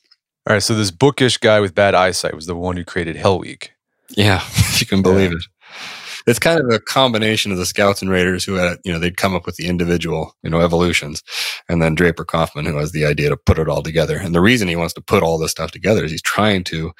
All 0.46 0.54
right, 0.54 0.62
so 0.62 0.74
this 0.74 0.90
bookish 0.90 1.38
guy 1.38 1.58
with 1.60 1.74
bad 1.74 1.94
eyesight 1.94 2.34
was 2.34 2.46
the 2.46 2.54
one 2.54 2.76
who 2.76 2.84
created 2.84 3.16
Hell 3.16 3.38
Week. 3.38 3.72
Yeah, 4.10 4.36
if 4.46 4.80
you 4.80 4.86
can 4.86 5.02
believe 5.02 5.32
yeah. 5.32 5.38
it 5.38 5.44
it's 6.26 6.38
kind 6.38 6.60
of 6.60 6.70
a 6.70 6.78
combination 6.78 7.52
of 7.52 7.58
the 7.58 7.66
scouts 7.66 8.00
and 8.00 8.10
raiders 8.10 8.44
who 8.44 8.54
had, 8.54 8.78
you 8.84 8.92
know, 8.92 8.98
they'd 8.98 9.16
come 9.16 9.34
up 9.34 9.44
with 9.44 9.56
the 9.56 9.66
individual, 9.66 10.34
you 10.42 10.50
know, 10.50 10.60
evolutions. 10.60 11.22
And 11.68 11.82
then 11.82 11.94
Draper 11.94 12.24
Kaufman, 12.24 12.64
who 12.64 12.76
has 12.76 12.92
the 12.92 13.04
idea 13.04 13.28
to 13.28 13.36
put 13.36 13.58
it 13.58 13.68
all 13.68 13.82
together. 13.82 14.16
And 14.16 14.34
the 14.34 14.40
reason 14.40 14.68
he 14.68 14.76
wants 14.76 14.94
to 14.94 15.00
put 15.00 15.22
all 15.22 15.38
this 15.38 15.50
stuff 15.50 15.70
together 15.70 16.04
is 16.04 16.10
he's 16.10 16.22
trying 16.22 16.64
to 16.64 16.92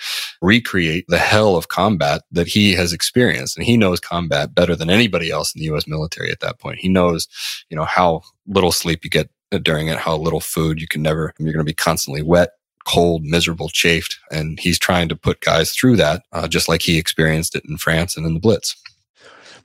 recreate 0.43 1.07
the 1.09 1.19
hell 1.19 1.57
of 1.57 1.69
combat 1.69 2.23
that 2.33 2.47
he 2.47 2.73
has 2.73 2.93
experienced. 2.93 3.57
And 3.57 3.65
he 3.65 3.77
knows 3.77 4.01
combat 4.01 4.55
better 4.55 4.77
than 4.77 4.91
anybody 4.91 5.31
else 5.31 5.55
in 5.55 5.61
the 5.61 5.67
U.S. 5.67 5.87
military 5.87 6.31
at 6.31 6.41
that 6.41 6.59
point. 6.59 6.79
He 6.79 6.89
knows, 6.89 7.27
you 7.71 7.77
know, 7.77 7.85
how 7.85 8.23
little 8.47 8.73
sleep 8.73 9.05
you 9.05 9.11
get 9.11 9.31
during 9.63 9.89
it, 9.89 9.99
how 9.99 10.17
little 10.17 10.41
food 10.41 10.81
you 10.81 10.89
can 10.89 11.01
never, 11.01 11.33
you're 11.39 11.53
going 11.53 11.65
to 11.65 11.71
be 11.71 11.75
constantly 11.75 12.23
wet 12.23 12.51
cold, 12.85 13.25
miserable, 13.25 13.71
chafed. 13.71 14.19
And 14.31 14.61
he's 14.61 14.79
trying 14.79 15.09
to 15.09 15.17
put 15.17 15.41
guys 15.41 15.73
through 15.73 15.97
that, 15.97 16.23
uh, 16.33 16.47
just 16.47 16.69
like 16.69 16.83
he 16.83 16.99
experienced 16.99 17.57
it 17.57 17.65
in 17.67 17.79
France 17.79 18.15
and 18.15 18.27
in 18.27 18.35
the 18.35 18.41
Blitz. 18.41 18.77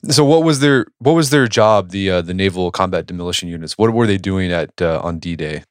So 0.08 0.24
what 0.24 0.44
was 0.44 0.60
their 0.60 0.86
what 1.00 1.14
was 1.14 1.30
their 1.30 1.48
job? 1.48 1.92
The 1.92 2.10
uh, 2.10 2.22
the 2.22 2.34
naval 2.34 2.72
combat 2.72 3.06
demolition 3.06 3.50
units. 3.50 3.78
What 3.78 3.94
were 3.94 4.08
they 4.08 4.18
doing 4.18 4.52
at 4.52 4.82
uh, 4.82 5.02
on 5.04 5.20
D 5.20 5.36
Day? 5.36 5.64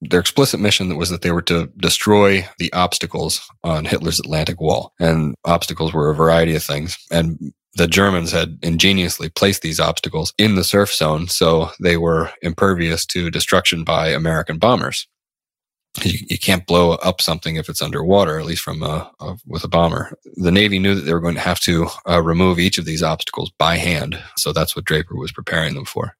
Their 0.00 0.20
explicit 0.20 0.60
mission 0.60 0.96
was 0.96 1.10
that 1.10 1.22
they 1.22 1.32
were 1.32 1.42
to 1.42 1.66
destroy 1.76 2.46
the 2.58 2.72
obstacles 2.72 3.40
on 3.64 3.84
Hitler's 3.84 4.20
Atlantic 4.20 4.60
Wall, 4.60 4.92
and 5.00 5.34
obstacles 5.44 5.92
were 5.92 6.10
a 6.10 6.14
variety 6.14 6.54
of 6.54 6.62
things. 6.62 6.96
And 7.10 7.52
the 7.74 7.88
Germans 7.88 8.32
had 8.32 8.58
ingeniously 8.62 9.28
placed 9.28 9.62
these 9.62 9.80
obstacles 9.80 10.32
in 10.38 10.54
the 10.54 10.64
surf 10.64 10.92
zone, 10.92 11.28
so 11.28 11.70
they 11.80 11.96
were 11.96 12.30
impervious 12.42 13.06
to 13.06 13.30
destruction 13.30 13.84
by 13.84 14.08
American 14.08 14.58
bombers 14.58 15.06
you, 16.04 16.18
you, 16.28 16.38
can't 16.38 16.66
blow 16.66 16.92
up 16.92 17.20
something 17.20 17.56
if 17.56 17.68
it's 17.68 17.82
underwater, 17.82 18.38
at 18.38 18.46
least 18.46 18.62
from 18.62 18.82
a, 18.82 19.10
a, 19.20 19.36
with 19.46 19.64
a 19.64 19.68
bomber. 19.68 20.16
The 20.36 20.52
Navy 20.52 20.78
knew 20.78 20.94
that 20.94 21.02
they 21.02 21.12
were 21.12 21.20
going 21.20 21.34
to 21.34 21.40
have 21.40 21.60
to 21.60 21.88
uh, 22.08 22.22
remove 22.22 22.58
each 22.58 22.78
of 22.78 22.84
these 22.84 23.02
obstacles 23.02 23.50
by 23.58 23.76
hand, 23.76 24.22
so 24.36 24.52
that's 24.52 24.74
what 24.74 24.84
Draper 24.84 25.16
was 25.16 25.32
preparing 25.32 25.74
them 25.74 25.84
for. 25.84 26.16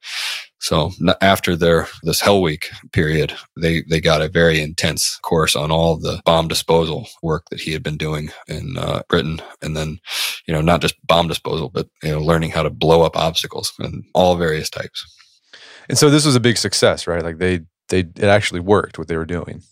So 0.60 0.90
after 1.20 1.54
their 1.54 1.86
this 2.02 2.20
Hell 2.20 2.42
Week 2.42 2.68
period, 2.92 3.32
they 3.56 3.82
they 3.88 4.00
got 4.00 4.22
a 4.22 4.28
very 4.28 4.60
intense 4.60 5.18
course 5.22 5.54
on 5.54 5.70
all 5.70 5.96
the 5.96 6.20
bomb 6.24 6.48
disposal 6.48 7.08
work 7.22 7.44
that 7.50 7.60
he 7.60 7.72
had 7.72 7.82
been 7.82 7.96
doing 7.96 8.30
in 8.48 8.76
uh, 8.76 9.02
Britain, 9.08 9.40
and 9.62 9.76
then 9.76 9.98
you 10.46 10.54
know 10.54 10.60
not 10.60 10.80
just 10.80 10.94
bomb 11.06 11.28
disposal, 11.28 11.68
but 11.68 11.88
you 12.02 12.10
know 12.10 12.20
learning 12.20 12.50
how 12.50 12.62
to 12.62 12.70
blow 12.70 13.02
up 13.02 13.16
obstacles 13.16 13.72
and 13.78 14.04
all 14.14 14.36
various 14.36 14.68
types. 14.68 15.04
And 15.88 15.96
so 15.96 16.10
this 16.10 16.26
was 16.26 16.36
a 16.36 16.40
big 16.40 16.58
success, 16.58 17.06
right? 17.06 17.22
Like 17.22 17.38
they 17.38 17.60
they 17.88 18.00
it 18.00 18.24
actually 18.24 18.60
worked 18.60 18.98
what 18.98 19.08
they 19.08 19.16
were 19.16 19.26
doing. 19.26 19.62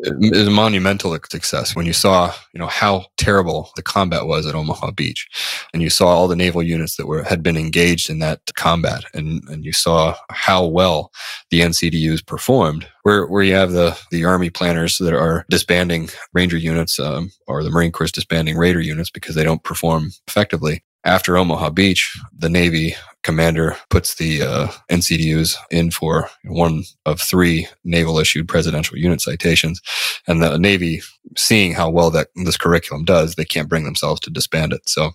It 0.00 0.36
was 0.36 0.46
a 0.46 0.50
monumental 0.52 1.18
success 1.28 1.74
when 1.74 1.84
you 1.84 1.92
saw, 1.92 2.32
you 2.52 2.60
know, 2.60 2.68
how 2.68 3.06
terrible 3.16 3.70
the 3.74 3.82
combat 3.82 4.26
was 4.26 4.46
at 4.46 4.54
Omaha 4.54 4.92
Beach, 4.92 5.26
and 5.74 5.82
you 5.82 5.90
saw 5.90 6.06
all 6.06 6.28
the 6.28 6.36
naval 6.36 6.62
units 6.62 6.96
that 6.96 7.06
were 7.06 7.24
had 7.24 7.42
been 7.42 7.56
engaged 7.56 8.08
in 8.08 8.20
that 8.20 8.40
combat, 8.54 9.02
and 9.12 9.42
and 9.48 9.64
you 9.64 9.72
saw 9.72 10.14
how 10.30 10.64
well 10.64 11.10
the 11.50 11.60
NCDUs 11.60 12.24
performed. 12.24 12.86
Where 13.02 13.26
where 13.26 13.42
you 13.42 13.54
have 13.54 13.72
the 13.72 13.98
the 14.12 14.24
Army 14.24 14.50
planners 14.50 14.98
that 14.98 15.14
are 15.14 15.44
disbanding 15.50 16.10
Ranger 16.32 16.58
units, 16.58 17.00
um, 17.00 17.32
or 17.48 17.64
the 17.64 17.70
Marine 17.70 17.90
Corps 17.90 18.12
disbanding 18.12 18.56
Raider 18.56 18.80
units 18.80 19.10
because 19.10 19.34
they 19.34 19.44
don't 19.44 19.64
perform 19.64 20.12
effectively 20.28 20.84
after 21.04 21.36
Omaha 21.36 21.70
Beach, 21.70 22.16
the 22.36 22.48
Navy 22.48 22.94
commander 23.28 23.76
puts 23.90 24.14
the 24.14 24.40
uh, 24.40 24.68
NCDUs 24.90 25.54
in 25.70 25.90
for 25.90 26.30
one 26.44 26.84
of 27.04 27.20
three 27.20 27.68
naval 27.84 28.18
issued 28.18 28.48
presidential 28.48 28.96
unit 28.96 29.20
citations. 29.20 29.82
And 30.26 30.42
the 30.42 30.56
Navy, 30.56 31.02
seeing 31.36 31.74
how 31.74 31.90
well 31.90 32.10
that 32.12 32.28
this 32.36 32.56
curriculum 32.56 33.04
does, 33.04 33.34
they 33.34 33.44
can't 33.44 33.68
bring 33.68 33.84
themselves 33.84 34.18
to 34.22 34.30
disband 34.30 34.72
it. 34.72 34.88
So 34.88 35.10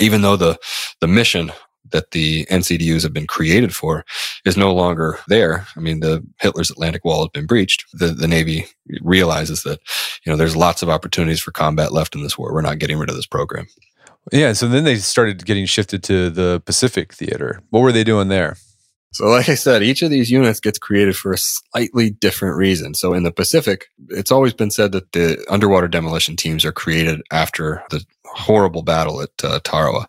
even 0.00 0.20
though 0.20 0.36
the, 0.36 0.58
the 1.00 1.08
mission 1.08 1.50
that 1.92 2.10
the 2.10 2.44
NCDUs 2.50 3.02
have 3.04 3.14
been 3.14 3.26
created 3.26 3.74
for 3.74 4.04
is 4.44 4.58
no 4.58 4.74
longer 4.74 5.18
there. 5.28 5.66
I 5.76 5.80
mean, 5.80 6.00
the 6.00 6.22
Hitler's 6.40 6.70
Atlantic 6.70 7.06
Wall 7.06 7.20
has 7.20 7.30
been 7.32 7.46
breached. 7.46 7.86
The, 7.94 8.08
the 8.08 8.28
Navy 8.28 8.66
realizes 9.00 9.62
that, 9.62 9.80
you 10.26 10.30
know, 10.32 10.36
there's 10.36 10.56
lots 10.56 10.82
of 10.82 10.90
opportunities 10.90 11.40
for 11.40 11.52
combat 11.52 11.92
left 11.92 12.14
in 12.14 12.22
this 12.22 12.36
war. 12.36 12.52
We're 12.52 12.60
not 12.60 12.78
getting 12.78 12.98
rid 12.98 13.08
of 13.08 13.16
this 13.16 13.26
program. 13.26 13.66
Yeah, 14.32 14.52
so 14.52 14.68
then 14.68 14.84
they 14.84 14.96
started 14.96 15.44
getting 15.44 15.66
shifted 15.66 16.02
to 16.04 16.30
the 16.30 16.62
Pacific 16.64 17.12
Theater. 17.12 17.60
What 17.70 17.80
were 17.80 17.92
they 17.92 18.04
doing 18.04 18.28
there? 18.28 18.56
So, 19.12 19.26
like 19.26 19.48
I 19.48 19.54
said, 19.54 19.84
each 19.84 20.02
of 20.02 20.10
these 20.10 20.28
units 20.28 20.58
gets 20.58 20.76
created 20.76 21.16
for 21.16 21.32
a 21.32 21.38
slightly 21.38 22.10
different 22.10 22.56
reason. 22.56 22.94
So, 22.94 23.14
in 23.14 23.22
the 23.22 23.30
Pacific, 23.30 23.86
it's 24.08 24.32
always 24.32 24.52
been 24.54 24.72
said 24.72 24.90
that 24.90 25.12
the 25.12 25.44
underwater 25.48 25.86
demolition 25.86 26.34
teams 26.34 26.64
are 26.64 26.72
created 26.72 27.22
after 27.30 27.84
the 27.90 28.04
horrible 28.34 28.82
battle 28.82 29.22
at 29.22 29.30
uh, 29.42 29.60
Tarawa, 29.60 30.06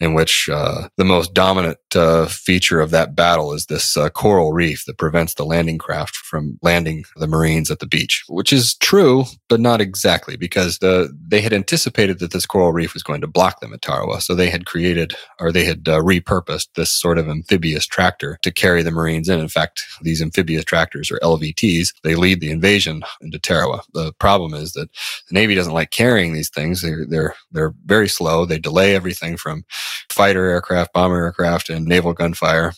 in 0.00 0.14
which 0.14 0.48
uh, 0.52 0.88
the 0.96 1.04
most 1.04 1.34
dominant 1.34 1.78
uh, 1.94 2.26
feature 2.26 2.80
of 2.80 2.90
that 2.90 3.14
battle 3.14 3.52
is 3.52 3.66
this 3.66 3.96
uh, 3.96 4.08
coral 4.10 4.52
reef 4.52 4.84
that 4.86 4.98
prevents 4.98 5.34
the 5.34 5.44
landing 5.44 5.78
craft 5.78 6.16
from 6.16 6.58
landing 6.62 7.04
the 7.16 7.26
Marines 7.26 7.70
at 7.70 7.78
the 7.78 7.86
beach, 7.86 8.24
which 8.28 8.52
is 8.52 8.74
true, 8.76 9.24
but 9.48 9.60
not 9.60 9.80
exactly 9.80 10.36
because 10.36 10.78
the, 10.78 11.14
they 11.26 11.40
had 11.40 11.52
anticipated 11.52 12.18
that 12.18 12.32
this 12.32 12.46
coral 12.46 12.72
reef 12.72 12.94
was 12.94 13.02
going 13.02 13.20
to 13.20 13.26
block 13.26 13.60
them 13.60 13.72
at 13.72 13.82
Tarawa. 13.82 14.20
So 14.20 14.34
they 14.34 14.50
had 14.50 14.66
created 14.66 15.14
or 15.40 15.52
they 15.52 15.64
had 15.64 15.88
uh, 15.88 16.00
repurposed 16.00 16.68
this 16.74 16.90
sort 16.90 17.18
of 17.18 17.28
amphibious 17.28 17.86
tractor 17.86 18.38
to 18.42 18.50
carry 18.50 18.82
the 18.82 18.90
Marines 18.90 19.28
in. 19.28 19.38
In 19.40 19.48
fact, 19.48 19.82
these 20.02 20.22
amphibious 20.22 20.64
tractors 20.64 21.10
or 21.10 21.18
LVTs, 21.18 21.94
they 22.02 22.14
lead 22.14 22.40
the 22.40 22.50
invasion 22.50 23.02
into 23.20 23.38
Tarawa. 23.38 23.82
The 23.92 24.12
problem 24.14 24.54
is 24.54 24.72
that 24.72 24.90
the 25.28 25.34
Navy 25.34 25.54
doesn't 25.54 25.72
like 25.72 25.90
carrying 25.90 26.32
these 26.32 26.50
things. 26.50 26.82
They're, 26.82 27.06
they're, 27.06 27.34
they're 27.50 27.65
they're 27.66 27.74
very 27.84 28.08
slow. 28.08 28.44
They 28.44 28.58
delay 28.58 28.94
everything 28.94 29.36
from 29.36 29.64
fighter 30.10 30.46
aircraft, 30.46 30.92
bomber 30.92 31.24
aircraft, 31.24 31.70
and 31.70 31.86
naval 31.86 32.12
gunfire. 32.12 32.72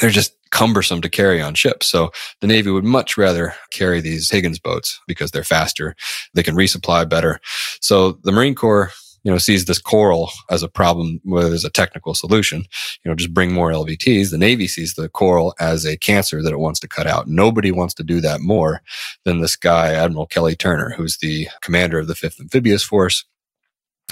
They're 0.00 0.10
just 0.10 0.36
cumbersome 0.50 1.00
to 1.00 1.08
carry 1.08 1.40
on 1.40 1.54
ships. 1.54 1.86
So 1.86 2.10
the 2.40 2.46
Navy 2.46 2.70
would 2.70 2.84
much 2.84 3.16
rather 3.16 3.54
carry 3.70 4.00
these 4.00 4.30
Higgins 4.30 4.58
boats 4.58 5.00
because 5.06 5.30
they're 5.30 5.44
faster. 5.44 5.94
They 6.34 6.42
can 6.42 6.56
resupply 6.56 7.08
better. 7.08 7.40
So 7.80 8.12
the 8.24 8.32
Marine 8.32 8.54
Corps 8.54 8.90
you 9.22 9.30
know, 9.30 9.38
sees 9.38 9.66
this 9.66 9.78
coral 9.78 10.30
as 10.50 10.62
a 10.62 10.68
problem 10.68 11.20
where 11.24 11.48
there's 11.48 11.64
a 11.64 11.70
technical 11.70 12.14
solution, 12.14 12.64
you 13.04 13.10
know, 13.10 13.14
just 13.14 13.34
bring 13.34 13.52
more 13.52 13.70
LVTs. 13.70 14.30
The 14.30 14.38
Navy 14.38 14.66
sees 14.66 14.94
the 14.94 15.08
coral 15.08 15.54
as 15.60 15.84
a 15.84 15.96
cancer 15.96 16.42
that 16.42 16.52
it 16.52 16.58
wants 16.58 16.80
to 16.80 16.88
cut 16.88 17.06
out. 17.06 17.28
Nobody 17.28 17.70
wants 17.70 17.94
to 17.94 18.02
do 18.02 18.20
that 18.22 18.40
more 18.40 18.82
than 19.24 19.40
this 19.40 19.56
guy, 19.56 19.92
Admiral 19.92 20.26
Kelly 20.26 20.56
Turner, 20.56 20.90
who's 20.90 21.18
the 21.18 21.48
commander 21.60 21.98
of 21.98 22.06
the 22.06 22.14
5th 22.14 22.40
Amphibious 22.40 22.82
Force 22.82 23.24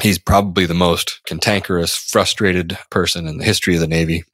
he's 0.02 0.18
probably 0.18 0.66
the 0.66 0.74
most 0.74 1.20
cantankerous, 1.26 1.94
frustrated 1.94 2.78
person 2.90 3.26
in 3.26 3.38
the 3.38 3.44
history 3.44 3.74
of 3.74 3.80
the 3.80 3.87
Navy 3.87 4.24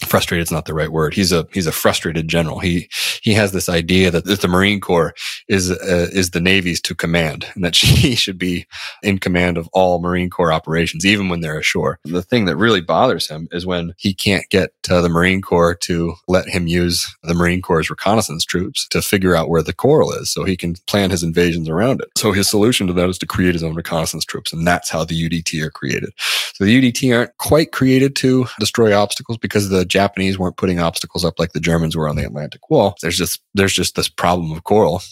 frustrated 0.00 0.46
is 0.46 0.52
not 0.52 0.66
the 0.66 0.74
right 0.74 0.92
word. 0.92 1.14
He's 1.14 1.32
a 1.32 1.46
he's 1.52 1.66
a 1.66 1.72
frustrated 1.72 2.28
general. 2.28 2.58
He 2.58 2.88
he 3.22 3.32
has 3.34 3.52
this 3.52 3.68
idea 3.68 4.10
that, 4.10 4.24
that 4.26 4.40
the 4.40 4.48
Marine 4.48 4.80
Corps 4.80 5.14
is 5.48 5.70
uh, 5.70 6.08
is 6.12 6.30
the 6.30 6.40
Navy's 6.40 6.80
to 6.82 6.94
command, 6.94 7.46
and 7.54 7.64
that 7.64 7.76
he 7.76 8.14
should 8.14 8.38
be 8.38 8.66
in 9.02 9.18
command 9.18 9.56
of 9.56 9.68
all 9.72 10.00
Marine 10.00 10.30
Corps 10.30 10.52
operations, 10.52 11.06
even 11.06 11.28
when 11.28 11.40
they're 11.40 11.58
ashore. 11.58 11.98
The 12.04 12.22
thing 12.22 12.44
that 12.44 12.56
really 12.56 12.80
bothers 12.80 13.28
him 13.28 13.48
is 13.52 13.66
when 13.66 13.94
he 13.96 14.12
can't 14.12 14.48
get 14.50 14.70
uh, 14.90 15.00
the 15.00 15.08
Marine 15.08 15.40
Corps 15.40 15.74
to 15.74 16.14
let 16.28 16.48
him 16.48 16.66
use 16.66 17.06
the 17.22 17.34
Marine 17.34 17.62
Corps' 17.62 17.88
reconnaissance 17.90 18.44
troops 18.44 18.86
to 18.88 19.00
figure 19.00 19.34
out 19.34 19.48
where 19.48 19.62
the 19.62 19.72
coral 19.72 20.12
is, 20.12 20.30
so 20.30 20.44
he 20.44 20.56
can 20.56 20.74
plan 20.86 21.10
his 21.10 21.22
invasions 21.22 21.68
around 21.68 22.00
it. 22.00 22.08
So 22.16 22.32
his 22.32 22.48
solution 22.48 22.86
to 22.86 22.92
that 22.94 23.08
is 23.08 23.18
to 23.18 23.26
create 23.26 23.54
his 23.54 23.62
own 23.62 23.74
reconnaissance 23.74 24.24
troops, 24.24 24.52
and 24.52 24.66
that's 24.66 24.90
how 24.90 25.04
the 25.04 25.28
UDT 25.28 25.62
are 25.62 25.70
created. 25.70 26.10
So 26.54 26.64
the 26.64 26.92
UDT 26.92 27.16
aren't 27.16 27.36
quite 27.38 27.72
created 27.72 28.14
to 28.16 28.46
destroy 28.58 28.96
obstacles 28.96 29.38
because 29.38 29.68
the 29.68 29.85
Japanese 29.86 30.38
weren't 30.38 30.56
putting 30.56 30.78
obstacles 30.78 31.24
up 31.24 31.38
like 31.38 31.52
the 31.52 31.60
Germans 31.60 31.96
were 31.96 32.08
on 32.08 32.16
the 32.16 32.26
Atlantic 32.26 32.70
Wall. 32.70 32.96
There's 33.02 33.16
just 33.16 33.40
there's 33.54 33.74
just 33.74 33.94
this 33.94 34.08
problem 34.08 34.52
of 34.52 34.64
coral 34.64 35.02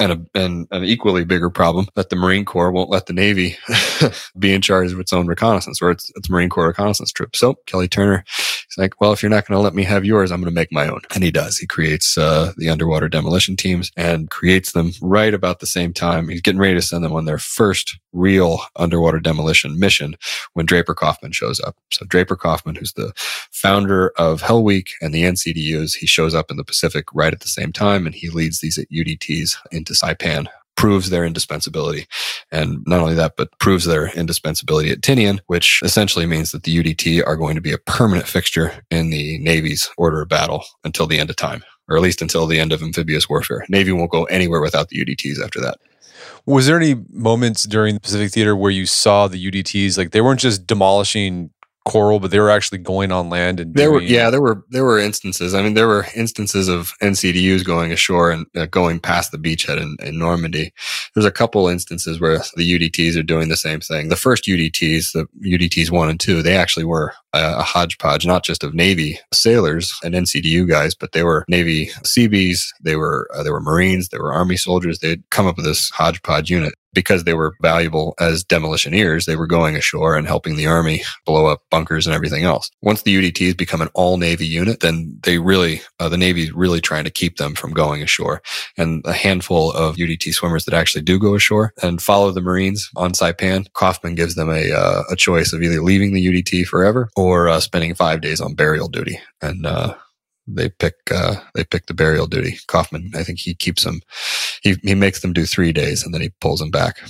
and, 0.00 0.12
a, 0.12 0.40
and 0.40 0.68
an 0.70 0.84
equally 0.84 1.24
bigger 1.24 1.50
problem 1.50 1.88
that 1.94 2.10
the 2.10 2.16
Marine 2.16 2.44
Corps 2.44 2.70
won't 2.70 2.90
let 2.90 3.06
the 3.06 3.12
Navy 3.12 3.56
be 4.38 4.52
in 4.52 4.62
charge 4.62 4.92
of 4.92 5.00
its 5.00 5.12
own 5.12 5.26
reconnaissance 5.26 5.82
or 5.82 5.90
its, 5.90 6.10
its 6.16 6.30
Marine 6.30 6.48
Corps 6.48 6.68
reconnaissance 6.68 7.12
troops. 7.12 7.38
So 7.38 7.56
Kelly 7.66 7.88
Turner 7.88 8.24
is 8.70 8.78
like, 8.78 9.00
well, 9.00 9.12
if 9.12 9.22
you're 9.22 9.30
not 9.30 9.46
going 9.46 9.56
to 9.56 9.62
let 9.62 9.74
me 9.74 9.84
have 9.84 10.04
yours, 10.04 10.30
I'm 10.30 10.40
going 10.40 10.50
to 10.50 10.54
make 10.54 10.72
my 10.72 10.88
own. 10.88 11.00
And 11.14 11.24
he 11.24 11.30
does. 11.30 11.56
He 11.56 11.66
creates 11.66 12.18
uh, 12.18 12.52
the 12.56 12.68
underwater 12.68 13.08
demolition 13.08 13.56
teams 13.56 13.90
and 13.96 14.30
creates 14.30 14.72
them 14.72 14.92
right 15.00 15.34
about 15.34 15.60
the 15.60 15.66
same 15.66 15.92
time. 15.92 16.28
He's 16.28 16.40
getting 16.40 16.60
ready 16.60 16.74
to 16.74 16.82
send 16.82 17.04
them 17.04 17.12
on 17.12 17.24
their 17.24 17.38
first 17.38 17.98
real 18.12 18.60
underwater 18.76 19.20
demolition 19.20 19.78
mission 19.78 20.16
when 20.54 20.66
Draper 20.66 20.94
Kaufman 20.94 21.32
shows 21.32 21.60
up. 21.60 21.76
So 21.90 22.04
Draper 22.06 22.36
Kaufman, 22.36 22.74
who's 22.74 22.92
the 22.92 23.12
founder 23.52 24.10
of 24.16 24.40
Hell 24.40 24.64
Week 24.64 24.90
and 25.00 25.14
the 25.14 25.22
NCDUs, 25.22 25.94
he 25.94 26.06
shows 26.06 26.34
up 26.34 26.50
in 26.50 26.56
the 26.56 26.64
Pacific 26.64 27.06
right 27.14 27.32
at 27.32 27.40
the 27.40 27.48
same 27.48 27.72
time 27.72 28.06
and 28.06 28.14
he 28.14 28.30
leads 28.30 28.60
these 28.60 28.78
UDTs 28.92 29.56
into 29.72 29.92
Saipan 29.92 30.48
proves 30.78 31.10
their 31.10 31.24
indispensability. 31.24 32.06
And 32.52 32.84
not 32.86 33.00
only 33.00 33.14
that, 33.14 33.34
but 33.36 33.50
proves 33.58 33.84
their 33.84 34.10
indispensability 34.16 34.92
at 34.92 35.00
Tinian, 35.00 35.40
which 35.48 35.80
essentially 35.82 36.24
means 36.24 36.52
that 36.52 36.62
the 36.62 36.82
UDT 36.82 37.26
are 37.26 37.36
going 37.36 37.56
to 37.56 37.60
be 37.60 37.72
a 37.72 37.78
permanent 37.78 38.28
fixture 38.28 38.72
in 38.88 39.10
the 39.10 39.38
Navy's 39.40 39.90
order 39.98 40.22
of 40.22 40.28
battle 40.28 40.64
until 40.84 41.08
the 41.08 41.18
end 41.18 41.30
of 41.30 41.36
time, 41.36 41.64
or 41.88 41.96
at 41.96 42.02
least 42.02 42.22
until 42.22 42.46
the 42.46 42.60
end 42.60 42.72
of 42.72 42.80
amphibious 42.80 43.28
warfare. 43.28 43.66
Navy 43.68 43.90
won't 43.90 44.12
go 44.12 44.24
anywhere 44.26 44.60
without 44.60 44.88
the 44.88 45.04
UDTs 45.04 45.42
after 45.44 45.60
that. 45.60 45.78
Was 46.46 46.68
there 46.68 46.76
any 46.76 46.94
moments 47.10 47.64
during 47.64 47.94
the 47.94 48.00
Pacific 48.00 48.30
Theater 48.30 48.54
where 48.54 48.70
you 48.70 48.86
saw 48.86 49.26
the 49.26 49.50
UDTs 49.50 49.98
like 49.98 50.12
they 50.12 50.20
weren't 50.20 50.40
just 50.40 50.64
demolishing 50.64 51.50
coral, 51.84 52.20
but 52.20 52.30
they 52.30 52.38
were 52.38 52.50
actually 52.50 52.78
going 52.78 53.10
on 53.10 53.30
land 53.30 53.60
and 53.60 53.74
there 53.74 53.90
were 53.90 54.02
yeah 54.02 54.30
there 54.30 54.40
were 54.40 54.64
there 54.70 54.84
were 54.84 54.98
instances. 54.98 55.54
I 55.54 55.62
mean, 55.62 55.74
there 55.74 55.88
were 55.88 56.06
instances 56.14 56.68
of 56.68 56.92
NCDUs 57.02 57.64
going 57.64 57.92
ashore 57.92 58.30
and 58.30 58.46
uh, 58.56 58.66
going 58.66 59.00
past 59.00 59.32
the 59.32 59.38
beachhead 59.38 59.80
in, 59.80 59.96
in 60.00 60.18
Normandy. 60.18 60.72
There's 61.14 61.24
a 61.24 61.30
couple 61.30 61.68
instances 61.68 62.20
where 62.20 62.38
the 62.56 62.78
UDTs 62.78 63.16
are 63.16 63.22
doing 63.22 63.48
the 63.48 63.56
same 63.56 63.80
thing. 63.80 64.08
The 64.08 64.16
first 64.16 64.44
UDTs, 64.44 65.12
the 65.12 65.26
UDTs 65.42 65.90
one 65.90 66.08
and 66.08 66.20
two, 66.20 66.42
they 66.42 66.56
actually 66.56 66.84
were 66.84 67.14
a, 67.32 67.62
hodgepodge, 67.62 68.26
not 68.26 68.44
just 68.44 68.64
of 68.64 68.74
Navy 68.74 69.18
sailors 69.32 69.92
and 70.02 70.14
NCDU 70.14 70.68
guys, 70.68 70.94
but 70.94 71.12
they 71.12 71.22
were 71.22 71.44
Navy 71.48 71.90
Seabees, 72.04 72.72
they 72.82 72.96
were 72.96 73.28
uh, 73.34 73.42
they 73.42 73.50
were 73.50 73.60
Marines, 73.60 74.08
they 74.08 74.18
were 74.18 74.32
Army 74.32 74.56
soldiers. 74.56 74.98
They'd 74.98 75.28
come 75.30 75.46
up 75.46 75.56
with 75.56 75.66
this 75.66 75.90
hodgepodge 75.90 76.50
unit 76.50 76.74
because 76.94 77.24
they 77.24 77.34
were 77.34 77.54
valuable 77.62 78.14
as 78.18 78.44
demolitioneers, 78.44 79.26
they 79.26 79.36
were 79.36 79.46
going 79.46 79.76
ashore 79.76 80.16
and 80.16 80.26
helping 80.26 80.56
the 80.56 80.66
army 80.66 81.02
blow 81.26 81.46
up 81.46 81.62
bunkers 81.70 82.06
and 82.06 82.14
everything 82.14 82.44
else. 82.44 82.70
Once 82.82 83.02
the 83.02 83.14
UDTs 83.14 83.56
become 83.56 83.80
an 83.80 83.88
all 83.94 84.16
Navy 84.16 84.46
unit, 84.46 84.80
then 84.80 85.16
they 85.22 85.38
really, 85.38 85.80
uh, 86.00 86.08
the 86.08 86.16
Navy 86.16 86.42
is 86.42 86.52
really 86.52 86.80
trying 86.80 87.04
to 87.04 87.10
keep 87.10 87.36
them 87.36 87.54
from 87.54 87.72
going 87.72 88.02
ashore. 88.02 88.42
And 88.76 89.02
a 89.04 89.12
handful 89.12 89.72
of 89.72 89.96
UDT 89.96 90.32
swimmers 90.34 90.64
that 90.64 90.74
actually 90.74 91.02
do 91.02 91.18
go 91.18 91.34
ashore 91.34 91.72
and 91.82 92.02
follow 92.02 92.30
the 92.30 92.40
Marines 92.40 92.90
on 92.96 93.12
Saipan, 93.12 93.72
Kaufman 93.74 94.14
gives 94.14 94.34
them 94.34 94.50
a, 94.50 94.72
uh, 94.72 95.02
a 95.10 95.16
choice 95.16 95.52
of 95.52 95.62
either 95.62 95.82
leaving 95.82 96.14
the 96.14 96.26
UDT 96.26 96.66
forever 96.66 97.10
or 97.18 97.48
uh, 97.48 97.60
spending 97.60 97.94
five 97.94 98.20
days 98.20 98.40
on 98.40 98.54
burial 98.54 98.88
duty. 98.88 99.18
And, 99.42 99.66
uh, 99.66 99.94
they 100.50 100.70
pick 100.70 100.94
uh, 101.10 101.34
they 101.54 101.62
pick 101.62 101.86
the 101.86 101.94
burial 101.94 102.26
duty. 102.26 102.58
Kaufman, 102.68 103.12
I 103.14 103.22
think 103.22 103.38
he 103.38 103.54
keeps 103.54 103.84
them. 103.84 104.00
He 104.62 104.76
he 104.82 104.94
makes 104.94 105.20
them 105.20 105.34
do 105.34 105.44
three 105.44 105.72
days 105.72 106.02
and 106.02 106.14
then 106.14 106.22
he 106.22 106.30
pulls 106.40 106.60
them 106.60 106.70
back. 106.70 107.00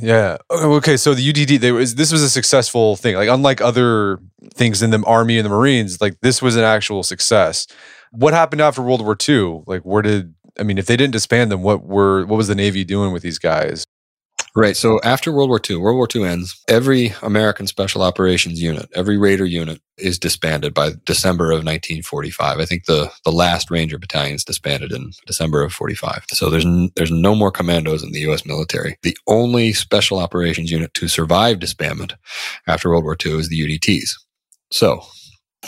Yeah. 0.00 0.38
Okay. 0.50 0.96
So 0.96 1.14
the 1.14 1.32
UDT, 1.32 1.60
they 1.60 1.72
was 1.72 1.96
this 1.96 2.12
was 2.12 2.22
a 2.22 2.30
successful 2.30 2.96
thing. 2.96 3.16
Like 3.16 3.28
unlike 3.28 3.60
other 3.60 4.20
things 4.54 4.82
in 4.82 4.90
the 4.90 5.02
army 5.04 5.36
and 5.38 5.44
the 5.44 5.50
Marines, 5.50 6.00
like 6.00 6.20
this 6.22 6.40
was 6.40 6.56
an 6.56 6.64
actual 6.64 7.02
success. 7.02 7.66
What 8.12 8.34
happened 8.34 8.60
after 8.60 8.82
World 8.82 9.02
War 9.02 9.16
II? 9.28 9.62
Like 9.66 9.82
where 9.82 10.02
did 10.02 10.34
I 10.58 10.62
mean, 10.62 10.78
if 10.78 10.86
they 10.86 10.96
didn't 10.96 11.12
disband 11.12 11.50
them, 11.50 11.62
what 11.62 11.84
were 11.84 12.24
what 12.26 12.36
was 12.36 12.48
the 12.48 12.54
Navy 12.54 12.84
doing 12.84 13.12
with 13.12 13.22
these 13.22 13.38
guys? 13.38 13.84
Right. 14.56 14.74
So 14.74 14.98
after 15.04 15.32
World 15.32 15.50
War 15.50 15.60
II, 15.68 15.76
World 15.76 15.98
War 15.98 16.08
II 16.14 16.24
ends, 16.24 16.58
every 16.66 17.14
American 17.20 17.66
Special 17.66 18.00
Operations 18.00 18.60
unit, 18.60 18.88
every 18.94 19.18
Raider 19.18 19.44
unit 19.44 19.82
is 19.98 20.18
disbanded 20.18 20.72
by 20.72 20.92
December 21.04 21.52
of 21.52 21.58
1945. 21.58 22.58
I 22.58 22.64
think 22.64 22.86
the, 22.86 23.12
the 23.26 23.32
last 23.32 23.70
Ranger 23.70 23.98
battalion 23.98 24.34
is 24.34 24.44
disbanded 24.44 24.92
in 24.92 25.12
December 25.26 25.62
of 25.62 25.74
45. 25.74 26.24
So 26.32 26.48
there's, 26.48 26.64
n- 26.64 26.90
there's 26.96 27.10
no 27.10 27.34
more 27.34 27.50
commandos 27.50 28.02
in 28.02 28.12
the 28.12 28.20
U.S. 28.20 28.46
military. 28.46 28.96
The 29.02 29.16
only 29.26 29.74
Special 29.74 30.18
Operations 30.18 30.70
unit 30.70 30.94
to 30.94 31.06
survive 31.06 31.58
disbandment 31.58 32.14
after 32.66 32.88
World 32.88 33.04
War 33.04 33.16
II 33.22 33.38
is 33.38 33.50
the 33.50 33.60
UDTs. 33.60 34.12
So 34.70 35.02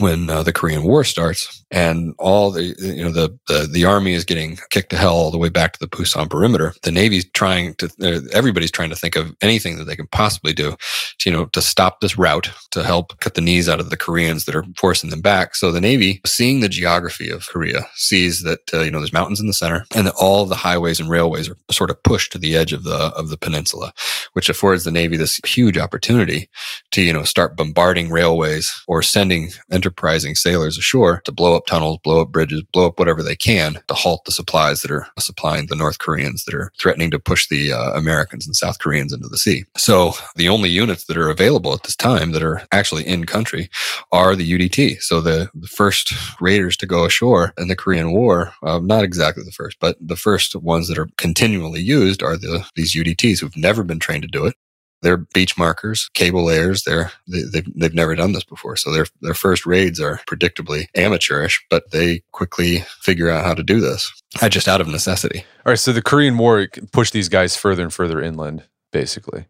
when 0.01 0.31
uh, 0.31 0.43
the 0.43 0.53
Korean 0.53 0.85
War 0.85 1.05
starts 1.05 1.65
and 1.71 2.15
all 2.19 2.51
the 2.51 2.75
you 2.79 3.05
know 3.05 3.13
the, 3.13 3.39
the 3.47 3.69
the 3.71 3.85
army 3.85 4.15
is 4.15 4.25
getting 4.25 4.59
kicked 4.71 4.91
to 4.91 4.97
hell 4.97 5.15
all 5.15 5.31
the 5.31 5.39
way 5.39 5.49
back 5.49 5.73
to 5.73 5.79
the 5.79 5.89
Pusan 5.89 6.31
perimeter. 6.31 6.75
The 6.83 6.93
Navy's 6.93 7.29
trying 7.33 7.75
to 7.75 7.87
uh, 8.03 8.21
everybody's 8.33 8.71
trying 8.71 8.91
to 8.91 8.97
think 8.97 9.17
of 9.17 9.35
anything 9.43 9.77
that 9.77 9.85
they 9.85 9.97
can 9.97 10.07
possibly 10.07 10.53
do 10.53 10.77
to 11.19 11.31
you 11.31 11.37
know 11.37 11.47
to 11.47 11.61
stop 11.61 12.01
this 12.01 12.17
route 12.17 12.51
to 12.71 12.83
help 12.83 13.19
cut 13.21 13.35
the 13.35 13.41
knees 13.41 13.69
out 13.69 13.81
of 13.81 13.91
the 13.91 13.97
Koreans 13.97 14.45
that 14.45 14.55
are 14.55 14.65
forcing 14.77 15.11
them 15.11 15.21
back. 15.21 15.55
So 15.55 15.71
the 15.71 15.81
Navy, 15.81 16.21
seeing 16.25 16.61
the 16.61 16.69
geography 16.69 17.31
of 17.31 17.47
Korea, 17.49 17.87
sees 17.95 18.43
that 18.43 18.61
uh, 18.73 18.81
you 18.81 18.91
know 18.91 18.99
there's 18.99 19.13
mountains 19.13 19.41
in 19.41 19.47
the 19.47 19.53
center 19.53 19.85
and 19.95 20.07
that 20.07 20.15
all 20.19 20.47
the 20.47 20.55
highways 20.55 21.01
and 21.01 21.11
railways 21.11 21.51
are 21.51 21.57
sort 21.71 21.91
of 21.91 22.03
pushed 22.03 22.33
to 22.33 22.39
the 22.39 22.57
edge 22.57 22.73
of 22.73 22.85
the 22.85 23.13
of 23.15 23.29
the 23.29 23.37
peninsula, 23.39 23.93
which 24.33 24.49
affords 24.49 24.85
the 24.85 24.91
Navy 24.91 25.17
this 25.17 25.41
huge 25.45 25.77
opportunity 25.77 26.49
to 26.93 27.03
you 27.03 27.13
know 27.13 27.25
start 27.25 27.57
bombarding 27.57 28.11
railways 28.11 28.73
or 28.89 29.03
sending 29.03 29.51
enterprising 29.89 30.35
sailors 30.35 30.77
ashore 30.77 31.23
to 31.25 31.33
blow 31.33 31.57
up 31.57 31.65
tunnels, 31.65 31.99
blow 32.05 32.21
up 32.21 32.31
bridges, 32.31 32.63
blow 32.75 32.89
up 32.89 32.99
whatever 32.99 33.23
they 33.23 33.35
can 33.35 33.79
to 33.89 33.95
halt 33.95 34.23
the 34.27 34.33
supplies 34.33 34.83
that 34.83 34.91
are 34.91 35.07
supplying 35.19 35.67
the 35.67 35.75
North 35.75 35.99
Koreans 35.99 36.45
that 36.45 36.55
are 36.55 36.71
threatening 36.79 37.11
to 37.11 37.19
push 37.19 37.49
the 37.49 37.73
uh, 37.73 37.93
Americans 37.93 38.47
and 38.47 38.55
South 38.55 38.81
Koreans 38.81 39.15
into 39.15 39.29
the 39.29 39.39
sea. 39.39 39.65
So 39.79 40.13
the 40.37 40.51
only 40.51 40.69
units 40.69 41.07
that 41.07 41.17
are 41.17 41.31
available 41.31 41.73
at 41.73 41.85
this 41.85 41.97
time 41.97 42.33
that 42.33 42.43
are 42.43 42.63
actually 42.71 43.07
in 43.07 43.25
country 43.25 43.71
are 44.13 44.37
the 44.37 44.51
UDT. 44.51 45.01
So 45.01 45.23
the, 45.23 45.49
the 45.55 45.69
first 45.69 46.13
raiders 46.39 46.77
to 46.77 46.87
go 46.87 47.07
ashore 47.07 47.55
in 47.57 47.69
the 47.69 47.77
Korean 47.77 48.13
War, 48.13 48.53
uh, 48.63 48.81
not 48.81 49.05
exactly 49.05 49.43
the 49.43 49.53
first, 49.53 49.79
but 49.81 49.97
the 50.01 50.17
first 50.17 50.55
ones 50.55 50.89
that 50.89 50.99
are 50.99 51.09
continually 51.17 51.81
used 51.81 52.23
are 52.23 52.37
the 52.37 52.67
these 52.75 52.95
UDTs 52.95 53.41
who've 53.41 53.57
never 53.57 53.83
been 53.85 53.99
trained 53.99 54.23
to 54.23 54.29
do 54.29 54.45
it. 54.45 54.55
They're 55.03 55.17
beach 55.17 55.57
markers, 55.57 56.11
cable 56.15 56.45
layers. 56.45 56.83
They're 56.85 57.13
they, 57.29 57.41
have 57.41 57.53
they've, 57.53 57.75
they've 57.75 57.95
never 57.95 58.15
done 58.15 58.33
this 58.33 58.45
before, 58.45 58.77
so 58.77 58.93
their 58.93 59.07
their 59.21 59.35
first 59.35 59.67
raids 59.67 60.01
are 60.01 60.21
predictably 60.27 60.87
amateurish, 60.97 61.65
but 61.71 61.91
they 61.91 62.23
quickly 62.33 62.81
figure 63.01 63.31
out 63.31 63.45
how 63.45 63.55
to 63.55 63.63
do 63.63 63.81
this, 63.81 64.13
I 64.41 64.49
just 64.49 64.69
out 64.69 64.81
of 64.81 64.89
necessity. 64.89 65.45
All 65.65 65.73
right, 65.73 65.79
so 65.79 65.93
the 65.93 66.03
Korean 66.03 66.39
War 66.39 66.67
pushed 66.93 67.13
these 67.13 67.29
guys 67.29 67.57
further 67.57 67.83
and 67.83 67.93
further 67.93 68.21
inland, 68.21 68.65
basically. 68.91 69.47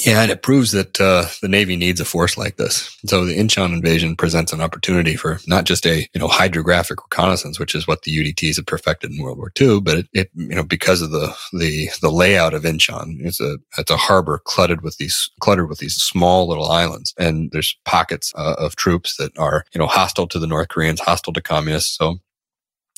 Yeah, 0.00 0.22
and 0.22 0.30
it 0.30 0.42
proves 0.42 0.72
that 0.72 1.00
uh, 1.00 1.26
the 1.42 1.48
Navy 1.48 1.76
needs 1.76 2.00
a 2.00 2.04
force 2.04 2.38
like 2.38 2.56
this. 2.56 2.96
So 3.06 3.24
the 3.24 3.36
Incheon 3.36 3.72
invasion 3.72 4.16
presents 4.16 4.52
an 4.52 4.60
opportunity 4.60 5.16
for 5.16 5.38
not 5.46 5.64
just 5.64 5.86
a 5.86 6.08
you 6.14 6.20
know 6.20 6.28
hydrographic 6.28 7.02
reconnaissance, 7.02 7.58
which 7.58 7.74
is 7.74 7.86
what 7.86 8.02
the 8.02 8.16
UDTs 8.16 8.56
have 8.56 8.66
perfected 8.66 9.10
in 9.10 9.22
World 9.22 9.38
War 9.38 9.52
II, 9.60 9.80
but 9.80 9.98
it, 9.98 10.08
it 10.12 10.30
you 10.34 10.54
know 10.54 10.62
because 10.62 11.02
of 11.02 11.10
the 11.10 11.34
the 11.52 11.88
the 12.00 12.10
layout 12.10 12.54
of 12.54 12.62
Incheon, 12.62 13.16
it's 13.20 13.40
a 13.40 13.58
it's 13.76 13.90
a 13.90 13.96
harbor 13.96 14.40
cluttered 14.44 14.82
with 14.82 14.96
these 14.98 15.30
cluttered 15.40 15.68
with 15.68 15.78
these 15.78 15.94
small 15.94 16.48
little 16.48 16.70
islands, 16.70 17.12
and 17.18 17.50
there's 17.52 17.76
pockets 17.84 18.32
uh, 18.36 18.54
of 18.58 18.76
troops 18.76 19.16
that 19.16 19.36
are 19.38 19.64
you 19.74 19.78
know 19.78 19.86
hostile 19.86 20.28
to 20.28 20.38
the 20.38 20.46
North 20.46 20.68
Koreans, 20.68 21.00
hostile 21.00 21.32
to 21.34 21.42
communists. 21.42 21.96
So 21.96 22.18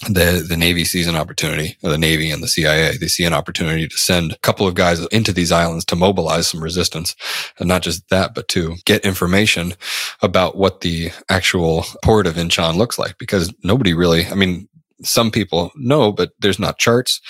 the 0.08 0.44
the 0.46 0.56
Navy 0.56 0.84
sees 0.84 1.06
an 1.06 1.16
opportunity, 1.16 1.76
the 1.82 1.96
Navy 1.96 2.30
and 2.30 2.42
the 2.42 2.48
CIA, 2.48 2.96
they 2.96 3.06
see 3.06 3.24
an 3.24 3.32
opportunity 3.32 3.86
to 3.86 3.96
send 3.96 4.32
a 4.32 4.38
couple 4.38 4.66
of 4.66 4.74
guys 4.74 5.04
into 5.06 5.32
these 5.32 5.52
islands 5.52 5.84
to 5.86 5.96
mobilize 5.96 6.48
some 6.48 6.62
resistance. 6.62 7.14
And 7.58 7.68
not 7.68 7.82
just 7.82 8.08
that, 8.08 8.34
but 8.34 8.48
to 8.48 8.76
get 8.84 9.04
information 9.04 9.74
about 10.20 10.56
what 10.56 10.80
the 10.80 11.10
actual 11.28 11.84
port 12.02 12.26
of 12.26 12.34
Incheon 12.34 12.76
looks 12.76 12.98
like. 12.98 13.18
Because 13.18 13.54
nobody 13.62 13.94
really, 13.94 14.26
I 14.26 14.34
mean, 14.34 14.68
some 15.02 15.30
people 15.30 15.70
know, 15.76 16.12
but 16.12 16.32
there's 16.40 16.58
not 16.58 16.78
charts 16.78 17.20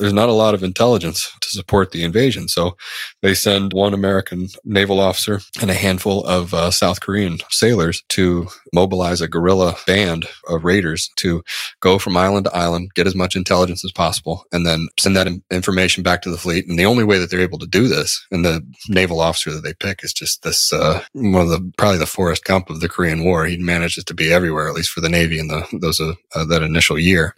there's 0.00 0.12
not 0.14 0.30
a 0.30 0.32
lot 0.32 0.54
of 0.54 0.64
intelligence 0.64 1.30
to 1.42 1.48
support 1.50 1.90
the 1.90 2.02
invasion. 2.02 2.48
So 2.48 2.76
they 3.20 3.34
send 3.34 3.72
one 3.74 3.92
American 3.92 4.48
naval 4.64 4.98
officer 4.98 5.40
and 5.60 5.70
a 5.70 5.74
handful 5.74 6.24
of 6.24 6.54
uh, 6.54 6.70
South 6.70 7.00
Korean 7.00 7.38
sailors 7.50 8.02
to 8.08 8.48
mobilize 8.72 9.20
a 9.20 9.28
guerrilla 9.28 9.76
band 9.86 10.26
of 10.48 10.64
raiders 10.64 11.10
to 11.16 11.44
go 11.80 11.98
from 11.98 12.16
island 12.16 12.46
to 12.46 12.56
island, 12.56 12.92
get 12.94 13.06
as 13.06 13.14
much 13.14 13.36
intelligence 13.36 13.84
as 13.84 13.92
possible, 13.92 14.44
and 14.52 14.66
then 14.66 14.88
send 14.98 15.14
that 15.16 15.28
information 15.50 16.02
back 16.02 16.22
to 16.22 16.30
the 16.30 16.38
fleet. 16.38 16.66
And 16.66 16.78
the 16.78 16.86
only 16.86 17.04
way 17.04 17.18
that 17.18 17.30
they're 17.30 17.40
able 17.40 17.58
to 17.58 17.66
do 17.66 17.86
this, 17.86 18.26
and 18.30 18.44
the 18.44 18.64
naval 18.88 19.20
officer 19.20 19.52
that 19.52 19.62
they 19.62 19.74
pick 19.74 20.02
is 20.02 20.14
just 20.14 20.42
this 20.42 20.72
uh, 20.72 21.02
one 21.12 21.42
of 21.42 21.50
the 21.50 21.72
probably 21.76 21.98
the 21.98 22.06
Forrest 22.06 22.44
Gump 22.44 22.70
of 22.70 22.80
the 22.80 22.88
Korean 22.88 23.22
War. 23.22 23.44
He 23.44 23.58
manages 23.58 24.04
to 24.04 24.14
be 24.14 24.32
everywhere, 24.32 24.68
at 24.68 24.74
least 24.74 24.90
for 24.90 25.02
the 25.02 25.10
Navy 25.10 25.38
in 25.38 25.48
the 25.48 25.66
those 25.72 26.00
uh, 26.00 26.44
that 26.46 26.62
initial 26.62 26.98
year 26.98 27.34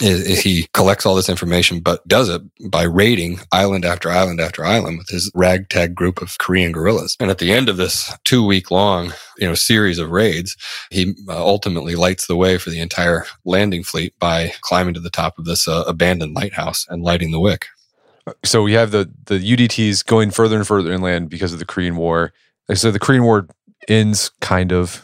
he 0.00 0.68
collects 0.72 1.06
all 1.06 1.14
this 1.14 1.28
information, 1.28 1.80
but 1.80 2.06
does 2.06 2.28
it 2.28 2.42
by 2.70 2.82
raiding 2.82 3.40
island 3.52 3.84
after 3.84 4.10
island 4.10 4.40
after 4.40 4.64
island 4.64 4.98
with 4.98 5.08
his 5.08 5.30
ragtag 5.34 5.94
group 5.94 6.20
of 6.20 6.38
Korean 6.38 6.72
guerrillas. 6.72 7.16
And 7.20 7.30
at 7.30 7.38
the 7.38 7.52
end 7.52 7.68
of 7.68 7.76
this 7.76 8.12
two 8.24 8.44
week 8.44 8.70
long, 8.70 9.12
you 9.38 9.48
know, 9.48 9.54
series 9.54 9.98
of 9.98 10.10
raids, 10.10 10.56
he 10.90 11.14
uh, 11.28 11.44
ultimately 11.44 11.94
lights 11.94 12.26
the 12.26 12.36
way 12.36 12.58
for 12.58 12.70
the 12.70 12.80
entire 12.80 13.24
landing 13.44 13.82
fleet 13.82 14.14
by 14.18 14.52
climbing 14.60 14.94
to 14.94 15.00
the 15.00 15.10
top 15.10 15.38
of 15.38 15.44
this 15.44 15.68
uh, 15.68 15.84
abandoned 15.86 16.34
lighthouse 16.34 16.86
and 16.88 17.02
lighting 17.02 17.30
the 17.30 17.40
wick. 17.40 17.66
So 18.44 18.62
we 18.62 18.72
have 18.72 18.90
the 18.90 19.10
the 19.26 19.38
UDTs 19.38 20.04
going 20.04 20.30
further 20.30 20.56
and 20.56 20.66
further 20.66 20.92
inland 20.92 21.28
because 21.28 21.52
of 21.52 21.58
the 21.58 21.66
Korean 21.66 21.96
War. 21.96 22.32
So 22.72 22.90
the 22.90 22.98
Korean 22.98 23.24
War 23.24 23.46
ends 23.88 24.30
kind 24.40 24.72
of 24.72 25.03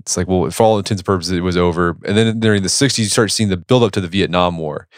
it's 0.00 0.16
like, 0.16 0.28
well, 0.28 0.50
for 0.50 0.62
all 0.62 0.78
intents 0.78 1.00
and 1.00 1.06
purposes, 1.06 1.32
it 1.32 1.40
was 1.40 1.56
over. 1.56 1.96
And 2.04 2.16
then 2.16 2.40
during 2.40 2.62
the 2.62 2.68
60s, 2.68 2.98
you 2.98 3.04
start 3.04 3.30
seeing 3.30 3.48
the 3.48 3.56
build 3.56 3.82
up 3.82 3.92
to 3.92 4.00
the 4.00 4.08
Vietnam 4.08 4.58
War. 4.58 4.88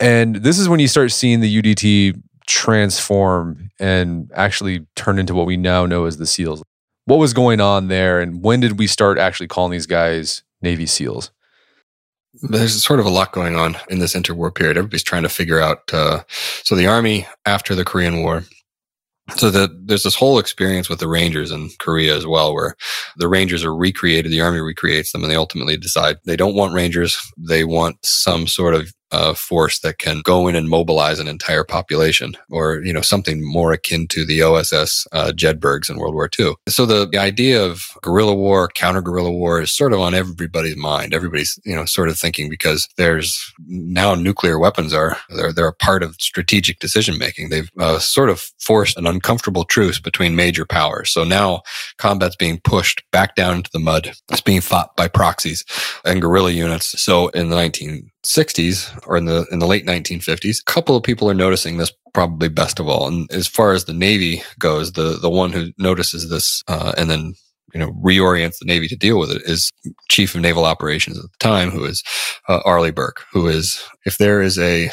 And 0.00 0.36
this 0.36 0.58
is 0.58 0.68
when 0.68 0.80
you 0.80 0.88
start 0.88 1.12
seeing 1.12 1.40
the 1.40 1.62
UDT 1.62 2.20
transform 2.46 3.70
and 3.78 4.30
actually 4.34 4.86
turn 4.96 5.18
into 5.18 5.34
what 5.34 5.46
we 5.46 5.56
now 5.56 5.86
know 5.86 6.06
as 6.06 6.16
the 6.16 6.26
SEALs. 6.26 6.62
What 7.04 7.18
was 7.18 7.32
going 7.32 7.60
on 7.60 7.88
there? 7.88 8.20
And 8.20 8.42
when 8.42 8.60
did 8.60 8.78
we 8.78 8.86
start 8.86 9.18
actually 9.18 9.48
calling 9.48 9.72
these 9.72 9.86
guys 9.86 10.42
Navy 10.60 10.86
SEALs? 10.86 11.30
there's 12.40 12.82
sort 12.82 13.00
of 13.00 13.06
a 13.06 13.10
lot 13.10 13.32
going 13.32 13.56
on 13.56 13.76
in 13.90 13.98
this 13.98 14.14
interwar 14.14 14.54
period. 14.54 14.76
Everybody's 14.76 15.02
trying 15.02 15.22
to 15.22 15.28
figure 15.28 15.60
out. 15.60 15.92
Uh, 15.92 16.22
so 16.62 16.74
the 16.74 16.86
army 16.86 17.26
after 17.44 17.74
the 17.74 17.84
Korean 17.84 18.22
War 18.22 18.44
so 19.36 19.50
that 19.50 19.70
there's 19.86 20.02
this 20.02 20.14
whole 20.14 20.38
experience 20.38 20.88
with 20.88 20.98
the 20.98 21.08
Rangers 21.08 21.50
in 21.50 21.70
Korea 21.78 22.16
as 22.16 22.26
well, 22.26 22.54
where 22.54 22.76
the 23.16 23.28
Rangers 23.28 23.64
are 23.64 23.74
recreated, 23.74 24.30
the 24.30 24.40
army 24.40 24.60
recreates 24.60 25.12
them, 25.12 25.22
and 25.22 25.30
they 25.30 25.36
ultimately 25.36 25.76
decide 25.76 26.18
they 26.24 26.36
don't 26.36 26.54
want 26.54 26.74
Rangers. 26.74 27.18
They 27.36 27.64
want 27.64 27.96
some 28.04 28.46
sort 28.46 28.74
of 28.74 28.92
force 29.34 29.80
that 29.80 29.98
can 29.98 30.20
go 30.22 30.48
in 30.48 30.56
and 30.56 30.68
mobilize 30.68 31.18
an 31.18 31.28
entire 31.28 31.64
population 31.64 32.36
or, 32.50 32.82
you 32.82 32.92
know, 32.92 33.00
something 33.00 33.44
more 33.44 33.72
akin 33.72 34.06
to 34.08 34.24
the 34.24 34.42
OSS 34.42 35.06
uh, 35.12 35.32
Jedburghs 35.34 35.90
in 35.90 35.98
World 35.98 36.14
War 36.14 36.30
II. 36.38 36.54
So 36.68 36.86
the, 36.86 37.06
the 37.06 37.18
idea 37.18 37.62
of 37.62 37.82
guerrilla 38.02 38.34
war, 38.34 38.68
counter 38.68 39.02
guerrilla 39.02 39.30
war 39.30 39.60
is 39.60 39.72
sort 39.72 39.92
of 39.92 40.00
on 40.00 40.14
everybody's 40.14 40.76
mind. 40.76 41.14
Everybody's, 41.14 41.58
you 41.64 41.74
know, 41.74 41.84
sort 41.84 42.08
of 42.08 42.18
thinking 42.18 42.48
because 42.48 42.88
there's 42.96 43.52
now 43.66 44.14
nuclear 44.14 44.58
weapons 44.58 44.92
are, 44.92 45.16
they're, 45.30 45.52
they're 45.52 45.68
a 45.68 45.74
part 45.74 46.02
of 46.02 46.16
strategic 46.18 46.78
decision 46.78 47.18
making. 47.18 47.48
They've 47.48 47.70
uh, 47.78 47.98
sort 47.98 48.30
of 48.30 48.40
forced 48.58 48.96
an 48.96 49.06
uncomfortable 49.06 49.64
truce 49.64 49.98
between 49.98 50.36
major 50.36 50.64
powers. 50.64 51.10
So 51.10 51.24
now 51.24 51.62
combat's 51.98 52.36
being 52.36 52.60
pushed 52.64 53.02
back 53.10 53.34
down 53.34 53.56
into 53.56 53.70
the 53.72 53.78
mud. 53.78 54.12
It's 54.30 54.40
being 54.40 54.60
fought 54.60 54.96
by 54.96 55.08
proxies 55.08 55.64
and 56.04 56.20
guerrilla 56.20 56.50
units. 56.50 57.00
So 57.02 57.28
in 57.28 57.50
the 57.50 57.56
19, 57.56 58.10
60s 58.24 58.98
or 59.06 59.16
in 59.16 59.24
the 59.24 59.46
in 59.50 59.58
the 59.58 59.66
late 59.66 59.86
1950s. 59.86 60.60
A 60.60 60.70
couple 60.70 60.96
of 60.96 61.02
people 61.02 61.28
are 61.28 61.34
noticing 61.34 61.76
this 61.76 61.92
probably 62.14 62.48
best 62.48 62.78
of 62.78 62.88
all. 62.88 63.06
And 63.06 63.30
as 63.32 63.46
far 63.46 63.72
as 63.72 63.84
the 63.84 63.92
Navy 63.92 64.42
goes, 64.58 64.92
the 64.92 65.18
the 65.20 65.30
one 65.30 65.52
who 65.52 65.72
notices 65.78 66.28
this 66.30 66.62
uh, 66.68 66.92
and 66.96 67.10
then 67.10 67.34
you 67.74 67.80
know 67.80 67.92
reorients 67.92 68.58
the 68.58 68.66
Navy 68.66 68.86
to 68.88 68.96
deal 68.96 69.18
with 69.18 69.30
it 69.30 69.42
is 69.44 69.70
Chief 70.08 70.34
of 70.34 70.40
Naval 70.40 70.64
Operations 70.64 71.18
at 71.18 71.24
the 71.24 71.38
time, 71.38 71.70
who 71.70 71.84
is 71.84 72.02
uh, 72.48 72.60
Arleigh 72.64 72.92
Burke, 72.92 73.24
who 73.32 73.48
is 73.48 73.82
if 74.04 74.18
there 74.18 74.40
is 74.40 74.58
a 74.58 74.90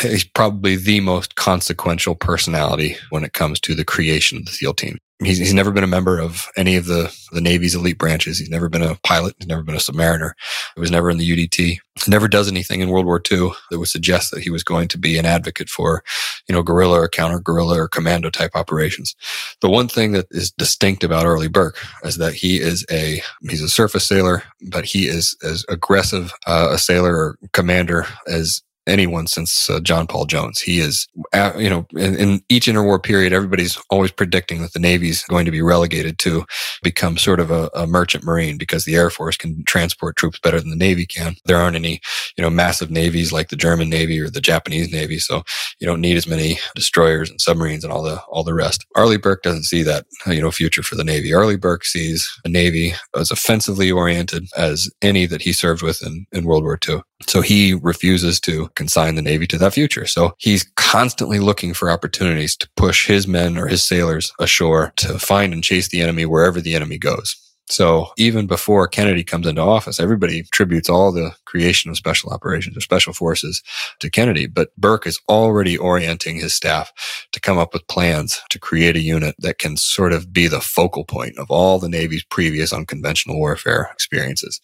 he's 0.00 0.24
probably 0.24 0.76
the 0.76 1.00
most 1.00 1.36
consequential 1.36 2.14
personality 2.14 2.96
when 3.10 3.24
it 3.24 3.32
comes 3.32 3.60
to 3.60 3.74
the 3.74 3.84
creation 3.84 4.38
of 4.38 4.46
the 4.46 4.52
SEAL 4.52 4.74
team. 4.74 4.98
He's, 5.24 5.38
he's 5.38 5.54
never 5.54 5.70
been 5.70 5.84
a 5.84 5.88
member 5.88 6.18
of 6.18 6.48
any 6.56 6.76
of 6.76 6.86
the, 6.86 7.14
the 7.32 7.40
Navy's 7.40 7.74
elite 7.74 7.98
branches. 7.98 8.38
He's 8.38 8.50
never 8.50 8.68
been 8.68 8.82
a 8.82 8.96
pilot. 9.02 9.34
He's 9.38 9.48
never 9.48 9.62
been 9.62 9.74
a 9.74 9.78
submariner. 9.78 10.32
He 10.74 10.80
was 10.80 10.90
never 10.90 11.10
in 11.10 11.18
the 11.18 11.28
UDT. 11.28 11.56
He 11.56 11.80
never 12.08 12.28
does 12.28 12.48
anything 12.48 12.80
in 12.80 12.88
World 12.88 13.06
War 13.06 13.20
II 13.30 13.50
that 13.70 13.78
would 13.78 13.88
suggest 13.88 14.30
that 14.30 14.42
he 14.42 14.50
was 14.50 14.62
going 14.64 14.88
to 14.88 14.98
be 14.98 15.18
an 15.18 15.26
advocate 15.26 15.68
for, 15.68 16.02
you 16.48 16.54
know, 16.54 16.62
guerrilla 16.62 17.00
or 17.00 17.08
counter 17.08 17.38
guerrilla 17.38 17.80
or 17.80 17.88
commando 17.88 18.30
type 18.30 18.52
operations. 18.54 19.14
The 19.60 19.70
one 19.70 19.88
thing 19.88 20.12
that 20.12 20.26
is 20.30 20.50
distinct 20.50 21.04
about 21.04 21.26
Arleigh 21.26 21.48
Burke 21.48 21.78
is 22.04 22.16
that 22.16 22.34
he 22.34 22.60
is 22.60 22.84
a, 22.90 23.22
he's 23.48 23.62
a 23.62 23.68
surface 23.68 24.06
sailor, 24.06 24.42
but 24.62 24.84
he 24.84 25.06
is 25.06 25.36
as 25.42 25.64
aggressive 25.68 26.32
uh, 26.46 26.70
a 26.72 26.78
sailor 26.78 27.14
or 27.14 27.38
commander 27.52 28.06
as 28.26 28.62
anyone 28.86 29.26
since 29.26 29.70
uh, 29.70 29.80
John 29.80 30.06
Paul 30.06 30.26
Jones. 30.26 30.60
He 30.60 30.80
is, 30.80 31.06
uh, 31.32 31.52
you 31.56 31.70
know, 31.70 31.86
in, 31.92 32.16
in, 32.16 32.42
each 32.48 32.66
interwar 32.66 33.02
period, 33.02 33.32
everybody's 33.32 33.78
always 33.90 34.10
predicting 34.10 34.60
that 34.62 34.72
the 34.72 34.80
Navy's 34.80 35.22
going 35.24 35.44
to 35.44 35.50
be 35.50 35.62
relegated 35.62 36.18
to 36.20 36.44
become 36.82 37.16
sort 37.16 37.40
of 37.40 37.50
a, 37.50 37.70
a, 37.74 37.86
merchant 37.86 38.24
marine 38.24 38.58
because 38.58 38.84
the 38.84 38.96
Air 38.96 39.10
Force 39.10 39.36
can 39.36 39.62
transport 39.64 40.16
troops 40.16 40.38
better 40.40 40.58
than 40.58 40.70
the 40.70 40.76
Navy 40.76 41.06
can. 41.06 41.36
There 41.44 41.56
aren't 41.56 41.76
any, 41.76 42.00
you 42.36 42.42
know, 42.42 42.50
massive 42.50 42.90
navies 42.90 43.32
like 43.32 43.48
the 43.48 43.56
German 43.56 43.88
Navy 43.88 44.18
or 44.18 44.28
the 44.28 44.40
Japanese 44.40 44.90
Navy, 44.90 45.18
so 45.18 45.42
you 45.78 45.86
don't 45.86 46.00
need 46.00 46.16
as 46.16 46.26
many 46.26 46.58
destroyers 46.74 47.30
and 47.30 47.40
submarines 47.40 47.84
and 47.84 47.92
all 47.92 48.02
the 48.02 48.20
all 48.22 48.42
the 48.42 48.54
rest. 48.54 48.84
Arleigh 48.96 49.18
Burke 49.18 49.42
doesn't 49.42 49.64
see 49.64 49.82
that, 49.82 50.06
you 50.26 50.40
know, 50.40 50.50
future 50.50 50.82
for 50.82 50.96
the 50.96 51.04
Navy. 51.04 51.32
Arleigh 51.32 51.56
Burke 51.56 51.84
sees 51.84 52.28
a 52.44 52.48
Navy 52.48 52.94
as 53.16 53.30
offensively 53.30 53.90
oriented 53.90 54.46
as 54.56 54.90
any 55.02 55.26
that 55.26 55.42
he 55.42 55.52
served 55.52 55.82
with 55.82 56.04
in, 56.04 56.26
in 56.32 56.44
World 56.44 56.64
War 56.64 56.78
II. 56.88 57.02
So 57.28 57.40
he 57.40 57.74
refuses 57.74 58.40
to 58.40 58.68
consign 58.74 59.14
the 59.14 59.22
Navy 59.22 59.46
to 59.48 59.58
that 59.58 59.74
future. 59.74 60.06
So 60.06 60.34
he's 60.38 60.64
constantly 60.76 61.38
looking 61.38 61.74
for 61.74 61.90
opportunities 61.90 62.56
to 62.56 62.68
push 62.76 63.06
his 63.06 63.26
men 63.26 63.56
or 63.56 63.66
his 63.66 63.82
sailors 63.82 64.32
ashore 64.38 64.92
to 64.96 65.18
find 65.18 65.52
and 65.52 65.64
chase 65.64 65.88
the 65.88 66.00
enemy 66.00 66.26
wherever 66.26 66.60
the 66.60 66.74
enemy 66.74 66.98
goes. 66.98 67.36
So 67.68 68.08
even 68.18 68.46
before 68.46 68.86
Kennedy 68.88 69.24
comes 69.24 69.46
into 69.46 69.62
office, 69.62 69.98
everybody 69.98 70.40
attributes 70.40 70.90
all 70.90 71.12
the 71.12 71.34
creation 71.46 71.90
of 71.90 71.96
special 71.96 72.30
operations 72.30 72.76
or 72.76 72.80
special 72.80 73.12
forces 73.12 73.62
to 74.00 74.10
Kennedy. 74.10 74.46
But 74.46 74.76
Burke 74.76 75.06
is 75.06 75.20
already 75.28 75.78
orienting 75.78 76.36
his 76.36 76.52
staff 76.52 76.92
to 77.32 77.40
come 77.40 77.58
up 77.58 77.72
with 77.72 77.86
plans 77.88 78.42
to 78.50 78.58
create 78.58 78.96
a 78.96 79.00
unit 79.00 79.36
that 79.38 79.58
can 79.58 79.76
sort 79.76 80.12
of 80.12 80.32
be 80.32 80.48
the 80.48 80.60
focal 80.60 81.04
point 81.04 81.38
of 81.38 81.50
all 81.50 81.78
the 81.78 81.88
Navy's 81.88 82.24
previous 82.24 82.72
unconventional 82.72 83.38
warfare 83.38 83.88
experiences. 83.92 84.60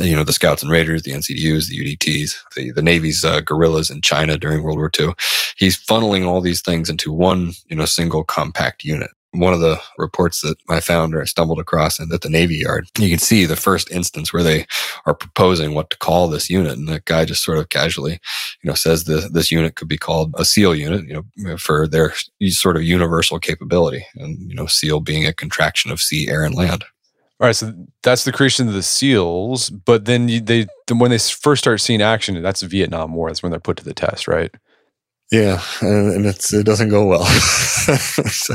You 0.00 0.16
know, 0.16 0.24
the 0.24 0.32
Scouts 0.32 0.62
and 0.62 0.72
Raiders, 0.72 1.02
the 1.02 1.12
NCDUs, 1.12 1.68
the 1.68 1.96
UDTs, 1.96 2.36
the, 2.54 2.70
the 2.70 2.82
Navy's 2.82 3.24
uh, 3.24 3.40
guerrillas 3.40 3.90
in 3.90 4.00
China 4.00 4.38
during 4.38 4.62
World 4.62 4.78
War 4.78 4.90
II. 4.98 5.14
He's 5.56 5.76
funneling 5.84 6.26
all 6.26 6.40
these 6.40 6.62
things 6.62 6.88
into 6.88 7.12
one, 7.12 7.52
you 7.68 7.76
know, 7.76 7.84
single 7.84 8.24
compact 8.24 8.84
unit 8.84 9.10
one 9.32 9.52
of 9.52 9.60
the 9.60 9.80
reports 9.96 10.40
that 10.40 10.56
I 10.68 10.80
found 10.80 11.14
or 11.14 11.22
I 11.22 11.24
stumbled 11.24 11.60
across 11.60 11.98
and 11.98 12.12
at 12.12 12.22
the 12.22 12.28
Navy 12.28 12.56
Yard, 12.56 12.88
you 12.98 13.08
can 13.08 13.18
see 13.18 13.44
the 13.44 13.56
first 13.56 13.90
instance 13.90 14.32
where 14.32 14.42
they 14.42 14.66
are 15.06 15.14
proposing 15.14 15.74
what 15.74 15.90
to 15.90 15.98
call 15.98 16.28
this 16.28 16.50
unit. 16.50 16.76
And 16.76 16.88
the 16.88 17.00
guy 17.04 17.24
just 17.24 17.44
sort 17.44 17.58
of 17.58 17.68
casually, 17.68 18.20
you 18.62 18.68
know, 18.68 18.74
says 18.74 19.04
that 19.04 19.32
this 19.32 19.52
unit 19.52 19.76
could 19.76 19.88
be 19.88 19.98
called 19.98 20.34
a 20.36 20.44
SEAL 20.44 20.74
unit, 20.74 21.06
you 21.06 21.24
know, 21.36 21.56
for 21.56 21.86
their 21.86 22.12
sort 22.48 22.76
of 22.76 22.82
universal 22.82 23.38
capability. 23.38 24.04
And, 24.16 24.50
you 24.50 24.54
know, 24.54 24.66
SEAL 24.66 25.00
being 25.00 25.26
a 25.26 25.32
contraction 25.32 25.90
of 25.90 26.00
sea, 26.00 26.28
air, 26.28 26.42
and 26.42 26.54
land. 26.54 26.84
All 27.40 27.46
right, 27.46 27.56
so 27.56 27.72
that's 28.02 28.24
the 28.24 28.32
creation 28.32 28.68
of 28.68 28.74
the 28.74 28.82
SEALs, 28.82 29.70
but 29.70 30.04
then 30.04 30.28
you, 30.28 30.42
they 30.42 30.66
when 30.92 31.10
they 31.10 31.18
first 31.18 31.62
start 31.62 31.80
seeing 31.80 32.02
action, 32.02 32.40
that's 32.42 32.60
Vietnam 32.60 33.14
War. 33.14 33.28
That's 33.30 33.42
when 33.42 33.50
they're 33.50 33.58
put 33.58 33.78
to 33.78 33.84
the 33.84 33.94
test, 33.94 34.28
right? 34.28 34.54
Yeah, 35.30 35.62
and, 35.80 36.26
it's 36.26 36.52
it 36.52 36.66
doesn't 36.66 36.88
go 36.88 37.06
well. 37.06 37.24
so 37.24 38.54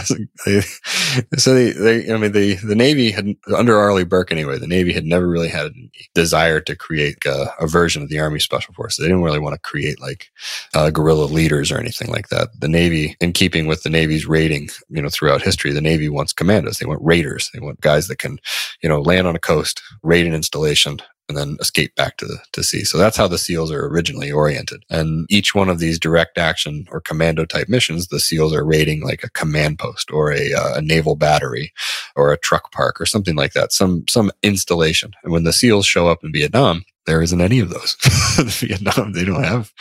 they, 1.54 1.72
they, 1.72 2.12
I 2.12 2.18
mean, 2.18 2.34
the 2.34 2.56
the 2.56 2.76
Navy 2.76 3.12
had 3.12 3.34
under 3.56 3.78
Arleigh 3.78 4.04
Burke 4.04 4.34
anyway. 4.34 4.60
The 4.60 4.68
Navy 4.68 4.92
had 4.92 5.06
never 5.06 5.26
really 5.26 5.48
had 5.48 5.68
a 5.68 5.72
desire 6.14 6.60
to 6.60 6.76
create 6.76 7.24
a, 7.26 7.50
a 7.62 7.68
version 7.68 8.04
of 8.04 8.10
the 8.10 8.20
Army 8.20 8.42
Special 8.42 8.74
Forces. 8.74 8.98
They 8.98 9.08
didn't 9.08 9.24
really 9.24 9.40
want 9.40 9.54
to 9.54 9.60
create 9.62 10.02
like 10.02 10.30
uh, 10.74 10.90
guerrilla 10.90 11.28
leaders 11.28 11.72
or 11.72 11.80
anything 11.80 12.10
like 12.10 12.28
that. 12.28 12.50
The 12.60 12.68
Navy, 12.68 13.16
in 13.22 13.32
keeping 13.32 13.68
with 13.68 13.84
the 13.84 13.90
Navy's 13.90 14.26
rating, 14.26 14.68
you 14.90 15.02
know, 15.02 15.10
throughout 15.10 15.42
history, 15.42 15.72
the 15.72 15.80
Navy 15.80 16.10
wants 16.10 16.34
commandos. 16.34 16.80
They 16.80 16.86
want 16.86 17.02
raiders. 17.02 17.50
They 17.54 17.62
want 17.62 17.80
guys 17.80 18.10
that 18.10 18.20
can, 18.20 18.38
you 18.84 18.90
know, 18.90 19.00
land 19.00 19.28
on 19.28 19.36
a 19.36 19.40
coast, 19.40 19.82
raid 20.04 20.28
an 20.28 20.34
installation, 20.34 21.00
and 21.28 21.38
then 21.38 21.58
escape 21.60 21.96
back 21.96 22.18
to 22.18 22.26
the 22.26 22.40
to 22.52 22.64
sea. 22.64 22.84
So 22.84 22.98
that's 22.98 23.18
how 23.18 23.28
the 23.28 23.38
SEALs 23.38 23.72
are 23.72 23.86
originally 23.86 24.32
oriented. 24.32 24.84
And 24.90 25.26
each 25.30 25.56
one 25.56 25.70
of 25.70 25.80
these 25.80 26.00
direct 26.00 26.38
action 26.38 26.88
or 26.92 27.02
commando 27.02 27.46
type 27.46 27.68
missions, 27.70 28.08
the 28.08 28.20
SEALs 28.20 28.54
are 28.54 28.66
raiding 28.66 29.04
like 29.04 29.24
a 29.24 29.30
command 29.30 29.80
post 29.80 30.12
or 30.12 30.32
a, 30.32 30.54
uh, 30.54 30.76
a 30.76 30.82
naval 30.82 31.16
battery 31.16 31.74
or 32.16 32.32
a 32.32 32.38
truck 32.38 32.72
park 32.72 33.02
or 33.02 33.06
something 33.06 33.36
like 33.36 33.54
that, 33.54 33.72
some 33.72 34.06
some 34.08 34.32
installation. 34.44 35.14
And 35.24 35.32
when 35.32 35.44
the 35.44 35.54
SEALs 35.54 35.86
show 35.86 36.08
up 36.08 36.24
in 36.24 36.32
Vietnam, 36.32 36.86
there 37.06 37.22
isn't 37.22 37.42
any 37.42 37.60
of 37.60 37.70
those. 37.70 37.96
Vietnam, 38.60 39.14
they 39.14 39.24
don't 39.24 39.44
have, 39.44 39.72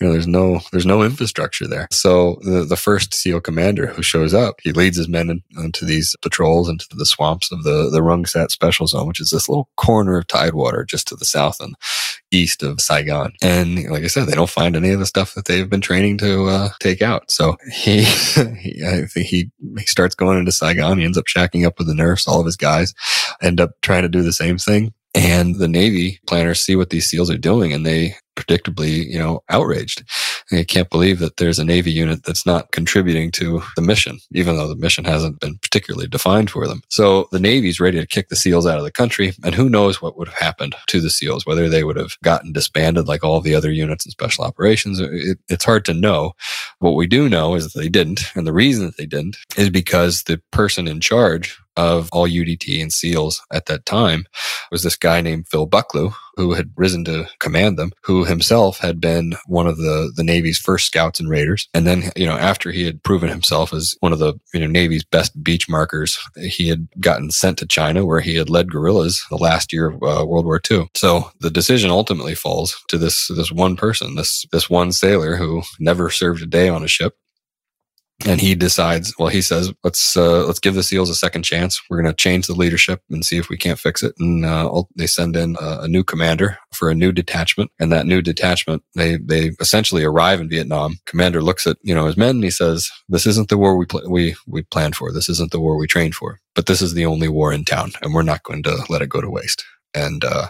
you 0.00 0.06
know, 0.06 0.12
there's 0.12 0.26
no, 0.26 0.60
there's 0.72 0.86
no 0.86 1.02
infrastructure 1.02 1.66
there. 1.66 1.88
So 1.92 2.38
the, 2.42 2.64
the 2.64 2.76
first 2.76 3.14
SEAL 3.14 3.42
commander 3.42 3.86
who 3.86 4.02
shows 4.02 4.32
up, 4.32 4.56
he 4.62 4.72
leads 4.72 4.96
his 4.96 5.08
men 5.08 5.28
in, 5.28 5.42
into 5.62 5.84
these 5.84 6.16
patrols 6.22 6.68
into 6.68 6.86
the 6.90 7.06
swamps 7.06 7.52
of 7.52 7.64
the, 7.64 7.90
the 7.90 8.02
Rung 8.02 8.24
Sat 8.24 8.50
Special 8.50 8.86
Zone, 8.86 9.06
which 9.06 9.20
is 9.20 9.30
this 9.30 9.48
little 9.48 9.68
corner 9.76 10.16
of 10.18 10.26
Tidewater 10.26 10.84
just 10.84 11.08
to 11.08 11.16
the 11.16 11.24
south 11.24 11.60
and 11.60 11.74
east 12.30 12.62
of 12.62 12.80
Saigon. 12.80 13.32
And 13.42 13.90
like 13.90 14.04
I 14.04 14.06
said, 14.06 14.26
they 14.26 14.34
don't 14.34 14.48
find 14.48 14.76
any 14.76 14.90
of 14.90 15.00
the 15.00 15.06
stuff 15.06 15.34
that 15.34 15.44
they've 15.44 15.68
been 15.68 15.80
training 15.80 16.18
to 16.18 16.46
uh, 16.46 16.68
take 16.80 17.02
out. 17.02 17.30
So 17.30 17.56
he, 17.70 18.04
he, 18.04 18.82
I 18.86 19.04
think 19.06 19.26
he, 19.26 19.50
he 19.78 19.86
starts 19.86 20.14
going 20.14 20.38
into 20.38 20.52
Saigon. 20.52 20.98
He 20.98 21.04
ends 21.04 21.18
up 21.18 21.26
shacking 21.26 21.66
up 21.66 21.78
with 21.78 21.88
the 21.88 21.94
nurse. 21.94 22.26
All 22.26 22.40
of 22.40 22.46
his 22.46 22.56
guys 22.56 22.94
end 23.42 23.60
up 23.60 23.72
trying 23.82 24.02
to 24.02 24.08
do 24.08 24.22
the 24.22 24.32
same 24.32 24.58
thing. 24.58 24.94
And 25.14 25.56
the 25.56 25.68
Navy 25.68 26.20
planners 26.26 26.60
see 26.60 26.76
what 26.76 26.90
these 26.90 27.06
SEALs 27.06 27.30
are 27.30 27.38
doing 27.38 27.72
and 27.72 27.84
they 27.84 28.14
predictably, 28.40 29.06
you 29.06 29.18
know, 29.18 29.42
outraged. 29.48 30.04
They 30.50 30.64
can't 30.64 30.90
believe 30.90 31.18
that 31.20 31.36
there's 31.36 31.58
a 31.58 31.64
Navy 31.64 31.92
unit 31.92 32.24
that's 32.24 32.44
not 32.44 32.72
contributing 32.72 33.30
to 33.32 33.62
the 33.76 33.82
mission, 33.82 34.18
even 34.32 34.56
though 34.56 34.68
the 34.68 34.76
mission 34.76 35.04
hasn't 35.04 35.40
been 35.40 35.58
particularly 35.58 36.08
defined 36.08 36.50
for 36.50 36.66
them. 36.66 36.82
So 36.88 37.28
the 37.30 37.40
Navy's 37.40 37.80
ready 37.80 38.00
to 38.00 38.06
kick 38.06 38.28
the 38.28 38.36
SEALs 38.36 38.66
out 38.66 38.78
of 38.78 38.84
the 38.84 38.90
country. 38.90 39.32
And 39.44 39.54
who 39.54 39.68
knows 39.68 40.02
what 40.02 40.16
would 40.18 40.28
have 40.28 40.38
happened 40.38 40.74
to 40.88 41.00
the 41.00 41.10
SEALs, 41.10 41.46
whether 41.46 41.68
they 41.68 41.84
would 41.84 41.96
have 41.96 42.16
gotten 42.22 42.52
disbanded 42.52 43.06
like 43.06 43.22
all 43.22 43.40
the 43.40 43.54
other 43.54 43.70
units 43.70 44.04
in 44.04 44.10
special 44.10 44.44
operations. 44.44 45.00
Uh, 45.00 45.08
it, 45.12 45.38
it's 45.48 45.64
hard 45.64 45.84
to 45.84 45.94
know. 45.94 46.32
What 46.78 46.96
we 46.96 47.06
do 47.06 47.28
know 47.28 47.54
is 47.54 47.72
that 47.72 47.78
they 47.78 47.88
didn't. 47.88 48.22
And 48.34 48.46
the 48.46 48.52
reason 48.52 48.86
that 48.86 48.96
they 48.96 49.06
didn't 49.06 49.36
is 49.56 49.70
because 49.70 50.24
the 50.24 50.40
person 50.50 50.88
in 50.88 51.00
charge 51.00 51.58
of 51.80 52.10
all 52.12 52.28
UDT 52.28 52.82
and 52.82 52.92
SEALs 52.92 53.42
at 53.50 53.64
that 53.66 53.86
time 53.86 54.26
was 54.70 54.82
this 54.82 54.96
guy 54.96 55.22
named 55.22 55.48
Phil 55.48 55.66
Bucklew, 55.66 56.12
who 56.36 56.52
had 56.52 56.72
risen 56.76 57.04
to 57.06 57.26
command 57.38 57.78
them, 57.78 57.92
who 58.02 58.24
himself 58.24 58.78
had 58.78 59.00
been 59.00 59.34
one 59.46 59.66
of 59.66 59.78
the, 59.78 60.12
the 60.14 60.22
Navy's 60.22 60.58
first 60.58 60.86
scouts 60.86 61.20
and 61.20 61.28
raiders. 61.28 61.68
And 61.72 61.86
then, 61.86 62.10
you 62.16 62.26
know, 62.26 62.36
after 62.36 62.70
he 62.70 62.84
had 62.84 63.02
proven 63.02 63.30
himself 63.30 63.72
as 63.72 63.96
one 64.00 64.12
of 64.12 64.18
the, 64.18 64.34
you 64.52 64.60
know, 64.60 64.66
Navy's 64.66 65.04
best 65.04 65.42
beach 65.42 65.70
markers, 65.70 66.18
he 66.36 66.68
had 66.68 66.86
gotten 67.00 67.30
sent 67.30 67.58
to 67.58 67.66
China 67.66 68.04
where 68.04 68.20
he 68.20 68.36
had 68.36 68.50
led 68.50 68.70
guerrillas 68.70 69.24
the 69.30 69.36
last 69.36 69.72
year 69.72 69.88
of 69.88 69.94
uh, 70.02 70.26
World 70.26 70.44
War 70.44 70.60
II. 70.70 70.88
So 70.94 71.30
the 71.40 71.50
decision 71.50 71.90
ultimately 71.90 72.34
falls 72.34 72.76
to 72.88 72.98
this, 72.98 73.28
this 73.28 73.50
one 73.50 73.76
person, 73.76 74.16
this, 74.16 74.44
this 74.52 74.68
one 74.68 74.92
sailor 74.92 75.36
who 75.36 75.62
never 75.78 76.10
served 76.10 76.42
a 76.42 76.46
day 76.46 76.68
on 76.68 76.84
a 76.84 76.88
ship 76.88 77.14
and 78.26 78.40
he 78.40 78.54
decides 78.54 79.14
well 79.18 79.28
he 79.28 79.42
says 79.42 79.72
let's 79.82 80.16
uh, 80.16 80.44
let's 80.46 80.58
give 80.58 80.74
the 80.74 80.82
seals 80.82 81.10
a 81.10 81.14
second 81.14 81.42
chance. 81.42 81.80
We're 81.88 82.00
going 82.00 82.12
to 82.12 82.22
change 82.22 82.46
the 82.46 82.54
leadership 82.54 83.02
and 83.10 83.24
see 83.24 83.38
if 83.38 83.48
we 83.48 83.56
can't 83.56 83.78
fix 83.78 84.02
it. 84.02 84.14
And 84.18 84.44
uh, 84.44 84.82
they 84.96 85.06
send 85.06 85.36
in 85.36 85.56
a, 85.60 85.80
a, 85.82 85.88
new 85.88 86.04
commander 86.04 86.58
for 86.72 86.90
a 86.90 86.94
new 86.94 87.12
detachment. 87.12 87.70
And 87.78 87.90
that 87.92 88.06
new 88.06 88.22
detachment 88.22 88.82
they 88.94 89.16
they 89.16 89.52
essentially 89.60 90.04
arrive 90.04 90.40
in 90.40 90.48
vietnam. 90.48 90.98
Commander 91.06 91.42
looks 91.42 91.66
at 91.66 91.78
you 91.82 91.94
know 91.94 92.06
his 92.06 92.16
men 92.16 92.36
and 92.36 92.44
he 92.44 92.50
says 92.50 92.90
this 93.08 93.26
isn't 93.26 93.48
the 93.48 93.58
war 93.58 93.76
we 93.76 93.86
pl- 93.86 94.10
we 94.10 94.36
we 94.46 94.62
planned 94.62 94.96
for. 94.96 95.12
This 95.12 95.28
isn't 95.28 95.50
the 95.50 95.60
war 95.60 95.76
we 95.76 95.86
trained 95.86 96.14
for. 96.14 96.40
But 96.54 96.66
this 96.66 96.82
is 96.82 96.94
the 96.94 97.06
only 97.06 97.28
war 97.28 97.52
in 97.52 97.64
town 97.64 97.92
and 98.02 98.14
we're 98.14 98.22
not 98.22 98.42
going 98.42 98.62
to 98.64 98.84
let 98.88 99.02
it 99.02 99.08
go 99.08 99.20
to 99.20 99.30
waste. 99.30 99.64
And 99.94 100.24
uh, 100.24 100.48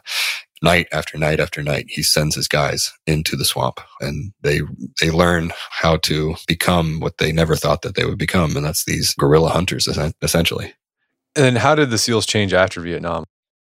night 0.62 0.88
after 0.92 1.18
night 1.18 1.40
after 1.40 1.62
night, 1.62 1.86
he 1.88 2.02
sends 2.02 2.34
his 2.34 2.48
guys 2.48 2.92
into 3.06 3.36
the 3.36 3.44
swamp 3.44 3.80
and 4.00 4.32
they, 4.42 4.60
they 5.00 5.10
learn 5.10 5.52
how 5.70 5.96
to 5.98 6.34
become 6.46 7.00
what 7.00 7.18
they 7.18 7.32
never 7.32 7.56
thought 7.56 7.82
that 7.82 7.94
they 7.94 8.04
would 8.04 8.18
become. 8.18 8.56
And 8.56 8.64
that's 8.64 8.84
these 8.84 9.14
guerrilla 9.14 9.50
hunters, 9.50 9.88
essentially. 10.22 10.74
And 11.36 11.58
how 11.58 11.74
did 11.74 11.90
the 11.90 11.98
SEALs 11.98 12.26
change 12.26 12.52
after 12.52 12.80
Vietnam? 12.80 13.24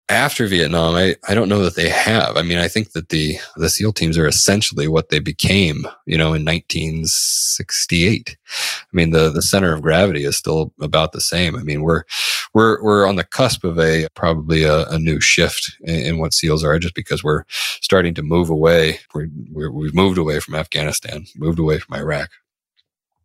after 0.09 0.47
Vietnam, 0.47 0.95
I, 0.95 1.15
I 1.27 1.33
don't 1.33 1.49
know 1.49 1.63
that 1.63 1.75
they 1.75 1.89
have. 1.89 2.35
I 2.35 2.41
mean, 2.41 2.57
I 2.57 2.67
think 2.67 2.91
that 2.91 3.09
the, 3.09 3.37
the 3.55 3.69
SEAL 3.69 3.93
teams 3.93 4.17
are 4.17 4.27
essentially 4.27 4.87
what 4.87 5.09
they 5.09 5.19
became, 5.19 5.87
you 6.05 6.17
know, 6.17 6.33
in 6.33 6.43
1968. 6.45 8.37
I 8.59 8.85
mean, 8.91 9.11
the, 9.11 9.29
the 9.29 9.41
center 9.41 9.73
of 9.73 9.81
gravity 9.81 10.25
is 10.25 10.35
still 10.35 10.73
about 10.81 11.13
the 11.13 11.21
same. 11.21 11.55
I 11.55 11.63
mean, 11.63 11.81
we're, 11.81 12.03
we're, 12.53 12.81
we're 12.83 13.07
on 13.07 13.15
the 13.15 13.23
cusp 13.23 13.63
of 13.63 13.79
a, 13.79 14.07
probably 14.15 14.63
a, 14.63 14.85
a 14.87 14.99
new 14.99 15.19
shift 15.19 15.75
in, 15.81 15.95
in, 15.95 16.17
what 16.19 16.33
SEALs 16.33 16.63
are 16.63 16.77
just 16.79 16.95
because 16.95 17.23
we're 17.23 17.43
starting 17.81 18.13
to 18.13 18.23
move 18.23 18.49
away. 18.49 18.99
We're, 19.13 19.27
we're, 19.51 19.71
we've 19.71 19.95
moved 19.95 20.17
away 20.17 20.39
from 20.39 20.55
Afghanistan, 20.55 21.25
moved 21.35 21.59
away 21.59 21.79
from 21.79 21.95
Iraq. 21.95 22.29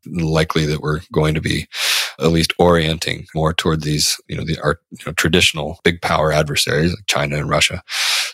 Likely 0.06 0.64
that 0.66 0.80
we're 0.80 1.00
going 1.12 1.34
to 1.34 1.40
be 1.40 1.66
at 2.20 2.28
least 2.32 2.52
orienting 2.58 3.26
more 3.34 3.52
toward 3.52 3.82
these, 3.82 4.20
you 4.28 4.36
know, 4.36 4.44
the 4.44 4.58
our 4.60 4.80
you 4.90 5.04
know, 5.06 5.12
traditional 5.12 5.78
big 5.84 6.00
power 6.02 6.32
adversaries 6.32 6.92
like 6.92 7.06
China 7.06 7.36
and 7.36 7.48
Russia. 7.48 7.82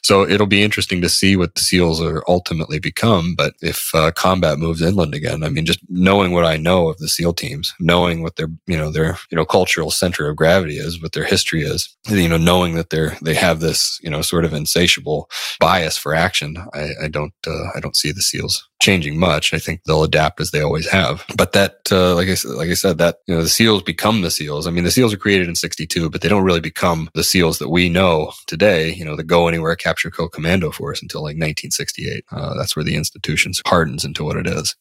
So 0.04 0.28
it'll 0.28 0.46
be 0.46 0.62
interesting 0.62 1.00
to 1.00 1.08
see 1.08 1.34
what 1.34 1.54
the 1.54 1.62
SEALs 1.62 2.02
are 2.02 2.22
ultimately 2.28 2.78
become. 2.78 3.34
But 3.34 3.54
if 3.62 3.94
uh, 3.94 4.12
combat 4.12 4.58
moves 4.58 4.82
inland 4.82 5.14
again, 5.14 5.42
I 5.42 5.48
mean, 5.48 5.64
just 5.64 5.80
knowing 5.88 6.32
what 6.32 6.44
I 6.44 6.58
know 6.58 6.90
of 6.90 6.98
the 6.98 7.08
SEAL 7.08 7.32
teams, 7.32 7.72
knowing 7.80 8.22
what 8.22 8.36
their, 8.36 8.48
you 8.66 8.76
know, 8.76 8.90
their, 8.90 9.18
you 9.30 9.36
know, 9.36 9.46
cultural 9.46 9.90
center 9.90 10.28
of 10.28 10.36
gravity 10.36 10.76
is, 10.76 11.00
what 11.00 11.12
their 11.12 11.24
history 11.24 11.62
is, 11.62 11.88
you 12.10 12.28
know, 12.28 12.36
knowing 12.36 12.74
that 12.74 12.90
they're, 12.90 13.16
they 13.22 13.32
have 13.32 13.60
this, 13.60 13.98
you 14.02 14.10
know, 14.10 14.20
sort 14.20 14.44
of 14.44 14.52
insatiable 14.52 15.30
bias 15.58 15.96
for 15.96 16.14
action, 16.14 16.58
I, 16.74 16.90
I 17.04 17.08
don't, 17.08 17.32
uh, 17.46 17.70
I 17.74 17.80
don't 17.80 17.96
see 17.96 18.12
the 18.12 18.20
SEALs 18.20 18.68
changing 18.84 19.18
much. 19.18 19.54
I 19.54 19.58
think 19.58 19.82
they'll 19.84 20.04
adapt 20.04 20.40
as 20.40 20.50
they 20.50 20.60
always 20.60 20.88
have. 20.90 21.24
But 21.36 21.52
that, 21.52 21.78
uh, 21.90 22.14
like 22.14 22.28
I 22.28 22.34
said, 22.34 22.50
like 22.52 22.68
I 22.68 22.74
said, 22.74 22.98
that 22.98 23.16
you 23.26 23.34
know, 23.34 23.42
the 23.42 23.48
SEALs 23.48 23.82
become 23.82 24.20
the 24.20 24.30
SEALs. 24.30 24.66
I 24.66 24.70
mean, 24.70 24.84
the 24.84 24.90
SEALs 24.90 25.14
are 25.14 25.18
created 25.18 25.48
in 25.48 25.54
'62, 25.54 26.10
but 26.10 26.20
they 26.20 26.28
don't 26.28 26.44
really 26.44 26.60
become 26.60 27.08
the 27.14 27.24
SEALs 27.24 27.58
that 27.58 27.70
we 27.70 27.88
know 27.88 28.32
today. 28.46 28.92
You 28.92 29.04
know, 29.04 29.16
the 29.16 29.24
Go 29.24 29.48
Anywhere 29.48 29.74
Capture 29.74 30.10
Kill 30.10 30.28
Commando 30.28 30.70
Force 30.70 31.00
until 31.00 31.22
like 31.22 31.36
1968. 31.36 32.24
Uh, 32.30 32.54
that's 32.54 32.76
where 32.76 32.84
the 32.84 32.96
institution 32.96 33.52
hardens 33.66 34.04
into 34.04 34.22
what 34.22 34.36
it 34.36 34.46
is 34.46 34.76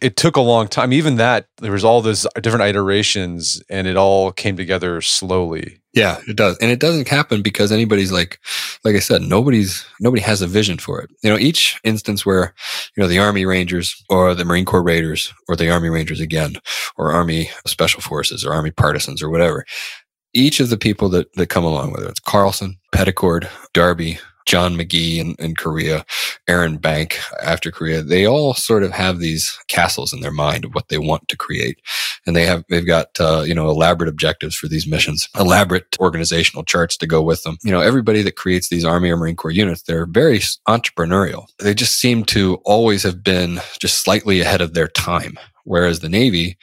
it 0.00 0.16
took 0.16 0.36
a 0.36 0.40
long 0.40 0.68
time. 0.68 0.92
Even 0.92 1.16
that, 1.16 1.46
there 1.58 1.72
was 1.72 1.84
all 1.84 2.00
those 2.00 2.26
different 2.40 2.64
iterations, 2.64 3.62
and 3.68 3.86
it 3.86 3.96
all 3.96 4.32
came 4.32 4.56
together 4.56 5.00
slowly. 5.00 5.80
Yeah, 5.92 6.20
it 6.28 6.36
does, 6.36 6.56
and 6.58 6.70
it 6.70 6.78
doesn't 6.78 7.08
happen 7.08 7.42
because 7.42 7.72
anybody's 7.72 8.12
like, 8.12 8.38
like 8.84 8.94
I 8.94 9.00
said, 9.00 9.22
nobody's 9.22 9.84
nobody 9.98 10.22
has 10.22 10.40
a 10.40 10.46
vision 10.46 10.78
for 10.78 11.00
it. 11.00 11.10
You 11.22 11.30
know, 11.30 11.38
each 11.38 11.80
instance 11.82 12.24
where 12.24 12.54
you 12.96 13.02
know 13.02 13.08
the 13.08 13.18
Army 13.18 13.44
Rangers 13.44 14.00
or 14.08 14.34
the 14.34 14.44
Marine 14.44 14.64
Corps 14.64 14.84
Raiders 14.84 15.32
or 15.48 15.56
the 15.56 15.70
Army 15.70 15.88
Rangers 15.88 16.20
again, 16.20 16.54
or 16.96 17.12
Army 17.12 17.50
Special 17.66 18.00
Forces 18.00 18.44
or 18.44 18.52
Army 18.52 18.70
Partisans 18.70 19.22
or 19.22 19.30
whatever, 19.30 19.64
each 20.32 20.60
of 20.60 20.70
the 20.70 20.78
people 20.78 21.08
that 21.08 21.32
that 21.34 21.48
come 21.48 21.64
along, 21.64 21.92
whether 21.92 22.08
it's 22.08 22.20
Carlson, 22.20 22.78
Petticord, 22.94 23.48
Darby, 23.74 24.18
John 24.46 24.76
McGee 24.76 25.18
in, 25.18 25.34
in 25.38 25.54
Korea, 25.54 26.04
Aaron 26.48 26.78
Bank 26.78 27.18
after 27.42 27.70
Korea, 27.70 28.02
they 28.02 28.26
all 28.26 28.54
sort 28.54 28.82
of 28.82 28.92
have 28.92 29.18
these 29.18 29.58
castles 29.68 30.12
in 30.12 30.20
their 30.20 30.32
mind 30.32 30.64
of 30.64 30.74
what 30.74 30.88
they 30.88 30.98
want 30.98 31.28
to 31.28 31.36
create. 31.36 31.80
And 32.26 32.34
they 32.34 32.46
have, 32.46 32.64
they've 32.68 32.86
got, 32.86 33.08
uh, 33.20 33.44
you 33.46 33.54
know, 33.54 33.68
elaborate 33.68 34.08
objectives 34.08 34.56
for 34.56 34.68
these 34.68 34.86
missions, 34.86 35.28
elaborate 35.38 35.96
organizational 35.98 36.64
charts 36.64 36.96
to 36.98 37.06
go 37.06 37.22
with 37.22 37.42
them. 37.42 37.58
You 37.62 37.70
know, 37.70 37.80
everybody 37.80 38.22
that 38.22 38.36
creates 38.36 38.68
these 38.68 38.84
Army 38.84 39.10
or 39.10 39.16
Marine 39.16 39.36
Corps 39.36 39.50
units, 39.50 39.82
they're 39.82 40.06
very 40.06 40.40
entrepreneurial. 40.68 41.46
They 41.58 41.74
just 41.74 41.98
seem 41.98 42.24
to 42.26 42.56
always 42.64 43.02
have 43.02 43.22
been 43.22 43.60
just 43.78 44.02
slightly 44.02 44.40
ahead 44.40 44.60
of 44.60 44.74
their 44.74 44.88
time. 44.88 45.38
Whereas 45.70 46.00
the 46.00 46.08
Navy, 46.08 46.58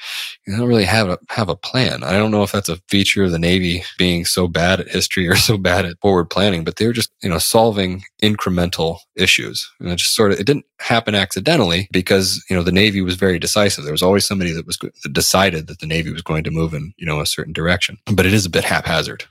you 0.46 0.58
don't 0.58 0.68
really 0.68 0.84
have 0.84 1.08
a 1.08 1.18
have 1.30 1.48
a 1.48 1.56
plan. 1.56 2.04
I 2.04 2.18
don't 2.18 2.30
know 2.30 2.44
if 2.44 2.52
that's 2.52 2.68
a 2.68 2.76
feature 2.90 3.24
of 3.24 3.32
the 3.32 3.40
Navy 3.40 3.82
being 3.98 4.26
so 4.26 4.50
bad 4.50 4.82
at 4.82 4.90
history 4.90 5.30
or 5.30 5.36
so 5.50 5.58
bad 5.58 5.86
at 5.86 5.98
forward 6.02 6.30
planning, 6.30 6.66
but 6.66 6.76
they're 6.76 6.92
just 6.92 7.10
you 7.24 7.30
know 7.30 7.38
solving 7.38 8.04
incremental 8.22 8.98
issues. 9.16 9.72
And 9.80 9.88
it 9.88 9.96
just 9.96 10.14
sort 10.14 10.34
of 10.34 10.42
it 10.42 10.46
didn't 10.46 10.66
happen 10.82 11.16
accidentally 11.16 11.88
because 11.90 12.44
you 12.50 12.56
know 12.58 12.64
the 12.64 12.72
Navy 12.74 13.00
was 13.00 13.16
very 13.16 13.40
decisive. 13.40 13.86
There 13.86 13.94
was 13.94 14.04
always 14.04 14.28
somebody 14.28 14.52
that 14.52 14.68
was 14.68 14.78
that 14.78 15.14
decided 15.14 15.68
that 15.68 15.80
the 15.80 15.88
Navy 15.88 16.12
was 16.12 16.22
going 16.22 16.44
to 16.44 16.52
move 16.52 16.74
in 16.74 16.94
you 16.98 17.06
know 17.06 17.22
a 17.22 17.26
certain 17.26 17.54
direction. 17.54 17.98
But 18.14 18.26
it 18.26 18.34
is 18.34 18.46
a 18.46 18.50
bit 18.50 18.66
haphazard, 18.66 19.24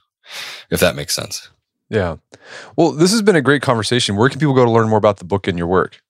if 0.70 0.80
that 0.80 0.96
makes 0.96 1.14
sense. 1.14 1.50
Yeah. 1.90 2.16
Well, 2.76 2.92
this 2.92 3.12
has 3.12 3.20
been 3.20 3.36
a 3.36 3.42
great 3.42 3.60
conversation. 3.60 4.16
Where 4.16 4.30
can 4.30 4.40
people 4.40 4.54
go 4.54 4.64
to 4.64 4.70
learn 4.70 4.88
more 4.88 4.98
about 4.98 5.18
the 5.18 5.26
book 5.26 5.46
and 5.46 5.58
your 5.58 5.68
work? 5.68 6.00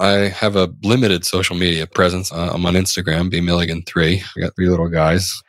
I 0.00 0.28
have 0.28 0.56
a 0.56 0.72
limited 0.82 1.24
social 1.24 1.56
media 1.56 1.86
presence. 1.86 2.32
Uh, 2.32 2.50
I'm 2.52 2.64
on 2.66 2.74
Instagram, 2.74 3.30
B 3.30 3.40
Milligan 3.40 3.82
three. 3.82 4.22
I 4.36 4.40
got 4.40 4.54
three 4.54 4.68
little 4.68 4.88
guys, 4.88 5.42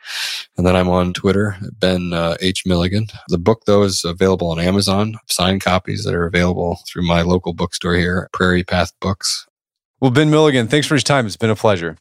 and 0.56 0.66
then 0.66 0.74
I'm 0.76 0.88
on 0.88 1.12
Twitter, 1.12 1.56
Ben 1.78 2.12
uh, 2.12 2.36
H 2.40 2.64
Milligan. 2.66 3.06
The 3.28 3.38
book 3.38 3.62
though 3.66 3.82
is 3.82 4.04
available 4.04 4.50
on 4.50 4.58
Amazon. 4.58 5.16
Signed 5.28 5.62
copies 5.62 6.04
that 6.04 6.14
are 6.14 6.26
available 6.26 6.80
through 6.86 7.06
my 7.06 7.22
local 7.22 7.52
bookstore 7.52 7.94
here, 7.94 8.28
Prairie 8.32 8.64
Path 8.64 8.92
Books. 9.00 9.46
Well, 10.00 10.10
Ben 10.10 10.30
Milligan, 10.30 10.66
thanks 10.66 10.86
for 10.86 10.94
your 10.94 11.00
time. 11.00 11.26
It's 11.26 11.36
been 11.36 11.50
a 11.50 11.56
pleasure. 11.56 11.96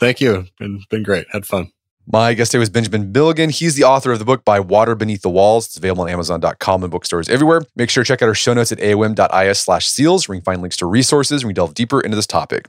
Thank 0.00 0.20
you. 0.20 0.46
Been 0.58 0.82
been 0.90 1.02
great. 1.02 1.26
Had 1.30 1.46
fun. 1.46 1.70
My 2.06 2.34
guest 2.34 2.50
today 2.50 2.58
was 2.58 2.70
Benjamin 2.70 3.12
Milligan. 3.12 3.50
He's 3.50 3.76
the 3.76 3.84
author 3.84 4.10
of 4.10 4.18
the 4.18 4.24
book 4.24 4.44
By 4.44 4.58
Water 4.58 4.94
Beneath 4.94 5.22
the 5.22 5.30
Walls. 5.30 5.66
It's 5.66 5.76
available 5.76 6.02
on 6.02 6.10
Amazon.com 6.10 6.82
and 6.82 6.90
bookstores 6.90 7.28
everywhere. 7.28 7.62
Make 7.76 7.90
sure 7.90 8.02
to 8.02 8.08
check 8.08 8.22
out 8.22 8.28
our 8.28 8.34
show 8.34 8.54
notes 8.54 8.72
at 8.72 8.78
aom.is 8.78 9.60
slash 9.60 9.86
seals 9.86 10.28
where 10.28 10.34
you 10.34 10.40
can 10.40 10.44
find 10.44 10.62
links 10.62 10.76
to 10.78 10.86
resources 10.86 11.42
and 11.42 11.48
we 11.48 11.54
delve 11.54 11.74
deeper 11.74 12.00
into 12.00 12.16
this 12.16 12.26
topic. 12.26 12.68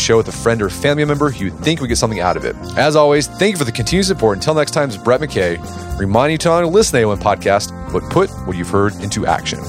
show 0.00 0.16
with 0.16 0.28
a 0.28 0.32
friend 0.32 0.62
or 0.62 0.70
family 0.70 1.04
member 1.04 1.30
who 1.30 1.44
you 1.44 1.50
think 1.50 1.80
would 1.80 1.88
get 1.88 1.98
something 1.98 2.20
out 2.20 2.36
of 2.36 2.44
it. 2.44 2.56
As 2.76 2.96
always, 2.96 3.26
thank 3.26 3.52
you 3.52 3.58
for 3.58 3.64
the 3.64 3.72
continued 3.72 4.06
support. 4.06 4.38
Until 4.38 4.54
next 4.54 4.72
time, 4.72 4.88
it's 4.88 4.98
Brett 4.98 5.20
McKay 5.20 5.58
reminding 5.98 6.34
you 6.34 6.38
to 6.38 6.66
listen 6.66 7.00
to 7.00 7.06
AOM 7.06 7.18
podcast, 7.18 7.92
but 7.92 8.02
put 8.10 8.30
what 8.46 8.56
you've 8.56 8.70
heard 8.70 8.94
into 8.96 9.26
action. 9.26 9.60